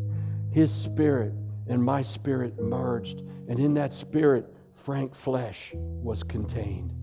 His 0.51 0.73
spirit 0.73 1.33
and 1.67 1.83
my 1.83 2.01
spirit 2.01 2.59
merged, 2.59 3.21
and 3.47 3.59
in 3.59 3.73
that 3.75 3.93
spirit, 3.93 4.53
Frank 4.73 5.13
Flesh 5.13 5.71
was 5.75 6.23
contained. 6.23 6.93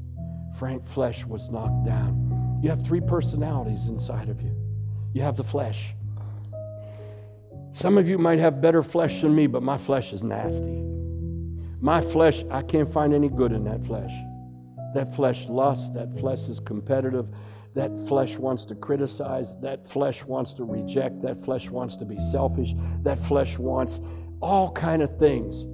Frank 0.59 0.85
Flesh 0.85 1.25
was 1.25 1.49
knocked 1.49 1.87
down. 1.87 2.59
You 2.63 2.71
have 2.71 2.85
three 2.85 3.01
personalities 3.01 3.87
inside 3.87 4.29
of 4.29 4.43
you. 4.43 4.55
You 5.13 5.23
have 5.23 5.37
the 5.37 5.45
flesh. 5.45 5.95
Some 7.73 7.97
of 7.97 8.09
you 8.09 8.19
might 8.19 8.41
have 8.41 8.61
better 8.61 8.83
flesh 8.83 9.21
than 9.21 9.35
me, 9.35 9.47
but 9.47 9.63
my 9.63 9.79
flesh 9.79 10.13
is 10.13 10.25
nasty. 10.25 10.83
My 11.81 12.01
flesh, 12.01 12.43
I 12.51 12.63
can't 12.63 12.93
find 12.93 13.15
any 13.15 13.29
good 13.29 13.53
in 13.53 13.63
that 13.65 13.85
flesh. 13.87 14.13
That 14.95 15.15
flesh 15.15 15.47
lusts, 15.47 15.91
that 15.91 16.19
flesh 16.19 16.49
is 16.49 16.59
competitive, 16.59 17.29
that 17.79 17.97
flesh 18.09 18.37
wants 18.37 18.65
to 18.65 18.75
criticize, 18.75 19.57
that 19.61 19.87
flesh 19.87 20.25
wants 20.25 20.53
to 20.53 20.65
reject, 20.65 21.23
that 21.23 21.41
flesh 21.45 21.71
wants 21.71 21.95
to 21.95 22.05
be 22.05 22.21
selfish, 22.21 22.75
that 23.05 23.21
flesh 23.21 23.57
wants 23.57 24.01
all 24.41 24.73
kind 24.73 25.01
of 25.01 25.17
things 25.17 25.65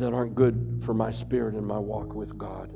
that 0.00 0.12
aren't 0.12 0.34
good 0.34 0.82
for 0.84 0.94
my 0.94 1.12
spirit 1.12 1.54
and 1.54 1.64
my 1.64 1.78
walk 1.78 2.12
with 2.12 2.36
God. 2.36 2.72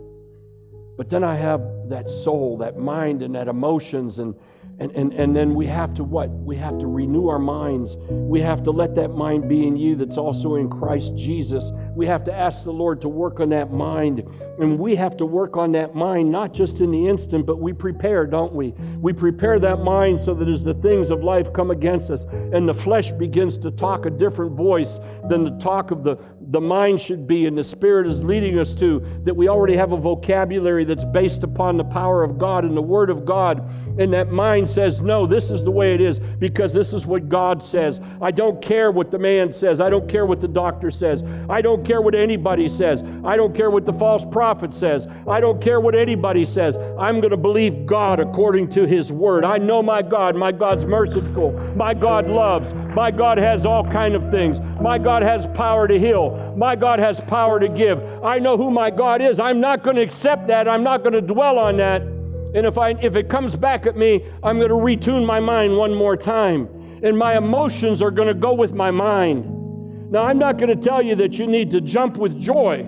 But 0.97 1.11
then 1.11 1.25
I 1.25 1.35
have 1.35 1.61
that 1.89 2.09
soul, 2.09 2.57
that 2.59 2.79
mind, 2.79 3.23
and 3.23 3.35
that 3.35 3.49
emotions, 3.49 4.21
and 4.21 4.33
and, 4.79 4.91
and, 4.93 5.13
and 5.13 5.37
then 5.37 5.55
we 5.55 5.67
have 5.67 5.95
to 5.95 6.05
what? 6.05 6.31
We 6.31 6.57
have 6.57 6.79
to 6.79 6.87
renew 6.87 7.29
our 7.29 7.39
minds. 7.39 7.97
We 8.11 8.41
have 8.41 8.63
to 8.65 8.71
let 8.71 8.95
that 8.97 9.11
mind 9.11 9.49
be 9.49 9.67
in 9.67 9.77
you 9.77 9.95
that's 9.95 10.17
also 10.17 10.57
in 10.57 10.69
Christ 10.69 11.15
Jesus. 11.15 11.71
We 11.95 12.07
have 12.07 12.25
to 12.25 12.35
ask 12.35 12.65
the 12.65 12.73
Lord 12.73 13.01
to 13.03 13.09
work 13.09 13.39
on 13.41 13.51
that 13.51 13.73
mind. 13.73 14.25
And 14.59 14.79
we 14.79 14.97
have 14.97 15.17
to 15.19 15.27
work 15.27 15.57
on 15.57 15.73
that 15.73 15.95
mind, 15.95 16.33
not 16.33 16.53
just 16.53 16.81
in 16.81 16.91
the 16.91 17.07
instant, 17.07 17.47
but 17.47 17.61
we 17.61 17.73
prepare, 17.73 18.27
don't 18.27 18.55
we? 18.55 18.71
We 19.01 19.13
prepare 19.13 19.59
that 19.61 19.81
mind 19.81 20.21
so 20.21 20.35
that 20.35 20.49
as 20.49 20.65
the 20.65 20.75
things 20.75 21.11
of 21.11 21.23
life 21.23 21.53
come 21.53 21.71
against 21.71 22.11
us 22.11 22.25
and 22.25 22.69
the 22.69 22.75
flesh 22.75 23.13
begins 23.13 23.59
to 23.59 23.71
talk 23.71 24.07
a 24.07 24.11
different 24.11 24.53
voice 24.53 24.99
than 25.29 25.45
the 25.45 25.57
talk 25.59 25.91
of 25.91 26.03
the, 26.03 26.17
the 26.53 26.61
mind 26.61 27.01
should 27.01 27.27
be 27.27 27.47
and 27.47 27.57
the 27.57 27.65
Spirit 27.65 28.07
is 28.07 28.23
leading 28.23 28.59
us 28.59 28.75
to, 28.75 29.01
that 29.25 29.35
we 29.35 29.49
already 29.49 29.75
have 29.75 29.93
a 29.93 29.97
vocabulary 29.97 30.85
that's 30.85 31.05
based 31.07 31.45
upon 31.45 31.79
the 31.79 31.85
power 31.85 32.23
of 32.23 32.37
God 32.37 32.67
and 32.67 32.77
the 32.77 32.83
Word 32.83 33.09
of 33.09 33.25
God. 33.25 33.71
And 33.99 34.13
that 34.13 34.31
mind 34.31 34.69
says, 34.69 35.01
No, 35.01 35.27
this 35.27 35.51
is 35.51 35.65
the 35.65 35.71
way 35.71 35.95
it 35.95 36.03
is 36.03 36.19
because 36.19 36.75
this 36.75 36.93
is 36.93 37.07
what 37.07 37.31
God 37.31 37.63
says. 37.63 38.01
I 38.21 38.33
don't 38.33 38.61
care 38.61 38.91
what 38.91 39.11
the 39.11 39.19
man 39.19 39.51
says. 39.51 39.81
I 39.81 39.89
don't 39.89 40.07
care 40.07 40.27
what 40.27 40.43
the 40.43 40.49
doctor 40.49 40.91
says. 40.91 41.25
I 41.49 41.63
don't 41.63 41.87
care 41.87 42.03
what 42.03 42.15
anybody 42.15 42.69
says. 42.69 43.03
I 43.25 43.35
don't 43.35 43.57
care 43.57 43.71
what 43.71 43.87
the 43.87 43.95
false 43.95 44.27
prophet 44.27 44.75
says. 44.75 45.09
I 45.27 45.41
don't 45.41 45.61
care 45.61 45.81
what 45.81 45.95
anybody 45.95 46.45
says. 46.45 46.77
I'm 46.99 47.21
going 47.21 47.31
to 47.31 47.39
believe 47.39 47.87
God 47.87 48.21
according 48.21 48.69
to 48.71 48.87
His 48.87 49.11
Word. 49.11 49.47
I 49.47 49.57
know 49.57 49.83
my 49.83 50.03
God. 50.03 50.37
My 50.37 50.53
God's 50.53 50.85
merciful. 50.85 51.53
My 51.77 51.95
God 51.95 52.27
loves. 52.27 52.75
My 52.75 53.11
God 53.11 53.39
has 53.39 53.65
all 53.65 53.91
kind 53.91 54.15
of 54.15 54.31
things. 54.31 54.61
My 54.83 54.99
God 54.99 55.23
has 55.23 55.47
power 55.47 55.87
to 55.87 55.99
heal. 55.99 56.55
My 56.57 56.75
God 56.75 56.99
has 56.99 57.21
power 57.21 57.61
to 57.61 57.69
give. 57.69 58.03
I 58.25 58.41
know 58.41 58.57
who 58.57 58.71
my 58.71 58.91
God 58.91 59.23
is. 59.23 59.39
I'm 59.39 59.61
not 59.61 59.85
going 59.85 59.95
to 59.95 60.03
accept 60.03 60.49
that. 60.49 60.67
I'm 60.67 60.83
not 60.83 61.03
going 61.03 61.13
to 61.13 61.21
dwell 61.21 61.59
on 61.59 61.77
that. 61.77 62.03
And 62.03 62.67
if, 62.67 62.77
I, 62.77 62.91
if 63.01 63.15
it 63.15 63.29
comes 63.29 63.55
back 63.55 63.87
at 63.87 63.97
me, 63.97 64.27
I'm 64.43 64.59
going 64.59 64.71
to 64.71 64.75
retune 64.75 65.25
my 65.25 65.39
mind 65.39 65.77
one 65.77 65.95
more 65.95 66.17
time. 66.17 66.69
And 67.05 67.17
my 67.17 67.37
emotions 67.37 68.03
are 68.03 68.11
going 68.11 68.29
to 68.29 68.35
go 68.35 68.53
with 68.53 68.75
my 68.75 68.91
mind. 68.91 70.11
Now, 70.11 70.25
I'm 70.25 70.39
not 70.39 70.59
going 70.59 70.69
to 70.69 70.77
tell 70.77 71.01
you 71.01 71.15
that 71.15 71.39
you 71.39 71.47
need 71.47 71.71
to 71.71 71.81
jump 71.81 72.17
with 72.17 72.39
joy 72.39 72.81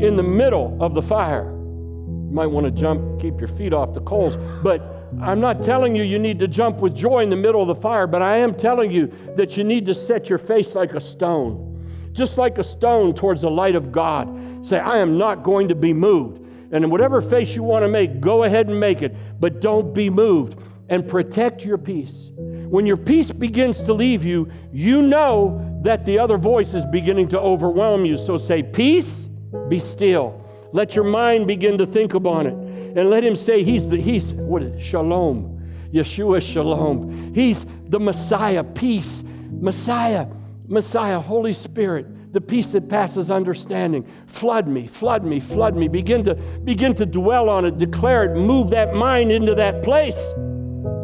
in 0.00 0.16
the 0.16 0.22
middle 0.22 0.76
of 0.80 0.94
the 0.94 1.02
fire. 1.02 1.52
You 1.52 2.30
might 2.32 2.46
want 2.46 2.64
to 2.64 2.72
jump, 2.72 3.20
keep 3.20 3.38
your 3.38 3.48
feet 3.48 3.72
off 3.72 3.94
the 3.94 4.00
coals. 4.00 4.36
But 4.64 4.91
I'm 5.20 5.40
not 5.40 5.62
telling 5.62 5.94
you 5.94 6.02
you 6.02 6.18
need 6.18 6.38
to 6.38 6.48
jump 6.48 6.78
with 6.78 6.94
joy 6.94 7.22
in 7.22 7.30
the 7.30 7.36
middle 7.36 7.60
of 7.60 7.68
the 7.68 7.74
fire, 7.74 8.06
but 8.06 8.22
I 8.22 8.38
am 8.38 8.54
telling 8.54 8.90
you 8.90 9.12
that 9.36 9.56
you 9.56 9.64
need 9.64 9.86
to 9.86 9.94
set 9.94 10.28
your 10.28 10.38
face 10.38 10.74
like 10.74 10.94
a 10.94 11.00
stone 11.00 11.72
just 12.12 12.38
like 12.38 12.58
a 12.58 12.64
stone 12.64 13.14
towards 13.14 13.42
the 13.42 13.50
light 13.50 13.74
of 13.74 13.90
God. 13.90 14.66
Say, 14.66 14.78
I 14.78 14.98
am 14.98 15.18
not 15.18 15.42
going 15.42 15.68
to 15.68 15.74
be 15.74 15.92
moved. 15.92 16.40
And 16.72 16.84
in 16.84 16.90
whatever 16.90 17.20
face 17.20 17.54
you 17.54 17.62
want 17.62 17.84
to 17.84 17.88
make, 17.88 18.20
go 18.20 18.44
ahead 18.44 18.68
and 18.68 18.78
make 18.78 19.02
it, 19.02 19.14
but 19.40 19.60
don't 19.60 19.92
be 19.92 20.08
moved 20.08 20.58
and 20.88 21.06
protect 21.06 21.64
your 21.64 21.78
peace. 21.78 22.30
When 22.36 22.86
your 22.86 22.96
peace 22.96 23.30
begins 23.30 23.82
to 23.82 23.92
leave 23.92 24.24
you, 24.24 24.50
you 24.72 25.02
know 25.02 25.80
that 25.82 26.04
the 26.04 26.18
other 26.18 26.38
voice 26.38 26.74
is 26.74 26.84
beginning 26.86 27.28
to 27.28 27.40
overwhelm 27.40 28.04
you. 28.04 28.16
So 28.16 28.38
say, 28.38 28.62
Peace, 28.62 29.28
be 29.68 29.78
still. 29.78 30.38
Let 30.72 30.94
your 30.94 31.04
mind 31.04 31.46
begin 31.46 31.76
to 31.78 31.86
think 31.86 32.14
upon 32.14 32.46
it. 32.46 32.71
And 32.96 33.10
let 33.10 33.24
him 33.24 33.36
say, 33.36 33.64
He's 33.64 33.88
the, 33.88 33.96
He's, 33.96 34.32
what? 34.34 34.80
Shalom. 34.80 35.58
Yeshua 35.92 36.40
Shalom. 36.40 37.34
He's 37.34 37.66
the 37.88 38.00
Messiah, 38.00 38.64
peace. 38.64 39.24
Messiah 39.50 40.26
Messiah, 40.72 41.20
Holy 41.20 41.52
Spirit, 41.52 42.32
the 42.32 42.40
peace 42.40 42.72
that 42.72 42.88
passes 42.88 43.30
understanding. 43.30 44.06
Flood 44.26 44.66
me, 44.66 44.86
flood 44.86 45.22
me, 45.22 45.38
flood 45.38 45.76
me. 45.76 45.86
Begin 45.86 46.24
to 46.24 46.34
begin 46.34 46.94
to 46.94 47.04
dwell 47.04 47.50
on 47.50 47.66
it, 47.66 47.76
declare 47.76 48.24
it, 48.24 48.36
move 48.36 48.70
that 48.70 48.94
mind 48.94 49.30
into 49.30 49.54
that 49.54 49.82
place 49.82 50.16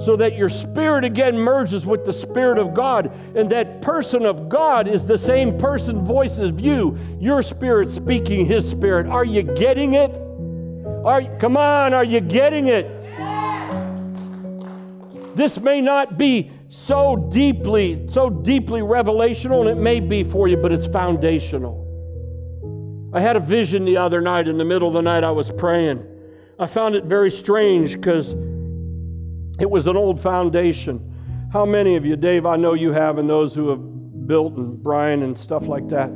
so 0.00 0.16
that 0.16 0.36
your 0.36 0.48
spirit 0.48 1.04
again 1.04 1.36
merges 1.36 1.84
with 1.84 2.04
the 2.04 2.12
Spirit 2.12 2.56
of 2.56 2.72
God. 2.72 3.12
And 3.36 3.50
that 3.50 3.82
person 3.82 4.24
of 4.24 4.48
God 4.48 4.88
is 4.88 5.06
the 5.06 5.18
same 5.18 5.58
person, 5.58 6.04
voice 6.04 6.38
as 6.38 6.52
you. 6.52 6.96
Your 7.20 7.42
spirit 7.42 7.90
speaking 7.90 8.46
his 8.46 8.68
spirit. 8.68 9.06
Are 9.06 9.24
you 9.24 9.42
getting 9.42 9.94
it? 9.94 10.16
Are, 11.04 11.22
come 11.38 11.56
on, 11.56 11.94
are 11.94 12.04
you 12.04 12.20
getting 12.20 12.68
it? 12.68 12.86
This 15.36 15.60
may 15.60 15.80
not 15.80 16.18
be 16.18 16.50
so 16.68 17.16
deeply, 17.30 18.08
so 18.08 18.28
deeply 18.28 18.80
revelational, 18.80 19.60
and 19.60 19.70
it 19.70 19.76
may 19.76 20.00
be 20.00 20.24
for 20.24 20.48
you, 20.48 20.56
but 20.56 20.72
it's 20.72 20.86
foundational. 20.86 21.86
I 23.14 23.20
had 23.20 23.36
a 23.36 23.40
vision 23.40 23.84
the 23.84 23.96
other 23.96 24.20
night. 24.20 24.48
In 24.48 24.58
the 24.58 24.64
middle 24.64 24.88
of 24.88 24.94
the 24.94 25.00
night, 25.00 25.24
I 25.24 25.30
was 25.30 25.50
praying. 25.50 26.04
I 26.58 26.66
found 26.66 26.94
it 26.94 27.04
very 27.04 27.30
strange 27.30 27.94
because 27.94 28.32
it 29.60 29.70
was 29.70 29.86
an 29.86 29.96
old 29.96 30.20
foundation. 30.20 31.48
How 31.52 31.64
many 31.64 31.96
of 31.96 32.04
you, 32.04 32.16
Dave, 32.16 32.44
I 32.44 32.56
know 32.56 32.74
you 32.74 32.92
have, 32.92 33.18
and 33.18 33.30
those 33.30 33.54
who 33.54 33.68
have 33.68 34.26
built, 34.26 34.56
and 34.56 34.82
Brian, 34.82 35.22
and 35.22 35.38
stuff 35.38 35.66
like 35.66 35.88
that, 35.88 36.10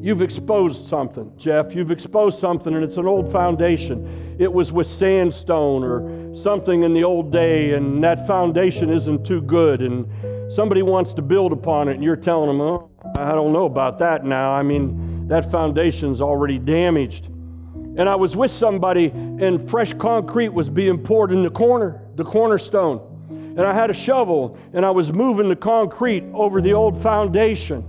you've 0.00 0.22
exposed 0.22 0.86
something. 0.86 1.32
Jeff, 1.36 1.74
you've 1.74 1.90
exposed 1.90 2.38
something, 2.38 2.74
and 2.74 2.82
it's 2.82 2.96
an 2.96 3.06
old 3.06 3.30
foundation. 3.30 4.36
It 4.38 4.52
was 4.52 4.72
with 4.72 4.86
sandstone 4.86 5.84
or 5.84 6.34
something 6.34 6.82
in 6.82 6.94
the 6.94 7.04
old 7.04 7.30
day, 7.30 7.74
and 7.74 8.02
that 8.02 8.26
foundation 8.26 8.90
isn't 8.90 9.26
too 9.26 9.42
good, 9.42 9.82
and 9.82 10.06
somebody 10.52 10.82
wants 10.82 11.12
to 11.14 11.22
build 11.22 11.52
upon 11.52 11.88
it, 11.88 11.94
and 11.94 12.04
you're 12.04 12.16
telling 12.16 12.48
them, 12.48 12.60
oh, 12.60 12.90
I 13.16 13.32
don't 13.32 13.52
know 13.52 13.66
about 13.66 13.98
that 13.98 14.24
now. 14.24 14.52
I 14.52 14.62
mean, 14.62 15.28
that 15.28 15.50
foundation's 15.50 16.20
already 16.20 16.58
damaged. 16.58 17.26
And 17.26 18.08
I 18.08 18.14
was 18.14 18.36
with 18.36 18.50
somebody, 18.50 19.06
and 19.06 19.68
fresh 19.68 19.92
concrete 19.92 20.50
was 20.50 20.70
being 20.70 20.98
poured 20.98 21.32
in 21.32 21.42
the 21.42 21.50
corner, 21.50 22.00
the 22.14 22.24
cornerstone. 22.24 23.06
And 23.28 23.62
I 23.62 23.72
had 23.72 23.90
a 23.90 23.94
shovel, 23.94 24.56
and 24.72 24.86
I 24.86 24.90
was 24.90 25.12
moving 25.12 25.48
the 25.48 25.56
concrete 25.56 26.24
over 26.32 26.62
the 26.62 26.72
old 26.72 27.02
foundation. 27.02 27.84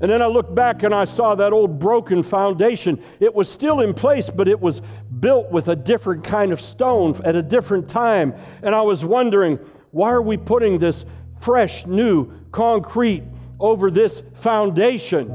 And 0.00 0.10
then 0.10 0.22
I 0.22 0.26
looked 0.26 0.54
back 0.54 0.84
and 0.84 0.94
I 0.94 1.04
saw 1.04 1.34
that 1.34 1.52
old 1.52 1.80
broken 1.80 2.22
foundation. 2.22 3.02
It 3.18 3.34
was 3.34 3.50
still 3.50 3.80
in 3.80 3.94
place, 3.94 4.30
but 4.30 4.46
it 4.46 4.60
was 4.60 4.80
built 5.18 5.50
with 5.50 5.68
a 5.68 5.74
different 5.74 6.22
kind 6.22 6.52
of 6.52 6.60
stone 6.60 7.20
at 7.24 7.34
a 7.34 7.42
different 7.42 7.88
time. 7.88 8.34
And 8.62 8.74
I 8.74 8.82
was 8.82 9.04
wondering, 9.04 9.58
why 9.90 10.10
are 10.10 10.22
we 10.22 10.36
putting 10.36 10.78
this 10.78 11.04
fresh, 11.40 11.84
new 11.86 12.32
concrete 12.52 13.24
over 13.58 13.90
this 13.90 14.22
foundation? 14.34 15.30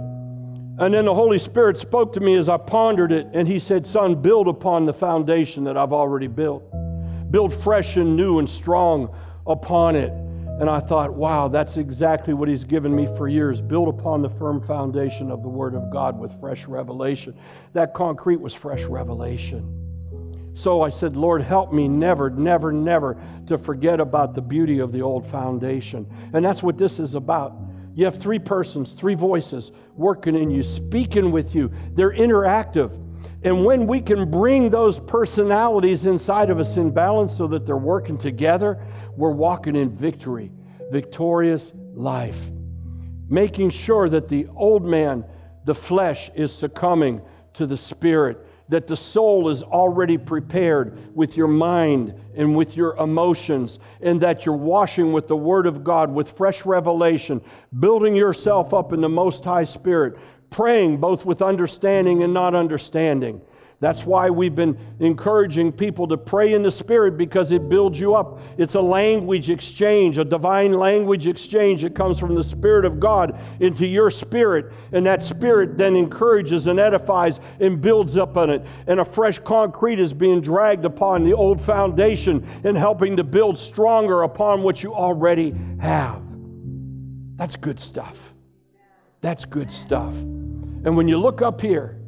And 0.79 0.93
then 0.93 1.05
the 1.05 1.13
Holy 1.13 1.39
Spirit 1.39 1.77
spoke 1.77 2.13
to 2.13 2.19
me 2.19 2.35
as 2.35 2.49
I 2.49 2.57
pondered 2.57 3.11
it, 3.11 3.27
and 3.33 3.47
He 3.47 3.59
said, 3.59 3.85
Son, 3.85 4.15
build 4.21 4.47
upon 4.47 4.85
the 4.85 4.93
foundation 4.93 5.65
that 5.65 5.77
I've 5.77 5.93
already 5.93 6.27
built. 6.27 6.63
Build 7.29 7.53
fresh 7.53 7.97
and 7.97 8.15
new 8.15 8.39
and 8.39 8.49
strong 8.49 9.13
upon 9.45 9.95
it. 9.95 10.11
And 10.59 10.69
I 10.69 10.79
thought, 10.79 11.13
wow, 11.13 11.47
that's 11.47 11.77
exactly 11.77 12.33
what 12.33 12.47
He's 12.47 12.63
given 12.63 12.95
me 12.95 13.07
for 13.17 13.27
years. 13.27 13.61
Build 13.61 13.89
upon 13.89 14.21
the 14.21 14.29
firm 14.29 14.61
foundation 14.61 15.31
of 15.31 15.41
the 15.41 15.49
Word 15.49 15.73
of 15.73 15.91
God 15.91 16.19
with 16.19 16.39
fresh 16.39 16.65
revelation. 16.67 17.35
That 17.73 17.93
concrete 17.93 18.39
was 18.39 18.53
fresh 18.53 18.83
revelation. 18.83 19.79
So 20.53 20.83
I 20.83 20.89
said, 20.89 21.17
Lord, 21.17 21.41
help 21.41 21.73
me 21.73 21.87
never, 21.87 22.29
never, 22.29 22.71
never 22.71 23.19
to 23.47 23.57
forget 23.57 23.99
about 23.99 24.35
the 24.35 24.41
beauty 24.41 24.79
of 24.79 24.91
the 24.91 25.01
old 25.01 25.25
foundation. 25.25 26.05
And 26.33 26.45
that's 26.45 26.61
what 26.61 26.77
this 26.77 26.99
is 26.99 27.15
about. 27.15 27.55
You 27.95 28.05
have 28.05 28.17
three 28.17 28.39
persons, 28.39 28.93
three 28.93 29.15
voices 29.15 29.71
working 29.95 30.35
in 30.35 30.51
you, 30.51 30.63
speaking 30.63 31.31
with 31.31 31.55
you. 31.55 31.71
They're 31.93 32.13
interactive. 32.13 32.99
And 33.43 33.65
when 33.65 33.87
we 33.87 33.99
can 33.99 34.31
bring 34.31 34.69
those 34.69 34.99
personalities 34.99 36.05
inside 36.05 36.49
of 36.49 36.59
us 36.59 36.77
in 36.77 36.91
balance 36.91 37.35
so 37.35 37.47
that 37.47 37.65
they're 37.65 37.75
working 37.75 38.17
together, 38.17 38.81
we're 39.17 39.31
walking 39.31 39.75
in 39.75 39.89
victory, 39.89 40.51
victorious 40.91 41.73
life. 41.93 42.49
Making 43.27 43.69
sure 43.69 44.07
that 44.09 44.29
the 44.29 44.47
old 44.55 44.85
man, 44.85 45.25
the 45.65 45.75
flesh, 45.75 46.31
is 46.35 46.53
succumbing 46.53 47.21
to 47.53 47.65
the 47.65 47.77
spirit 47.77 48.45
that 48.69 48.87
the 48.87 48.95
soul 48.95 49.49
is 49.49 49.61
already 49.61 50.17
prepared 50.17 51.13
with 51.15 51.35
your 51.35 51.47
mind 51.47 52.13
and 52.35 52.55
with 52.55 52.75
your 52.77 52.95
emotions, 52.95 53.77
and 54.01 54.21
that 54.21 54.45
you're 54.45 54.55
washing 54.55 55.11
with 55.11 55.27
the 55.27 55.35
Word 55.35 55.67
of 55.67 55.83
God 55.83 56.11
with 56.11 56.31
fresh 56.31 56.65
revelation, 56.65 57.41
building 57.77 58.15
yourself 58.15 58.73
up 58.73 58.93
in 58.93 59.01
the 59.01 59.09
Most 59.09 59.43
High 59.43 59.65
Spirit, 59.65 60.15
praying 60.53 60.97
both 60.97 61.25
with 61.25 61.41
understanding 61.41 62.23
and 62.23 62.33
not 62.33 62.55
understanding 62.55 63.41
that's 63.83 64.05
why 64.05 64.29
we've 64.29 64.55
been 64.55 64.77
encouraging 65.01 65.73
people 65.73 66.07
to 66.07 66.15
pray 66.15 66.53
in 66.53 66.63
the 66.63 66.71
Spirit 66.71 67.17
because 67.17 67.51
it 67.51 67.67
builds 67.67 67.99
you 67.99 68.15
up. 68.15 68.39
It's 68.57 68.75
a 68.75 68.81
language 68.81 69.49
exchange, 69.49 70.17
a 70.17 70.23
divine 70.23 70.71
language 70.71 71.27
exchange 71.27 71.81
that 71.81 71.93
comes 71.93 72.17
from 72.17 72.33
the 72.33 72.45
Spirit 72.45 72.85
of 72.85 73.01
God 73.01 73.37
into 73.59 73.85
your 73.85 74.09
spirit. 74.09 74.71
And 74.93 75.05
that 75.05 75.21
Spirit 75.21 75.77
then 75.77 75.97
encourages 75.97 76.67
and 76.67 76.79
edifies 76.79 77.41
and 77.59 77.81
builds 77.81 78.15
up 78.15 78.37
on 78.37 78.51
it. 78.51 78.65
And 78.87 79.01
a 79.01 79.05
fresh 79.05 79.37
concrete 79.39 79.99
is 79.99 80.13
being 80.13 80.39
dragged 80.39 80.85
upon 80.85 81.25
the 81.25 81.33
old 81.33 81.59
foundation 81.59 82.47
and 82.63 82.77
helping 82.77 83.17
to 83.17 83.25
build 83.25 83.57
stronger 83.57 84.21
upon 84.21 84.63
what 84.63 84.81
you 84.81 84.93
already 84.95 85.53
have. 85.81 86.23
That's 87.35 87.57
good 87.57 87.81
stuff. 87.81 88.33
That's 89.19 89.43
good 89.43 89.69
stuff. 89.69 90.15
And 90.85 90.97
when 90.97 91.07
you 91.07 91.17
look 91.17 91.41
up 91.41 91.61
here, 91.61 91.99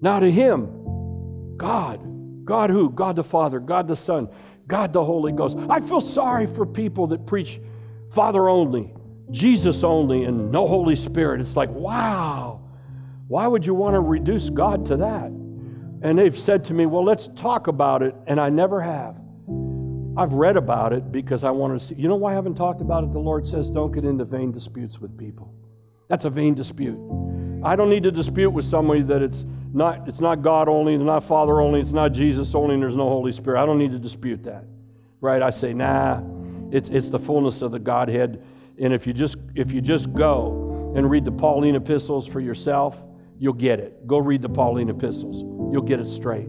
now 0.00 0.20
to 0.20 0.30
Him, 0.30 1.56
God, 1.56 2.00
God 2.44 2.70
who? 2.70 2.90
God 2.90 3.16
the 3.16 3.24
Father, 3.24 3.60
God 3.60 3.86
the 3.86 3.96
Son, 3.96 4.28
God 4.66 4.92
the 4.92 5.04
Holy 5.04 5.32
Ghost. 5.32 5.58
I 5.68 5.80
feel 5.80 6.00
sorry 6.00 6.46
for 6.46 6.64
people 6.64 7.08
that 7.08 7.26
preach 7.26 7.60
Father 8.10 8.48
only, 8.48 8.94
Jesus 9.30 9.84
only, 9.84 10.24
and 10.24 10.50
no 10.50 10.66
Holy 10.66 10.96
Spirit. 10.96 11.40
It's 11.40 11.56
like, 11.56 11.70
wow, 11.70 12.62
why 13.28 13.46
would 13.46 13.66
you 13.66 13.74
want 13.74 13.94
to 13.94 14.00
reduce 14.00 14.48
God 14.48 14.86
to 14.86 14.96
that? 14.96 15.26
And 16.02 16.18
they've 16.18 16.36
said 16.36 16.64
to 16.66 16.74
me, 16.74 16.86
well, 16.86 17.04
let's 17.04 17.28
talk 17.28 17.66
about 17.66 18.02
it, 18.02 18.14
and 18.26 18.40
I 18.40 18.48
never 18.48 18.80
have. 18.80 19.16
I've 20.16 20.32
read 20.32 20.56
about 20.56 20.92
it 20.92 21.12
because 21.12 21.44
I 21.44 21.50
want 21.50 21.78
to 21.78 21.86
see. 21.86 21.94
You 21.94 22.08
know 22.08 22.16
why 22.16 22.32
I 22.32 22.34
haven't 22.34 22.54
talked 22.54 22.80
about 22.80 23.04
it? 23.04 23.12
The 23.12 23.20
Lord 23.20 23.46
says, 23.46 23.70
don't 23.70 23.92
get 23.92 24.04
into 24.04 24.24
vain 24.24 24.50
disputes 24.50 24.98
with 24.98 25.16
people. 25.16 25.54
That's 26.10 26.24
a 26.24 26.30
vain 26.30 26.54
dispute. 26.54 26.98
I 27.62 27.76
don't 27.76 27.88
need 27.88 28.02
to 28.02 28.10
dispute 28.10 28.50
with 28.50 28.64
somebody 28.64 29.02
that 29.02 29.22
it's 29.22 29.44
not, 29.72 30.08
it's 30.08 30.20
not 30.20 30.42
God 30.42 30.68
only, 30.68 30.94
it's 30.94 31.04
not 31.04 31.22
Father 31.22 31.60
only, 31.60 31.80
it's 31.80 31.92
not 31.92 32.12
Jesus 32.12 32.52
only, 32.54 32.74
and 32.74 32.82
there's 32.82 32.96
no 32.96 33.08
Holy 33.08 33.30
Spirit. 33.30 33.62
I 33.62 33.64
don't 33.64 33.78
need 33.78 33.92
to 33.92 33.98
dispute 33.98 34.42
that. 34.42 34.64
Right? 35.20 35.40
I 35.40 35.50
say, 35.50 35.72
nah, 35.72 36.20
it's, 36.72 36.88
it's 36.88 37.10
the 37.10 37.18
fullness 37.20 37.62
of 37.62 37.70
the 37.70 37.78
Godhead. 37.78 38.42
And 38.80 38.92
if 38.92 39.06
you 39.06 39.12
just 39.12 39.36
if 39.54 39.70
you 39.70 39.80
just 39.80 40.12
go 40.12 40.92
and 40.96 41.08
read 41.08 41.24
the 41.24 41.30
Pauline 41.30 41.76
epistles 41.76 42.26
for 42.26 42.40
yourself, 42.40 43.00
you'll 43.38 43.52
get 43.52 43.78
it. 43.78 44.06
Go 44.06 44.18
read 44.18 44.42
the 44.42 44.48
Pauline 44.48 44.88
epistles. 44.88 45.42
You'll 45.72 45.82
get 45.82 46.00
it 46.00 46.08
straight. 46.08 46.48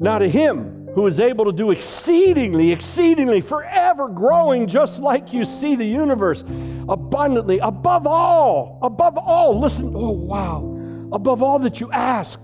Now 0.00 0.18
to 0.18 0.28
him 0.28 0.83
who 0.94 1.06
is 1.06 1.20
able 1.20 1.44
to 1.44 1.52
do 1.52 1.70
exceedingly, 1.70 2.72
exceedingly, 2.72 3.40
forever 3.40 4.08
growing, 4.08 4.66
just 4.66 5.00
like 5.00 5.32
you 5.32 5.44
see 5.44 5.74
the 5.76 5.84
universe, 5.84 6.42
abundantly, 6.88 7.58
above 7.58 8.06
all, 8.06 8.78
above 8.82 9.18
all. 9.18 9.58
Listen, 9.58 9.92
oh 9.94 10.10
wow 10.10 10.74
above 11.14 11.42
all 11.42 11.60
that 11.60 11.80
you 11.80 11.90
ask 11.92 12.40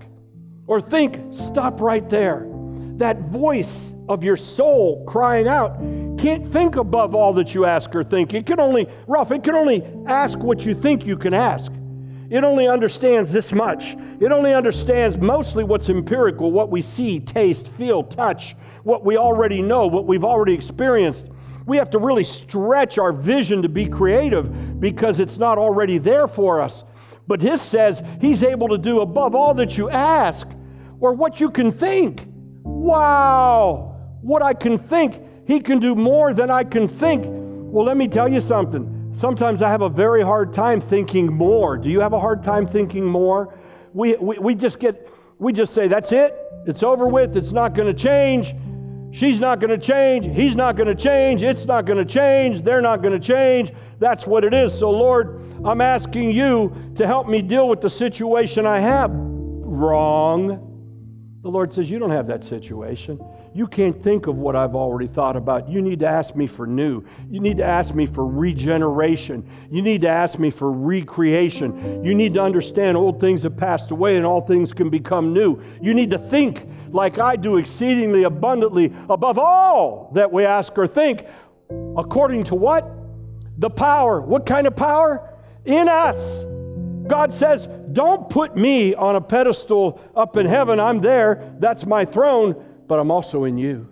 or 0.65 0.79
think, 0.81 1.19
stop 1.31 1.81
right 1.81 2.09
there. 2.09 2.47
That 2.95 3.19
voice 3.29 3.93
of 4.07 4.23
your 4.23 4.37
soul 4.37 5.03
crying 5.05 5.47
out 5.47 5.77
can't 6.17 6.45
think 6.45 6.77
above 6.77 7.13
all 7.13 7.33
that 7.33 7.53
you 7.53 7.65
ask 7.65 7.93
or 7.95 8.03
think. 8.03 8.33
It 8.33 8.45
can 8.45 8.59
only, 8.59 8.87
Ralph, 9.07 9.31
it 9.31 9.43
can 9.43 9.55
only 9.55 9.83
ask 10.07 10.39
what 10.39 10.65
you 10.65 10.73
think 10.73 11.05
you 11.05 11.17
can 11.17 11.33
ask. 11.33 11.71
It 12.31 12.45
only 12.45 12.65
understands 12.65 13.33
this 13.33 13.51
much. 13.51 13.97
It 14.21 14.31
only 14.31 14.53
understands 14.53 15.17
mostly 15.17 15.65
what's 15.65 15.89
empirical, 15.89 16.49
what 16.49 16.71
we 16.71 16.81
see, 16.81 17.19
taste, 17.19 17.67
feel, 17.67 18.05
touch, 18.05 18.55
what 18.83 19.03
we 19.03 19.17
already 19.17 19.61
know, 19.61 19.87
what 19.87 20.07
we've 20.07 20.23
already 20.23 20.53
experienced. 20.53 21.27
We 21.65 21.75
have 21.75 21.89
to 21.89 21.99
really 21.99 22.23
stretch 22.23 22.97
our 22.97 23.11
vision 23.11 23.61
to 23.63 23.69
be 23.69 23.85
creative 23.85 24.79
because 24.79 25.19
it's 25.19 25.37
not 25.37 25.57
already 25.57 25.97
there 25.97 26.25
for 26.25 26.61
us. 26.61 26.85
But 27.27 27.41
his 27.41 27.61
says 27.61 28.01
he's 28.21 28.43
able 28.43 28.69
to 28.69 28.77
do 28.77 29.01
above 29.01 29.35
all 29.35 29.53
that 29.55 29.77
you 29.77 29.89
ask 29.89 30.47
or 31.01 31.13
what 31.13 31.41
you 31.41 31.51
can 31.51 31.69
think. 31.69 32.25
Wow, 32.63 33.99
what 34.21 34.41
I 34.41 34.53
can 34.53 34.77
think. 34.77 35.21
He 35.45 35.59
can 35.59 35.79
do 35.79 35.95
more 35.95 36.33
than 36.33 36.49
I 36.49 36.63
can 36.63 36.87
think. 36.87 37.25
Well, 37.27 37.85
let 37.85 37.97
me 37.97 38.07
tell 38.07 38.31
you 38.31 38.39
something. 38.39 39.00
Sometimes 39.13 39.61
I 39.61 39.69
have 39.69 39.81
a 39.81 39.89
very 39.89 40.21
hard 40.21 40.53
time 40.53 40.79
thinking 40.79 41.31
more. 41.31 41.77
Do 41.77 41.89
you 41.89 41.99
have 41.99 42.13
a 42.13 42.19
hard 42.19 42.41
time 42.41 42.65
thinking 42.65 43.05
more? 43.05 43.57
We, 43.93 44.15
we, 44.15 44.39
we 44.39 44.55
just 44.55 44.79
get, 44.79 45.09
we 45.37 45.51
just 45.51 45.73
say, 45.73 45.87
that's 45.87 46.11
it. 46.11 46.33
It's 46.65 46.81
over 46.81 47.07
with. 47.07 47.35
It's 47.35 47.51
not 47.51 47.73
going 47.73 47.93
to 47.93 47.93
change. 47.93 48.55
She's 49.11 49.41
not 49.41 49.59
going 49.59 49.71
to 49.71 49.77
change. 49.77 50.33
He's 50.33 50.55
not 50.55 50.77
going 50.77 50.87
to 50.87 50.95
change. 50.95 51.43
It's 51.43 51.65
not 51.65 51.85
going 51.85 51.97
to 51.97 52.05
change. 52.05 52.61
They're 52.61 52.81
not 52.81 53.01
going 53.01 53.13
to 53.13 53.19
change. 53.19 53.73
That's 53.99 54.25
what 54.25 54.45
it 54.45 54.53
is. 54.53 54.77
So, 54.77 54.89
Lord, 54.89 55.41
I'm 55.65 55.81
asking 55.81 56.31
you 56.31 56.73
to 56.95 57.05
help 57.05 57.27
me 57.27 57.41
deal 57.41 57.67
with 57.67 57.81
the 57.81 57.89
situation 57.89 58.65
I 58.65 58.79
have. 58.79 59.11
Wrong. 59.13 60.67
The 61.41 61.49
Lord 61.49 61.73
says, 61.73 61.89
You 61.89 61.99
don't 61.99 62.11
have 62.11 62.27
that 62.27 62.45
situation. 62.45 63.19
You 63.53 63.67
can't 63.67 63.95
think 63.95 64.27
of 64.27 64.37
what 64.37 64.55
I've 64.55 64.75
already 64.75 65.07
thought 65.07 65.35
about. 65.35 65.67
You 65.67 65.81
need 65.81 65.99
to 65.99 66.07
ask 66.07 66.35
me 66.35 66.47
for 66.47 66.65
new. 66.65 67.03
You 67.29 67.41
need 67.41 67.57
to 67.57 67.65
ask 67.65 67.93
me 67.93 68.05
for 68.05 68.25
regeneration. 68.25 69.49
You 69.69 69.81
need 69.81 70.01
to 70.01 70.07
ask 70.07 70.39
me 70.39 70.51
for 70.51 70.71
recreation. 70.71 72.03
You 72.03 72.15
need 72.15 72.33
to 72.35 72.41
understand 72.41 72.95
old 72.95 73.19
things 73.19 73.43
have 73.43 73.57
passed 73.57 73.91
away 73.91 74.15
and 74.15 74.25
all 74.25 74.41
things 74.41 74.71
can 74.71 74.89
become 74.89 75.33
new. 75.33 75.61
You 75.81 75.93
need 75.93 76.11
to 76.11 76.17
think 76.17 76.65
like 76.91 77.19
I 77.19 77.35
do, 77.35 77.57
exceedingly 77.57 78.23
abundantly 78.23 78.93
above 79.09 79.37
all 79.37 80.11
that 80.13 80.31
we 80.31 80.45
ask 80.45 80.77
or 80.77 80.87
think, 80.87 81.25
according 81.97 82.45
to 82.45 82.55
what? 82.55 82.89
The 83.57 83.69
power. 83.69 84.21
What 84.21 84.45
kind 84.45 84.65
of 84.65 84.75
power? 84.75 85.29
In 85.65 85.89
us. 85.89 86.45
God 87.07 87.33
says, 87.33 87.67
Don't 87.91 88.29
put 88.29 88.55
me 88.55 88.95
on 88.95 89.15
a 89.15 89.21
pedestal 89.21 90.01
up 90.15 90.37
in 90.37 90.45
heaven. 90.45 90.79
I'm 90.79 91.01
there. 91.01 91.53
That's 91.59 91.85
my 91.85 92.05
throne, 92.05 92.55
but 92.91 92.99
I'm 92.99 93.09
also 93.09 93.45
in 93.45 93.57
you. 93.57 93.87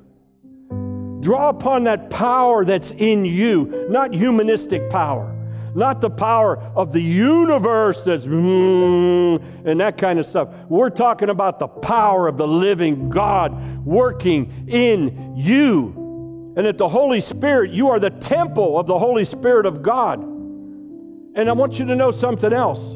Draw 1.22 1.48
upon 1.48 1.86
that 1.86 2.10
power 2.10 2.66
that's 2.66 2.92
in 2.92 3.24
you, 3.24 3.88
not 3.90 4.14
humanistic 4.14 4.90
power, 4.90 5.34
not 5.74 6.02
the 6.02 6.10
power 6.10 6.58
of 6.76 6.92
the 6.92 7.00
universe 7.00 8.02
that's 8.02 8.26
mm, 8.26 9.42
and 9.64 9.80
that 9.80 9.98
kind 9.98 10.20
of 10.20 10.26
stuff. 10.26 10.50
We're 10.68 10.90
talking 10.90 11.30
about 11.30 11.60
the 11.60 11.70
power 11.70 12.28
of 12.28 12.36
the 12.36 12.46
living 12.46 13.10
God 13.10 13.86
working 13.86 14.66
in 14.68 15.34
you. 15.38 16.54
And 16.58 16.66
that 16.66 16.78
the 16.78 16.90
Holy 16.90 17.22
Spirit, 17.22 17.72
you 17.72 17.88
are 17.92 18.02
the 18.02 18.10
temple 18.10 18.78
of 18.78 18.86
the 18.86 19.00
Holy 19.00 19.24
Spirit 19.24 19.66
of 19.66 19.82
God. 19.82 20.22
And 20.22 21.48
I 21.48 21.54
want 21.54 21.80
you 21.80 21.86
to 21.86 21.96
know 21.96 22.12
something 22.12 22.52
else. 22.52 22.96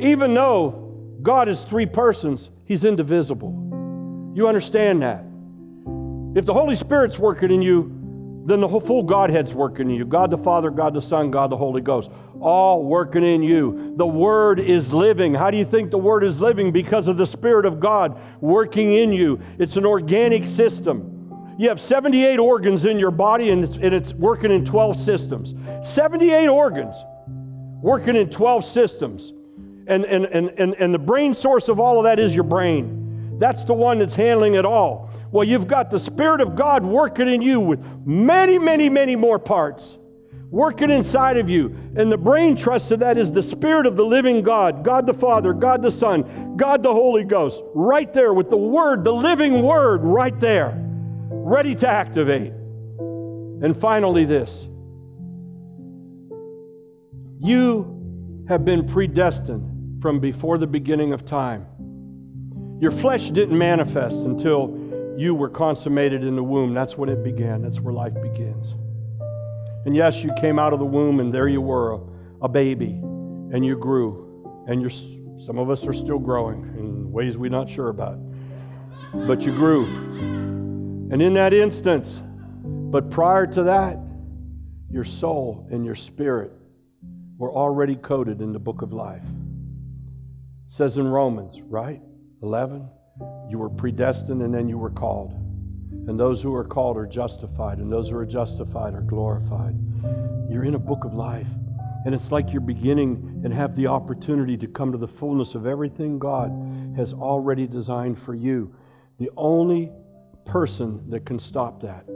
Even 0.00 0.34
though 0.34 0.92
God 1.22 1.48
is 1.48 1.62
three 1.62 1.86
persons, 1.86 2.50
He's 2.64 2.84
indivisible. 2.84 3.67
You 4.34 4.48
understand 4.48 5.02
that? 5.02 5.24
If 6.38 6.46
the 6.46 6.54
Holy 6.54 6.76
Spirit's 6.76 7.18
working 7.18 7.50
in 7.50 7.62
you, 7.62 7.94
then 8.44 8.60
the 8.60 8.68
full 8.80 9.02
Godhead's 9.02 9.52
working 9.52 9.90
in 9.90 9.96
you 9.96 10.06
God 10.06 10.30
the 10.30 10.38
Father, 10.38 10.70
God 10.70 10.94
the 10.94 11.02
Son, 11.02 11.30
God 11.30 11.50
the 11.50 11.56
Holy 11.56 11.82
Ghost, 11.82 12.10
all 12.40 12.84
working 12.84 13.22
in 13.22 13.42
you. 13.42 13.94
The 13.96 14.06
Word 14.06 14.58
is 14.58 14.92
living. 14.92 15.34
How 15.34 15.50
do 15.50 15.58
you 15.58 15.64
think 15.64 15.90
the 15.90 15.98
Word 15.98 16.24
is 16.24 16.40
living? 16.40 16.72
Because 16.72 17.08
of 17.08 17.16
the 17.16 17.26
Spirit 17.26 17.66
of 17.66 17.78
God 17.78 18.18
working 18.40 18.92
in 18.92 19.12
you. 19.12 19.40
It's 19.58 19.76
an 19.76 19.84
organic 19.84 20.46
system. 20.48 21.14
You 21.58 21.68
have 21.68 21.80
78 21.80 22.38
organs 22.38 22.84
in 22.84 22.98
your 22.98 23.10
body, 23.10 23.50
and 23.50 23.64
it's, 23.64 23.76
and 23.76 23.92
it's 23.92 24.14
working 24.14 24.52
in 24.52 24.64
12 24.64 24.96
systems. 24.96 25.54
78 25.82 26.46
organs 26.46 26.96
working 27.82 28.16
in 28.16 28.30
12 28.30 28.64
systems. 28.64 29.32
And, 29.88 30.04
and, 30.04 30.24
and, 30.26 30.50
and, 30.56 30.74
and 30.74 30.94
the 30.94 30.98
brain 30.98 31.34
source 31.34 31.68
of 31.68 31.80
all 31.80 31.98
of 31.98 32.04
that 32.04 32.18
is 32.18 32.34
your 32.34 32.44
brain. 32.44 33.07
That's 33.38 33.64
the 33.64 33.74
one 33.74 34.00
that's 34.00 34.14
handling 34.14 34.54
it 34.54 34.64
all. 34.64 35.10
Well, 35.30 35.44
you've 35.44 35.68
got 35.68 35.90
the 35.90 36.00
Spirit 36.00 36.40
of 36.40 36.56
God 36.56 36.84
working 36.84 37.28
in 37.28 37.42
you 37.42 37.60
with 37.60 37.80
many, 38.04 38.58
many, 38.58 38.88
many 38.88 39.16
more 39.16 39.38
parts 39.38 39.98
working 40.50 40.90
inside 40.90 41.36
of 41.36 41.50
you. 41.50 41.74
And 41.96 42.10
the 42.10 42.18
brain 42.18 42.56
trust 42.56 42.90
of 42.90 43.00
that 43.00 43.18
is 43.18 43.30
the 43.32 43.42
Spirit 43.42 43.86
of 43.86 43.96
the 43.96 44.04
living 44.04 44.42
God, 44.42 44.84
God 44.84 45.06
the 45.06 45.14
Father, 45.14 45.52
God 45.52 45.82
the 45.82 45.90
Son, 45.90 46.56
God 46.56 46.82
the 46.82 46.92
Holy 46.92 47.24
Ghost, 47.24 47.62
right 47.74 48.12
there 48.12 48.32
with 48.32 48.50
the 48.50 48.56
Word, 48.56 49.04
the 49.04 49.12
living 49.12 49.62
Word, 49.62 50.02
right 50.02 50.38
there, 50.40 50.74
ready 51.30 51.74
to 51.76 51.88
activate. 51.88 52.52
And 53.00 53.76
finally, 53.76 54.24
this 54.24 54.66
you 57.40 58.44
have 58.48 58.64
been 58.64 58.84
predestined 58.84 60.02
from 60.02 60.18
before 60.18 60.58
the 60.58 60.66
beginning 60.66 61.12
of 61.12 61.24
time. 61.24 61.66
Your 62.80 62.90
flesh 62.92 63.30
didn't 63.30 63.58
manifest 63.58 64.20
until 64.20 64.76
you 65.16 65.34
were 65.34 65.48
consummated 65.48 66.22
in 66.22 66.36
the 66.36 66.44
womb. 66.44 66.74
That's 66.74 66.96
when 66.96 67.08
it 67.08 67.24
began. 67.24 67.62
That's 67.62 67.80
where 67.80 67.92
life 67.92 68.14
begins. 68.14 68.76
And 69.84 69.96
yes, 69.96 70.22
you 70.22 70.32
came 70.34 70.58
out 70.60 70.72
of 70.72 70.78
the 70.78 70.86
womb 70.86 71.18
and 71.18 71.34
there 71.34 71.48
you 71.48 71.60
were, 71.60 71.94
a, 71.94 72.00
a 72.42 72.48
baby, 72.48 72.90
and 72.90 73.66
you 73.66 73.76
grew. 73.76 74.64
And 74.68 74.80
you're, 74.80 74.90
some 74.90 75.58
of 75.58 75.70
us 75.70 75.86
are 75.86 75.92
still 75.92 76.20
growing 76.20 76.62
in 76.78 77.10
ways 77.10 77.36
we're 77.36 77.50
not 77.50 77.68
sure 77.68 77.88
about. 77.88 78.18
But 79.12 79.42
you 79.42 79.52
grew. 79.52 79.84
And 81.10 81.20
in 81.20 81.34
that 81.34 81.52
instance, 81.52 82.20
but 82.62 83.10
prior 83.10 83.46
to 83.46 83.64
that, 83.64 83.98
your 84.90 85.04
soul 85.04 85.66
and 85.72 85.84
your 85.84 85.94
spirit 85.96 86.52
were 87.38 87.52
already 87.52 87.96
coded 87.96 88.40
in 88.40 88.52
the 88.52 88.58
book 88.58 88.82
of 88.82 88.92
life. 88.92 89.24
It 89.24 90.72
says 90.72 90.96
in 90.96 91.08
Romans, 91.08 91.60
right? 91.62 92.02
11, 92.42 92.88
you 93.48 93.58
were 93.58 93.70
predestined 93.70 94.42
and 94.42 94.54
then 94.54 94.68
you 94.68 94.78
were 94.78 94.90
called. 94.90 95.32
And 96.08 96.18
those 96.18 96.40
who 96.40 96.54
are 96.54 96.64
called 96.64 96.96
are 96.96 97.06
justified, 97.06 97.78
and 97.78 97.92
those 97.92 98.08
who 98.08 98.16
are 98.16 98.24
justified 98.24 98.94
are 98.94 99.02
glorified. 99.02 99.76
You're 100.48 100.64
in 100.64 100.74
a 100.74 100.78
book 100.78 101.04
of 101.04 101.12
life. 101.12 101.50
And 102.06 102.14
it's 102.14 102.32
like 102.32 102.52
you're 102.52 102.62
beginning 102.62 103.42
and 103.44 103.52
have 103.52 103.76
the 103.76 103.88
opportunity 103.88 104.56
to 104.56 104.66
come 104.66 104.92
to 104.92 104.98
the 104.98 105.08
fullness 105.08 105.54
of 105.54 105.66
everything 105.66 106.18
God 106.18 106.50
has 106.96 107.12
already 107.12 107.66
designed 107.66 108.18
for 108.18 108.34
you. 108.34 108.74
The 109.18 109.30
only 109.36 109.92
person 110.46 111.10
that 111.10 111.26
can 111.26 111.38
stop 111.38 111.82
that 111.82 112.06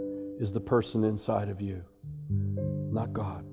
is 0.41 0.53
the 0.53 0.61
person 0.61 1.05
inside 1.05 1.49
of 1.49 1.61
you, 1.61 1.85
not 2.91 3.13
God. 3.13 3.45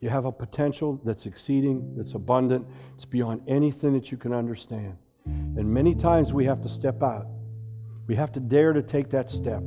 You 0.00 0.08
have 0.10 0.24
a 0.24 0.32
potential 0.32 1.00
that's 1.04 1.26
exceeding, 1.26 1.94
that's 1.96 2.14
abundant, 2.14 2.66
it's 2.94 3.04
beyond 3.04 3.42
anything 3.46 3.92
that 3.94 4.10
you 4.10 4.16
can 4.16 4.32
understand. 4.32 4.96
And 5.26 5.72
many 5.72 5.94
times 5.94 6.32
we 6.32 6.44
have 6.46 6.60
to 6.62 6.68
step 6.68 7.02
out. 7.02 7.26
We 8.06 8.16
have 8.16 8.32
to 8.32 8.40
dare 8.40 8.72
to 8.72 8.82
take 8.82 9.10
that 9.10 9.30
step. 9.30 9.62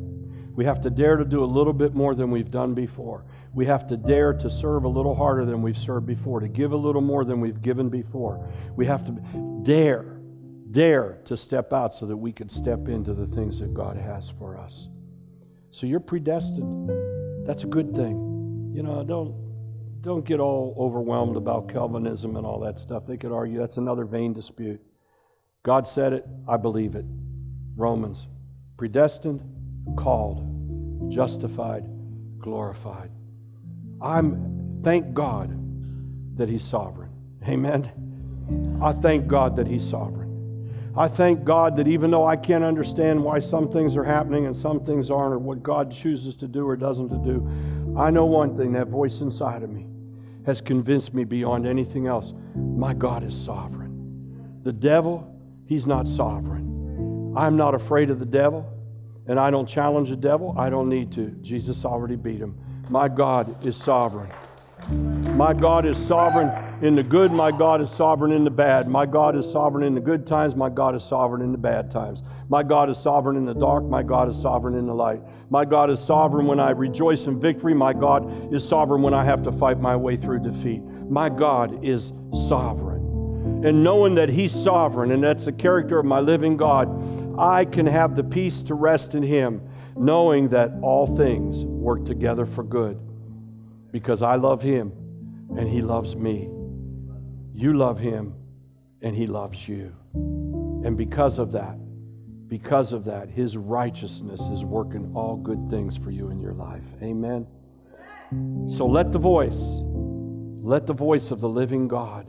We 0.58 0.66
have 0.66 0.82
to 0.82 0.89
dare 0.89 1.18
to 1.18 1.26
do 1.26 1.43
a 1.43 1.45
little 1.45 1.74
bit 1.74 1.93
more 1.93 2.16
than 2.16 2.32
we've 2.32 2.49
done 2.49 2.74
before. 2.74 3.26
We 3.53 3.68
have 3.68 3.88
to 3.88 3.97
dare 3.97 4.34
to 4.34 4.49
serve 4.49 4.86
a 4.86 4.88
little 4.88 5.16
harder 5.16 5.45
than 5.45 5.62
we've 5.62 5.78
served 5.78 6.08
before, 6.08 6.39
to 6.39 6.47
give 6.47 6.72
a 6.72 6.78
little 6.78 7.01
more 7.01 7.24
than 7.24 7.39
we've 7.39 7.62
given 7.62 7.89
before. 7.89 8.47
We 8.76 8.88
have 8.88 9.03
to 9.05 9.12
dare, 9.64 10.20
dare 10.72 11.20
to 11.26 11.38
step 11.38 11.74
out 11.74 11.93
so 11.93 12.08
that 12.08 12.18
we 12.18 12.32
can 12.32 12.49
step 12.49 12.88
into 12.88 13.14
the 13.14 13.28
things 13.28 13.60
that 13.60 13.74
God 13.74 13.97
has 13.97 14.32
for 14.32 14.58
us. 14.58 14.89
So 15.70 15.86
you're 15.86 15.99
predestined. 15.99 16.89
That's 17.47 17.64
a 17.64 17.68
good 17.68 17.95
thing. 17.95 18.72
You 18.74 18.84
know, 18.84 19.03
don't 19.03 19.47
don't 20.01 20.26
get 20.26 20.39
all 20.39 20.76
overwhelmed 20.80 21.38
about 21.38 21.70
Calvinism 21.70 22.36
and 22.36 22.45
all 22.45 22.60
that 22.62 22.80
stuff. 22.80 23.05
They 23.05 23.18
could 23.18 23.32
argue 23.32 23.60
that's 23.60 23.78
another 23.78 24.05
vain 24.05 24.34
dispute. 24.34 24.82
God 25.64 25.88
said 25.88 26.14
it, 26.14 26.26
I 26.47 26.58
believe 26.58 26.95
it. 26.95 27.05
Romans. 27.76 28.28
Predestined, 28.78 29.41
called, 29.95 31.12
justified, 31.12 31.86
glorified. 32.39 33.12
I'm 34.01 34.70
thank 34.84 35.14
God 35.14 36.38
that 36.38 36.49
He's 36.49 36.64
sovereign. 36.64 37.10
Amen. 37.47 38.80
I 38.82 38.93
thank 38.93 39.28
God 39.28 39.55
that 39.55 39.68
He's 39.68 39.88
sovereign. 39.88 40.28
I 40.95 41.08
thank 41.08 41.43
God 41.43 41.76
that 41.76 41.88
even 41.88 42.10
though 42.10 42.26
I 42.26 42.36
can't 42.36 42.64
understand 42.64 43.24
why 43.24 43.39
some 43.39 43.72
things 43.72 43.95
are 43.95 44.03
happening 44.03 44.47
and 44.47 44.55
some 44.55 44.84
things 44.84 45.12
aren't, 45.12 45.34
or 45.34 45.38
what 45.38 45.62
God 45.62 45.91
chooses 45.91 46.36
to 46.38 46.47
do 46.47 46.68
or 46.68 46.76
doesn't 46.76 47.10
to 47.10 47.18
do, 47.18 47.97
I 47.97 48.10
know 48.10 48.26
one 48.26 48.58
thing 48.58 48.74
that 48.74 48.88
voice 48.88 49.22
inside 49.22 49.62
of 49.62 49.70
me 49.70 49.86
has 50.45 50.60
convinced 50.60 51.14
me 51.14 51.24
beyond 51.24 51.68
anything 51.68 52.08
else 52.08 52.34
my 52.55 52.93
God 52.93 53.24
is 53.24 53.39
sovereign. 53.39 54.60
The 54.64 54.74
devil 54.74 55.36
He's 55.68 55.86
not 55.86 56.07
sovereign. 56.07 57.34
I'm 57.38 57.57
not 57.57 57.76
afraid 57.76 58.09
of 58.09 58.20
the 58.20 58.26
devil, 58.26 58.65
and 59.28 59.39
I 59.39 59.51
don't 59.51 59.68
challenge 59.68 60.09
the 60.09 60.15
devil. 60.15 60.55
I 60.57 60.70
don't 60.70 60.89
need 60.89 61.11
to. 61.13 61.28
Jesus 61.41 61.86
already 61.86 62.15
beat 62.15 62.39
him. 62.39 62.57
My 62.89 63.09
God 63.09 63.65
is 63.65 63.76
sovereign. 63.76 64.32
My 65.36 65.53
God 65.53 65.86
is 65.86 65.97
sovereign 65.97 66.49
in 66.82 66.95
the 66.95 67.03
good. 67.03 67.32
My 67.34 67.51
God 67.51 67.82
is 67.82 67.91
sovereign 67.91 68.32
in 68.32 68.45
the 68.45 68.49
bad. 68.49 68.88
My 68.88 69.05
God 69.05 69.36
is 69.36 69.51
sovereign 69.51 69.84
in 69.84 69.93
the 69.93 70.01
good 70.01 70.26
times. 70.26 70.55
My 70.55 70.70
God 70.70 70.95
is 70.95 71.03
sovereign 71.03 71.41
in 71.41 71.51
the 71.51 71.57
bad 71.57 71.91
times. 71.91 72.24
My 72.47 72.63
God 72.63 72.89
is 72.89 72.97
sovereign 72.97 73.36
in 73.36 73.45
the 73.45 73.53
dark. 73.53 73.84
My 73.84 74.03
God 74.03 74.30
is 74.30 74.41
sovereign 74.41 74.76
in 74.76 74.88
the 74.88 74.93
light. 74.93 75.22
My 75.49 75.65
God 75.65 75.89
is 75.89 75.99
sovereign 75.99 76.47
when 76.47 76.59
I 76.59 76.70
rejoice 76.70 77.26
in 77.26 77.39
victory. 77.39 77.74
My 77.74 77.91
God 77.91 78.53
is 78.53 78.68
sovereign 78.68 79.01
when 79.01 79.13
I 79.13 79.26
have 79.26 79.41
to 79.43 79.51
fight 79.51 79.80
my 79.80 79.95
way 79.95 80.15
through 80.15 80.39
defeat. 80.39 80.82
My 80.82 81.28
God 81.28 81.84
is 81.84 82.13
sovereign 82.47 82.96
and 83.63 83.83
knowing 83.83 84.15
that 84.15 84.29
He's 84.29 84.51
sovereign 84.51 85.11
and 85.11 85.23
that's 85.23 85.45
the 85.45 85.51
character 85.51 85.99
of 85.99 86.05
my 86.05 86.19
living 86.19 86.57
God, 86.57 87.39
I 87.39 87.65
can 87.65 87.85
have 87.85 88.15
the 88.15 88.23
peace 88.23 88.61
to 88.63 88.75
rest 88.75 89.15
in 89.15 89.23
Him, 89.23 89.67
knowing 89.95 90.49
that 90.49 90.71
all 90.81 91.17
things 91.17 91.65
work 91.65 92.05
together 92.05 92.45
for 92.45 92.63
good 92.63 92.99
because 93.91 94.21
I 94.21 94.35
love 94.35 94.61
Him 94.61 94.91
and 95.57 95.67
He 95.67 95.81
loves 95.81 96.15
me. 96.15 96.49
You 97.53 97.73
love 97.73 97.99
Him 97.99 98.35
and 99.01 99.15
He 99.15 99.25
loves 99.25 99.67
you. 99.67 99.95
And 100.13 100.95
because 100.95 101.39
of 101.39 101.51
that, 101.53 101.77
because 102.47 102.93
of 102.93 103.05
that, 103.05 103.29
His 103.29 103.57
righteousness 103.57 104.41
is 104.53 104.63
working 104.63 105.11
all 105.15 105.35
good 105.35 105.69
things 105.69 105.97
for 105.97 106.11
you 106.11 106.29
in 106.29 106.39
your 106.39 106.53
life. 106.53 106.85
Amen. 107.01 107.47
So 108.69 108.85
let 108.85 109.11
the 109.11 109.19
voice, 109.19 109.79
let 109.81 110.85
the 110.85 110.93
voice 110.93 111.31
of 111.31 111.39
the 111.39 111.49
living 111.49 111.87
God 111.87 112.27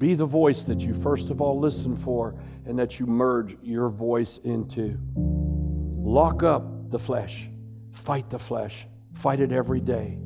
be 0.00 0.14
the 0.14 0.24
voice 0.24 0.64
that 0.64 0.80
you 0.80 0.94
first 0.94 1.28
of 1.28 1.42
all 1.42 1.60
listen 1.60 1.94
for 1.94 2.34
and 2.64 2.78
that 2.78 2.98
you 2.98 3.06
merge 3.06 3.58
your 3.62 3.90
voice 3.90 4.40
into. 4.44 4.98
Lock 5.14 6.42
up 6.42 6.90
the 6.90 6.98
flesh. 6.98 7.50
Fight 7.92 8.30
the 8.30 8.38
flesh. 8.38 8.86
Fight 9.12 9.40
it 9.40 9.52
every 9.52 9.80
day. 9.80 10.18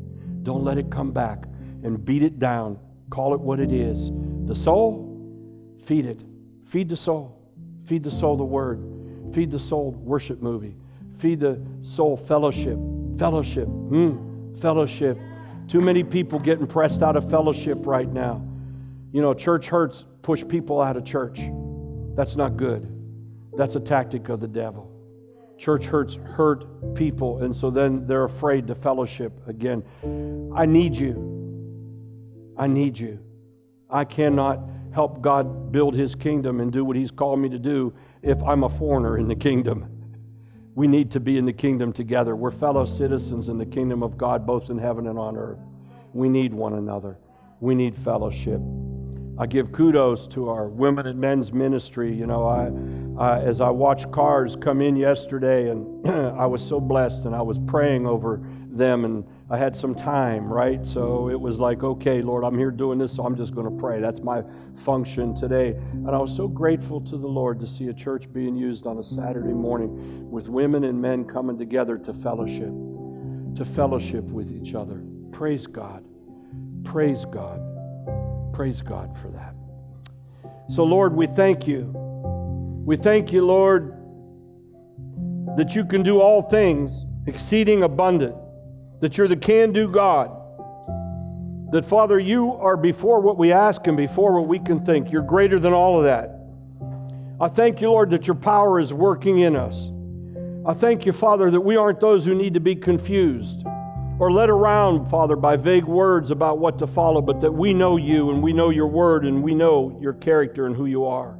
Don't 0.44 0.62
let 0.62 0.78
it 0.78 0.92
come 0.92 1.10
back 1.10 1.46
and 1.82 2.02
beat 2.04 2.22
it 2.22 2.38
down. 2.38 2.78
Call 3.10 3.34
it 3.34 3.40
what 3.40 3.58
it 3.58 3.72
is. 3.72 4.12
The 4.46 4.54
soul, 4.54 5.10
feed 5.82 6.06
it. 6.06 6.22
Feed 6.66 6.88
the 6.88 6.96
soul. 6.96 7.36
Feed 7.84 8.04
the 8.04 8.12
soul 8.12 8.36
the 8.36 8.44
word. 8.44 8.80
Feed 9.34 9.50
the 9.50 9.58
soul 9.58 9.90
worship 9.90 10.40
movie. 10.40 10.76
Feed 11.18 11.40
the 11.40 11.60
soul 11.82 12.16
fellowship. 12.16 12.78
Fellowship. 13.18 13.66
Mm, 13.66 14.56
fellowship. 14.56 15.18
Too 15.66 15.80
many 15.80 16.04
people 16.04 16.38
getting 16.38 16.68
pressed 16.68 17.02
out 17.02 17.16
of 17.16 17.28
fellowship 17.28 17.78
right 17.80 18.08
now. 18.08 18.40
You 19.14 19.22
know, 19.22 19.32
church 19.32 19.68
hurts 19.68 20.06
push 20.22 20.44
people 20.46 20.80
out 20.80 20.96
of 20.96 21.04
church. 21.04 21.38
That's 22.16 22.34
not 22.34 22.56
good. 22.56 22.90
That's 23.56 23.76
a 23.76 23.80
tactic 23.80 24.28
of 24.28 24.40
the 24.40 24.48
devil. 24.48 24.90
Church 25.56 25.84
hurts 25.84 26.16
hurt 26.16 26.96
people, 26.96 27.44
and 27.44 27.54
so 27.54 27.70
then 27.70 28.08
they're 28.08 28.24
afraid 28.24 28.66
to 28.66 28.74
fellowship 28.74 29.40
again. 29.46 29.84
I 30.52 30.66
need 30.66 30.96
you. 30.96 32.54
I 32.58 32.66
need 32.66 32.98
you. 32.98 33.20
I 33.88 34.04
cannot 34.04 34.58
help 34.92 35.22
God 35.22 35.70
build 35.70 35.94
his 35.94 36.16
kingdom 36.16 36.58
and 36.58 36.72
do 36.72 36.84
what 36.84 36.96
he's 36.96 37.12
called 37.12 37.38
me 37.38 37.48
to 37.50 37.58
do 37.60 37.94
if 38.20 38.42
I'm 38.42 38.64
a 38.64 38.68
foreigner 38.68 39.16
in 39.16 39.28
the 39.28 39.36
kingdom. 39.36 39.86
We 40.74 40.88
need 40.88 41.12
to 41.12 41.20
be 41.20 41.38
in 41.38 41.44
the 41.44 41.52
kingdom 41.52 41.92
together. 41.92 42.34
We're 42.34 42.50
fellow 42.50 42.84
citizens 42.84 43.48
in 43.48 43.58
the 43.58 43.66
kingdom 43.66 44.02
of 44.02 44.18
God, 44.18 44.44
both 44.44 44.70
in 44.70 44.78
heaven 44.78 45.06
and 45.06 45.20
on 45.20 45.36
earth. 45.36 45.60
We 46.12 46.28
need 46.28 46.52
one 46.52 46.72
another. 46.72 47.16
We 47.60 47.76
need 47.76 47.94
fellowship. 47.94 48.60
I 49.36 49.46
give 49.46 49.72
kudos 49.72 50.28
to 50.28 50.48
our 50.48 50.68
women 50.68 51.06
and 51.06 51.18
men's 51.18 51.52
ministry. 51.52 52.14
You 52.14 52.26
know, 52.26 52.46
I, 52.46 52.70
I 53.20 53.40
as 53.40 53.60
I 53.60 53.70
watched 53.70 54.12
cars 54.12 54.54
come 54.54 54.80
in 54.80 54.94
yesterday, 54.94 55.70
and 55.70 56.08
I 56.38 56.46
was 56.46 56.66
so 56.66 56.80
blessed, 56.80 57.24
and 57.24 57.34
I 57.34 57.42
was 57.42 57.58
praying 57.58 58.06
over 58.06 58.40
them, 58.70 59.04
and 59.04 59.24
I 59.50 59.58
had 59.58 59.74
some 59.74 59.94
time, 59.94 60.52
right? 60.52 60.86
So 60.86 61.28
it 61.30 61.40
was 61.40 61.58
like, 61.58 61.82
okay, 61.82 62.22
Lord, 62.22 62.44
I'm 62.44 62.56
here 62.56 62.70
doing 62.70 62.98
this, 62.98 63.12
so 63.12 63.24
I'm 63.24 63.36
just 63.36 63.54
going 63.54 63.66
to 63.66 63.76
pray. 63.76 64.00
That's 64.00 64.20
my 64.20 64.44
function 64.76 65.34
today. 65.34 65.70
And 65.70 66.10
I 66.10 66.18
was 66.18 66.34
so 66.34 66.46
grateful 66.46 67.00
to 67.00 67.16
the 67.16 67.28
Lord 67.28 67.58
to 67.60 67.66
see 67.66 67.88
a 67.88 67.94
church 67.94 68.32
being 68.32 68.56
used 68.56 68.86
on 68.86 68.98
a 68.98 69.02
Saturday 69.02 69.52
morning 69.52 70.30
with 70.30 70.48
women 70.48 70.84
and 70.84 71.02
men 71.02 71.24
coming 71.24 71.58
together 71.58 71.98
to 71.98 72.14
fellowship, 72.14 72.72
to 73.56 73.64
fellowship 73.64 74.24
with 74.26 74.52
each 74.52 74.74
other. 74.74 75.02
Praise 75.32 75.66
God. 75.66 76.04
Praise 76.84 77.24
God. 77.24 77.73
Praise 78.54 78.82
God 78.82 79.18
for 79.18 79.28
that. 79.30 79.52
So, 80.68 80.84
Lord, 80.84 81.12
we 81.12 81.26
thank 81.26 81.66
you. 81.66 81.90
We 82.86 82.96
thank 82.96 83.32
you, 83.32 83.44
Lord, 83.44 83.92
that 85.56 85.74
you 85.74 85.84
can 85.84 86.04
do 86.04 86.20
all 86.20 86.40
things 86.40 87.04
exceeding 87.26 87.82
abundant, 87.82 88.36
that 89.00 89.18
you're 89.18 89.26
the 89.26 89.36
can 89.36 89.72
do 89.72 89.88
God. 89.88 90.30
That, 91.72 91.84
Father, 91.84 92.20
you 92.20 92.52
are 92.52 92.76
before 92.76 93.20
what 93.20 93.38
we 93.38 93.50
ask 93.50 93.88
and 93.88 93.96
before 93.96 94.40
what 94.40 94.48
we 94.48 94.60
can 94.60 94.84
think. 94.84 95.10
You're 95.10 95.22
greater 95.22 95.58
than 95.58 95.72
all 95.72 95.98
of 95.98 96.04
that. 96.04 96.38
I 97.40 97.48
thank 97.48 97.80
you, 97.80 97.90
Lord, 97.90 98.10
that 98.10 98.28
your 98.28 98.36
power 98.36 98.78
is 98.78 98.94
working 98.94 99.40
in 99.40 99.56
us. 99.56 99.90
I 100.64 100.74
thank 100.74 101.06
you, 101.06 101.12
Father, 101.12 101.50
that 101.50 101.60
we 101.60 101.76
aren't 101.76 101.98
those 101.98 102.24
who 102.24 102.36
need 102.36 102.54
to 102.54 102.60
be 102.60 102.76
confused 102.76 103.64
or 104.18 104.30
led 104.30 104.48
around, 104.48 105.08
Father, 105.08 105.36
by 105.36 105.56
vague 105.56 105.84
words 105.84 106.30
about 106.30 106.58
what 106.58 106.78
to 106.78 106.86
follow, 106.86 107.20
but 107.20 107.40
that 107.40 107.52
we 107.52 107.74
know 107.74 107.96
you 107.96 108.30
and 108.30 108.42
we 108.42 108.52
know 108.52 108.70
your 108.70 108.86
word 108.86 109.24
and 109.24 109.42
we 109.42 109.54
know 109.54 109.98
your 110.00 110.12
character 110.12 110.66
and 110.66 110.76
who 110.76 110.86
you 110.86 111.04
are. 111.04 111.36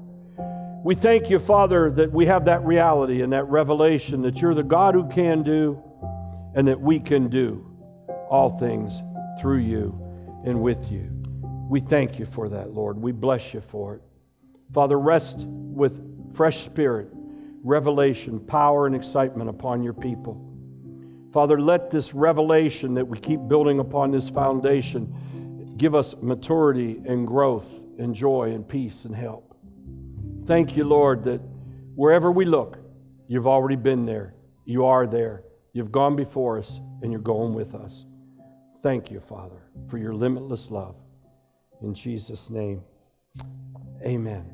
We 0.83 0.95
thank 0.95 1.31
you, 1.31 1.39
Father, 1.39 1.91
that 1.93 2.13
we 2.13 2.27
have 2.27 2.45
that 2.47 2.65
reality 2.65 3.23
and 3.23 3.33
that 3.33 3.45
revelation 3.45 4.23
that 4.23 4.43
you're 4.43 4.55
the 4.55 4.63
God 4.63 4.95
who 4.95 5.09
can 5.09 5.43
do 5.43 5.83
and 6.55 6.69
that 6.69 6.81
we 6.81 7.01
can 7.01 7.29
do 7.29 7.67
all 8.29 8.59
things 8.59 9.01
through 9.41 9.59
you 9.59 9.99
and 10.45 10.61
with 10.61 10.91
you. 10.91 11.11
We 11.71 11.81
thank 11.81 12.19
you 12.19 12.27
for 12.27 12.49
that, 12.51 12.75
Lord. 12.75 13.01
We 13.01 13.13
bless 13.13 13.55
you 13.55 13.61
for 13.61 13.95
it. 13.95 14.03
Father, 14.73 14.99
rest 14.99 15.47
with 15.47 16.35
fresh 16.35 16.65
spirit, 16.65 17.09
revelation, 17.63 18.41
power, 18.41 18.87
and 18.87 18.95
excitement 18.95 19.49
upon 19.49 19.83
your 19.83 19.95
people. 19.95 20.54
Father, 21.35 21.61
let 21.61 21.91
this 21.91 22.15
revelation 22.15 22.95
that 22.95 23.09
we 23.09 23.19
keep 23.19 23.41
building 23.49 23.81
upon 23.81 24.13
this 24.13 24.29
foundation 24.29 25.75
give 25.77 25.93
us 25.93 26.15
maturity 26.23 27.03
and 27.07 27.27
growth 27.27 27.69
and 27.99 28.15
joy 28.15 28.53
and 28.53 28.69
peace 28.69 29.05
and 29.05 29.17
help. 29.17 29.57
Thank 30.47 30.77
you, 30.77 30.85
Lord, 30.85 31.25
that 31.25 31.41
wherever 31.97 32.31
we 32.31 32.45
look, 32.45 32.79
you've 33.27 33.49
already 33.49 33.75
been 33.75 34.07
there. 34.07 34.37
You 34.65 34.85
are 34.85 35.09
there. 35.09 35.43
You've 35.73 35.91
gone 35.91 36.15
before 36.15 36.57
us 36.57 36.79
and 37.03 37.11
you're 37.11 37.21
going 37.21 37.53
with 37.53 37.75
us. 37.75 38.05
Thank 38.81 39.11
you, 39.11 39.19
Father, 39.19 39.61
for 39.89 39.99
your 39.99 40.15
limitless 40.15 40.71
love. 40.71 40.95
In 41.83 41.95
Jesus' 41.95 42.49
name, 42.49 42.81
amen. 44.07 44.54